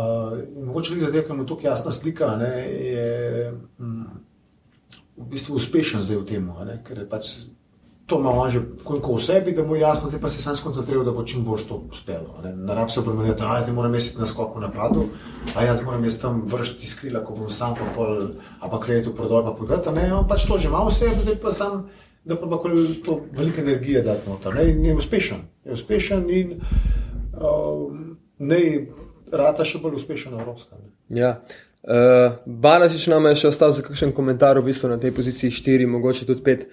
[0.66, 3.51] mogoče le zato, ker mu je tako jasna slika, ne, je.
[3.80, 4.35] Mm,
[5.18, 6.49] v bistvu uspešen zdaj v tem,
[6.84, 7.36] ker je pač
[8.05, 11.11] to malo že koliko v sebi, da mu je jasno, da se sam skoncentriral, da
[11.11, 12.38] bo čim bolj to uspelo.
[12.43, 15.09] Ne rab se opremeniti, da ti moram mesiti na skoku napadu,
[15.55, 19.09] a jaz moram jaz tam vršiti skrila, ko bom sam pa pol, a pa krediti
[19.09, 19.89] v prodor, pa podati.
[19.89, 21.89] Ne, on pač to že ima v sebi, zdaj pa sam.
[22.26, 22.70] Da pa lahko
[23.05, 24.53] to veliko energije da noter.
[24.55, 25.41] Ne, ne, je uspešen.
[25.66, 27.93] Je uspešen in uh,
[28.39, 28.61] ne,
[29.32, 30.78] rata še bolj uspešen evropska.
[30.78, 30.89] Ne.
[31.09, 31.45] Ja,
[31.86, 35.86] Uh, Balažič nam je še ostal za kakšen komentar, v bistvu na tej poziciji 4,
[35.86, 36.64] mogoče tudi 5,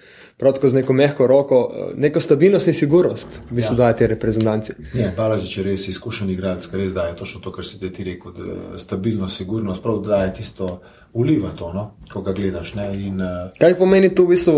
[0.41, 3.81] protko z neko mehko roko, uh, neko stabilnost in sigurnost, v bistvu ja.
[3.83, 4.73] daje te reprezentance.
[4.97, 8.33] Ne, Balažič je res izkušen igralec, ker res daje točno to, kar si ti rekel,
[8.81, 10.73] stabilnost, sigurnost, prav da daje tisto.
[11.13, 11.81] Uliva to, no?
[12.09, 12.71] ko ga gledaš.
[12.73, 13.51] In, uh...
[13.61, 14.55] Kaj pomeni to v bistvu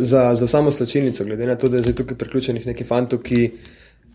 [0.00, 3.42] za, za samo slačilnico, glede na to, da je tukaj priključenih neki fanti, ki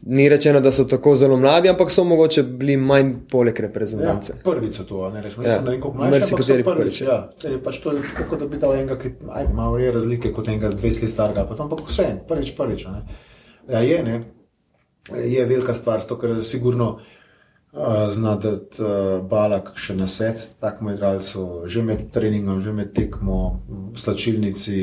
[0.06, 4.34] Ni rečeno, da so tako zelo mladi, ampak so mogoče bili manj poleg reprezentance.
[4.36, 5.60] Ja, prvič so to, ne rečemo, ja.
[5.60, 6.36] da je nekako mlajši.
[6.36, 7.02] Prvič, prvič, prvič.
[7.02, 7.18] Ja.
[7.44, 10.74] Je pač to tako, da bi dal enega, ki ajde, malo je razlike kot enega
[10.76, 12.86] 20 let starega, ampak vse en, prvič, prvič.
[13.70, 14.20] Ja, je, ne?
[15.12, 16.98] je velika stvar, to, ker je sigurno
[18.12, 23.66] zna dati uh, balak še na svet, takmo igralcu, že med treningom, že med tekmo,
[23.68, 24.78] v slačilnici.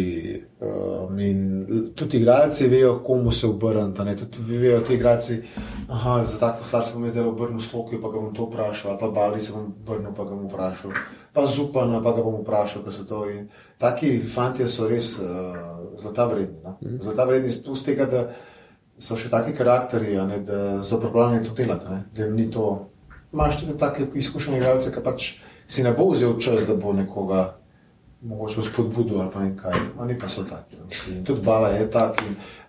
[0.61, 4.27] Uh, in tudi igralci vejo, komu se obrniti.
[4.27, 5.39] Tudi vejo ti igralci,
[5.87, 9.01] da za tako stvar se bom zdaj obrnil sloki, pa ga bom to vprašal, ali
[9.01, 10.93] pa bali se bom obrnil, pa ga bom vprašal.
[11.33, 13.47] Pa zupana, pa ga bom vprašal, kaj se to je.
[13.79, 16.59] Taki fanti so res uh, zlata vredni.
[16.65, 16.77] No?
[16.83, 16.99] Mm.
[17.07, 18.29] Zlata vredni z tega, da
[19.01, 21.89] so še taki karakteri, ne, da so pripravljeni to delati.
[21.91, 22.67] Ne, da ni to.
[23.33, 25.31] Imáš tudi take izkušene igralce, ki pač
[25.71, 27.61] si ne bo vzel čas, da bo nekoga
[28.21, 29.79] mogoče spodbudil ali pa nekaj.
[29.99, 30.77] Oni pa so taki.
[31.13, 32.21] In tudi bala je tak.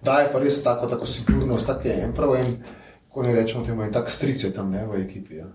[0.04, 2.54] Da je pa res tako, tako sigurnost, tako je en prav en,
[3.10, 5.42] ko ne rečemo temu, in tako strice tam ne v ekipi.
[5.42, 5.50] Ja.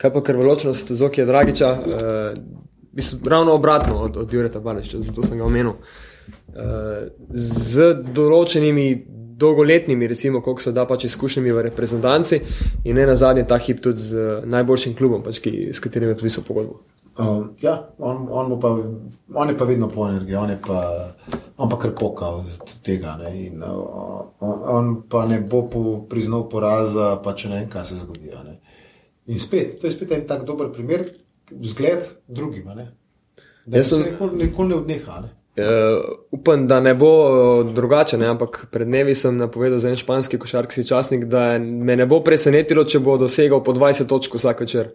[0.00, 1.70] Kaj pa krvoločnost Zokija Dragiča?
[1.70, 5.76] Uh, ravno obratno od, od Jureta Baleša, zato sem ga omenil.
[6.50, 12.40] Uh, z določenimi dolgoletnimi, recimo, koliko se da pač izkušnjami v reprezentanci
[12.84, 16.18] in ne na zadnje ta hip tudi z najboljšim klubom, pač, ki, s katerim je
[16.20, 16.80] podpisal pogodbo.
[17.20, 18.68] Um, ja, on, on, pa,
[19.34, 20.80] on je pa vedno po energiji, on je pa,
[21.56, 22.44] on pa kar pokal
[22.86, 23.16] tega.
[23.20, 27.68] Ne, in, uh, on, on pa ne bo po, priznal poraza, pa če ne vem,
[27.72, 28.30] kaj se zgodi.
[28.44, 28.56] Ne.
[29.26, 31.10] In spet, to je spet en tak dober primer,
[31.50, 32.70] zgled drugim.
[33.66, 35.20] Da se nikoli, nikoli ne odneha.
[35.26, 35.34] Ne.
[35.60, 38.26] Uh, upam, da ne bo uh, drugače, ne?
[38.26, 42.84] ampak pred dnevi sem napovedal za en španski košarkarski časnik, da me ne bo presenetilo,
[42.84, 44.92] če bo dosegal po 20 točk vsak večer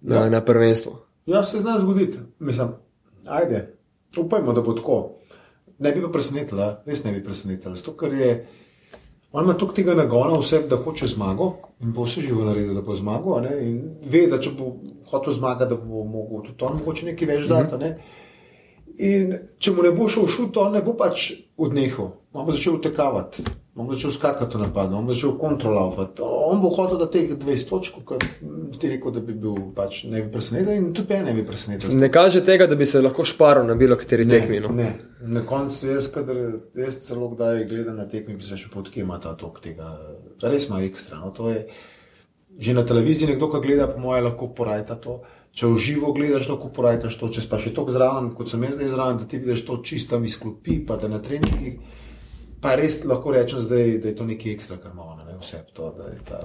[0.00, 0.30] na, ja.
[0.30, 0.96] na prvenstvu.
[1.26, 2.18] Ja, se zna zgoditi.
[2.38, 2.74] Mislim,
[3.26, 3.66] ajde,
[4.18, 4.98] upajmo, da bo tako.
[5.78, 7.74] Ne bi pa presenetila, res ne bi presenetila.
[7.74, 8.32] Zato, ker je
[9.32, 12.80] on ima toliko tega nagona vse, da hoče zmago in bo vse živo naredil, da
[12.80, 13.46] bo zmagal.
[13.60, 14.74] In ve, da če bo
[15.10, 17.76] hotel zmagati, da bo mogel tudi on mogoče nekaj več dati.
[17.76, 18.20] Mm -hmm.
[18.98, 22.76] In če mu ne bo šel šut, on ne bo pač odnehal, on bo začel
[22.76, 23.44] utekavati,
[23.76, 26.22] on bo začel skakati v napad, on bo začel kontrolovati.
[26.22, 30.24] On bo hotel da teh 20 točk, ki ti rekel, da bi bil pač ne
[30.24, 31.96] bi presenečen in tudi ne bi presenečen.
[31.98, 34.60] Ne kaže tega, da bi se lahko šparil na bilo kateri tekmi.
[34.60, 34.74] No?
[34.76, 34.90] Ne,
[35.24, 36.40] na koncu jaz, kadar,
[36.76, 39.94] jaz celo kdaj gledam na tekmi, bi se še podkema ta tok tega.
[40.44, 41.22] Res ima ekstra.
[41.22, 41.32] No?
[42.52, 45.22] Že na televiziji nekdo, ki gleda, po mojem, lahko porajta to
[45.52, 48.78] če v živo gledaš, lahko porajtaš to, če pa še tako zraven, kot sem jaz
[48.78, 51.76] zdaj zraven, da ti vidiš to čisto mi sklopi, pa da na treningih.
[52.62, 55.60] Pa res lahko rečem, zdaj, da je to nekaj ekstra, kar ima ona, ne vse
[55.74, 56.40] to, da je ta,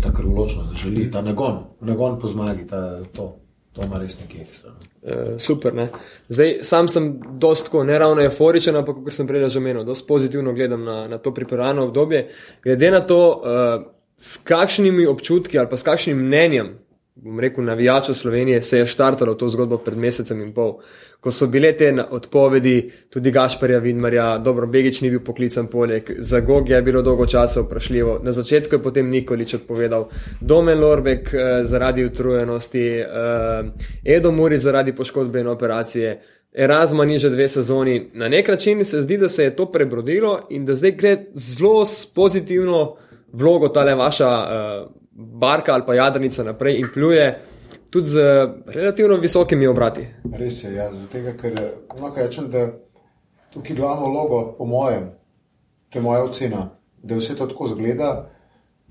[0.00, 2.82] ta krvoločnost, da želi ta nagon, nagon po zmagi, ta,
[3.14, 3.28] to,
[3.76, 4.72] to ima res nekaj ekstra.
[4.72, 4.90] Ne.
[5.02, 5.76] E, super.
[5.76, 5.90] Ne.
[6.32, 10.56] Zdaj, sam sem dostko ne ravno euforičen, ampak kot sem prej že omenil, dosti pozitivno
[10.56, 12.26] gledam na, na to pripravljeno obdobje.
[12.64, 13.90] Glede na to, uh,
[14.22, 16.78] s kakšnimi občutki ali pa s kakšnim mnenjem
[17.14, 20.78] bom rekel, navijačev Slovenije se je štartalo to zgodbo pred mesecem in pol,
[21.20, 26.40] ko so bile te odpovedi, tudi Gašparja Vidmarja, dobro, Begič ni bil poklican poleg, za
[26.40, 28.18] Gog je bilo dolgo časa vprašljivo.
[28.22, 30.08] Na začetku je potem Nikolič odpovedal,
[30.40, 33.06] Domen Lorbek eh, zaradi utrujenosti, eh,
[34.04, 36.20] Edo Muri zaradi poškodbe in operacije.
[36.52, 38.10] Erasmus ni že dve sezoni.
[38.14, 41.86] Na nek način se zdi, da se je to prebrodilo in da zdaj gre zelo
[42.14, 42.96] pozitivno
[43.32, 47.38] vlogo tale vaša uh, barka ali pa jadrnica naprej in pluje
[47.90, 48.16] tudi z
[48.66, 50.06] relativno visokimi obrati.
[50.32, 51.52] Res je, ja, zato ker
[52.00, 52.70] lahko rečem, da
[53.52, 55.10] tukaj glavno vlogo, po mojem,
[55.90, 56.70] to je moja ocena,
[57.02, 58.30] da vse to tako zgleda,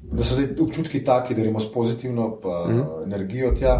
[0.01, 3.03] da so občutki taki, da imamo s pozitivno mm.
[3.03, 3.79] energijo tja,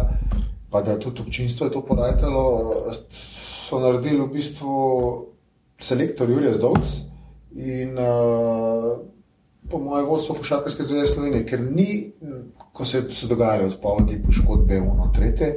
[0.70, 4.74] pa da tudi občinstvo je to porajalo, so naredili v bistvu
[5.78, 6.98] selektor Jurija Zdovc
[7.54, 8.98] in uh,
[9.72, 12.12] po mojem, vodstvo Fušarkarske zveze Slovenije, ker ni,
[12.72, 15.54] ko se so dogajale odpovedi, poškodbe, uno, tretje,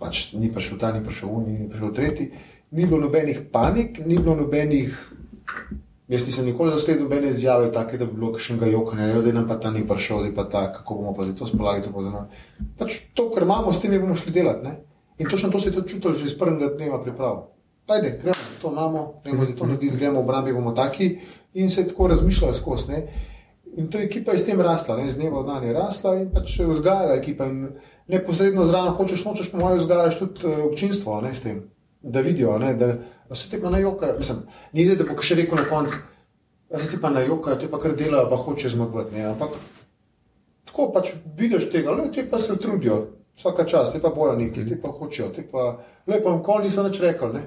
[0.00, 2.30] pač ni prišel ta, ni prišel un, ni prišel tretji,
[2.70, 4.96] ni bilo nobenih panik, ni bilo nobenih.
[6.08, 9.58] Jaz nisem nikoli zasledil nobene izjave, take, da bi bilo nekaj jokanja, da nam pa
[9.60, 11.84] ta ni prišel, zdaj pa ta, kako bomo pa zdaj to spolali.
[11.84, 12.24] To,
[12.80, 14.64] pač to, kar imamo, s tem bomo šli delati.
[14.64, 14.78] Ne?
[15.18, 17.50] In točno to se je tudi čutilo že iz prvega dneva priprav.
[17.88, 21.18] Ajde, gremo, to imamo, gremo to narediti, gremo obrambi, bomo taki
[21.54, 23.02] in se tako razmišljali skozi.
[23.76, 26.30] In to ekipa je s tem rasla, ne, z dneva v dan je rasla in
[26.32, 27.46] pač vzgajala ekipa.
[27.46, 27.76] In
[28.08, 31.60] neposredno zraven, hočeš, nočeš, po mojem, vzgajaš tudi uh, občinstvo, ne, s tem,
[32.02, 32.96] da vidijo, ne, da,
[33.34, 34.38] se ti pa na joka, mislim,
[34.72, 36.00] ni zdaj, da bo še rekel na koncu,
[36.72, 39.60] da se ti pa na joka, ti pa kar delajo, pa hoče zmagati, ne, ampak
[40.64, 43.02] tako pač vidiš tega, le ti pa se trudijo,
[43.36, 45.70] vsaka čas, ti pa bojo nekaj, ti pa hočejo, ti pa,
[46.08, 47.44] le pa jim kol niso nič rekli, ne.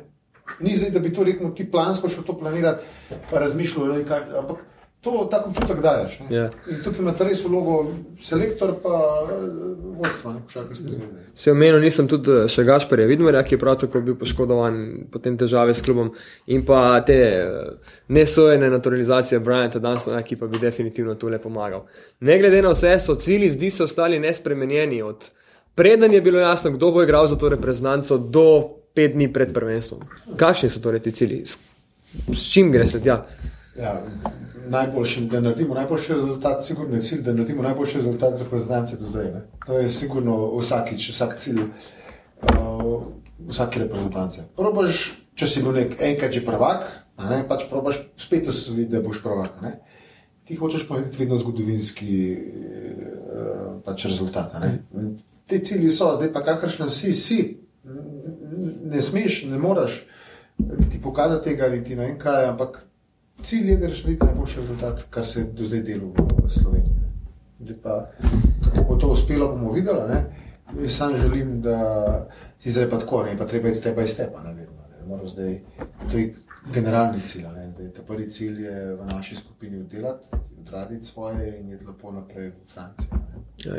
[0.61, 2.85] Ni zdaj, da bi to rekel, ti plansko šel to planirati,
[3.31, 4.61] pa razmišljal, ne, kaj, ampak
[5.01, 6.19] to tako občutek daješ.
[6.19, 6.37] ne.
[6.37, 6.49] Ja.
[6.69, 8.97] In tukaj ima res vlogo selektor, pa
[9.31, 9.45] eh,
[9.97, 11.05] vodstvo, ne košarkarske zveze.
[11.35, 14.77] Se omenil, nisem tudi eh, še Gašparja Vidmarja, ki je prav tako bil poškodovan,
[15.11, 16.11] potem težave s klubom
[16.53, 21.87] in pa te eh, nesojene naturalizacije Bryanta Dunstona, ki pa bi definitivno tole pomagal.
[22.21, 25.01] Ne glede na vse, so cilji zdi se ostali nespremenjeni.
[25.01, 25.31] Od
[25.75, 28.45] preden je bilo jasno, kdo bo igral za to reprezentanco, do
[28.93, 30.05] pet dni pred prvenstvom.
[30.37, 31.41] Kakšni so torej ti cilji?
[31.45, 31.57] S,
[32.37, 33.23] s čim gre se tja?
[33.79, 33.95] Ja,
[34.71, 39.07] najboljši, da naredimo najboljši rezultat, sigurno je cilj, da naredimo najboljši rezultat za reprezentance do
[39.07, 39.31] zdaj.
[39.31, 39.41] Ne?
[39.65, 43.03] To je sigurno vsakič, vsak cilj, uh,
[43.49, 44.45] vsake reprezentance.
[44.57, 46.87] Probaš, če si bil nek enkrat že prvak,
[47.17, 49.61] a ne, pač probaš spet usvojiti, da boš prvak.
[49.61, 49.75] Ne?
[50.47, 54.55] Ti hočeš povedati vedno zgodovinski uh, pač rezultat.
[55.45, 57.41] Te cilji so, zdaj pa kakršen si, si.
[58.85, 60.05] Ne smeš, ne moreš
[60.91, 62.81] ti pokazati tega, niti ne vem kaj, ampak
[63.41, 66.13] cilj je, da narediti najboljši rezultat, kar se je do zdaj delo
[66.43, 66.95] v Sloveniji.
[67.59, 68.09] Zdaj pa,
[68.65, 70.07] kako bo to uspelo, bomo videli.
[70.09, 70.23] Ne?
[70.81, 72.27] Jaz sam želim, da
[72.63, 74.81] ti zdaj pa tako, ne pa treba iti stepa iz stepa, ne vedno.
[74.91, 75.07] Ne?
[75.07, 75.59] Moram zdaj,
[76.11, 76.33] to je
[76.73, 77.73] generalni cilj, ne?
[77.77, 80.27] da je ta prvi cilj je v naši skupini oddelati,
[80.59, 83.09] odraditi svoje in je lepo naprej v Franciji.
[83.11, 83.30] Ne?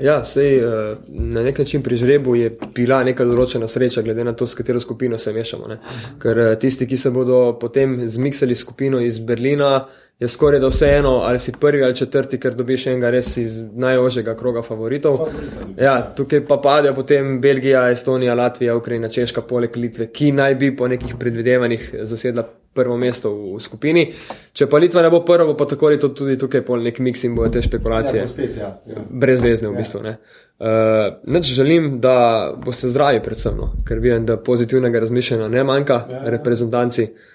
[0.02, 4.32] Ja, sej, eh, na nek način pri žrebu je bila neka določena sreča, glede na
[4.32, 5.68] to, s katero skupino se mešamo.
[5.68, 5.78] Ne?
[6.22, 9.86] Ker eh, tisti, ki se bodo potem zmiksali skupino iz Berlina,
[10.22, 14.36] je skoraj da vseeno, ali si prvi ali četrti, ker dobiš enega res iz najožjega
[14.38, 15.18] kroga favoritov.
[15.80, 20.76] Ja, tukaj pa padejo potem Belgija, Estonija, Latvija, Ukrajina, Češka, poleg Litve, ki naj bi
[20.76, 22.44] po nekih predvidevanjih zasedla
[22.74, 24.04] prvo mesto v, v skupini.
[24.54, 27.02] Če pa Litva ne bo prva, bo pa tako ali to tudi tukaj pol nek
[27.02, 28.22] miks in bojo te špekulacije.
[28.22, 29.04] Ja, spet, ja, ja.
[29.10, 30.04] Brezvezne v bistvu.
[30.06, 30.14] Ne.
[30.62, 32.14] Uh, Nač želim, da
[32.62, 36.34] boste zdravi, predvsem, no, ker vidim, da pozitivnega razmišljanja ne manjka, ja, ja.
[36.38, 37.10] reprezentanci.
[37.10, 37.28] Uh,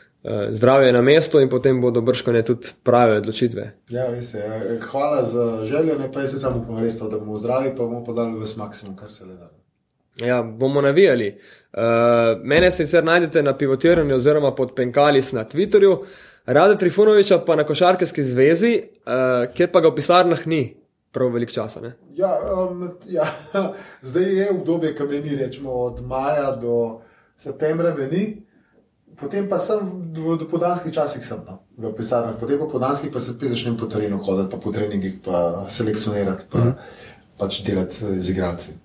[0.49, 3.71] zdravje je na mestu in potem bodo brškone tudi prave odločitve.
[3.89, 4.39] Ja, res je.
[4.39, 4.79] ja.
[4.91, 8.03] Hvala za željo, ne pa jaz samo upam res to, da bomo zdravi, pa bomo
[8.03, 9.51] podali ves maksimum, kar se le da.
[10.25, 11.39] Ja, bomo navijali.
[11.73, 11.81] Uh,
[12.43, 15.97] mene sicer najdete na pivotiranju oziroma pod Penkalis na Twitterju,
[16.45, 20.77] Rada Trifunoviča pa na Košarkarski zvezi, uh, kjer pa ga v pisarnah ni
[21.11, 21.81] prav velik časa.
[21.81, 21.91] Ne?
[22.15, 22.31] Ja,
[22.69, 23.27] um, ja,
[24.09, 27.01] zdaj je obdobje, ki meni rečemo od maja do
[27.37, 28.46] septembra, meni.
[29.17, 29.81] Potem pa sem
[30.13, 33.89] v podanskih časih sem, no, v pisarnah, potem pa podanskih pa se spet začnem po
[33.89, 36.73] terenu hoditi, pa po treningih, pa selekcionirati, pa mm.
[37.41, 38.75] pač delati z igralci.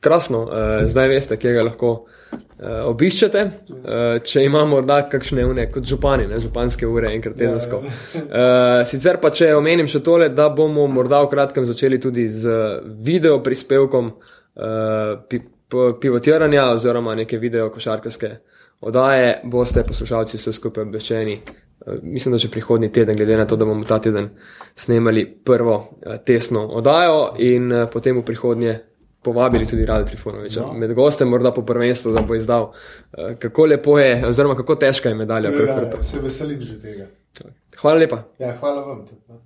[0.00, 3.46] Krasno, uh, zdaj veste, kje ga lahko uh, obiščete.
[3.72, 7.80] Uh, če imamo morda kakšne une, kot župani, ne, županske ure, enkrat tedensko.
[7.80, 12.52] Uh, sicer pa, če omenim še tole, da bomo morda v kratkem začeli tudi z
[13.00, 15.40] video prispevkom uh, pi,
[15.72, 18.36] pivotiranja oziroma neke video košarkarske
[18.80, 21.40] oddaje, boste poslušalci vse skupaj obveščeni.
[21.86, 24.28] Uh, mislim, da že prihodnji teden, glede na to, da bomo ta teden
[24.74, 28.78] snemali prvo uh, tesno oddajo in uh, potem v prihodnje
[29.22, 30.72] povabili tudi Rada Trifonoviča no.
[30.72, 32.70] med gostem, morda po prvenstvu, da bo izdal,
[33.38, 35.50] kako lepo je, oziroma kako težka je medalja.
[35.50, 37.06] Ja, ja, se veselim že tega.
[37.80, 38.22] Hvala lepa.
[38.38, 39.04] Ja, hvala vam.
[39.06, 39.42] Tudi, no.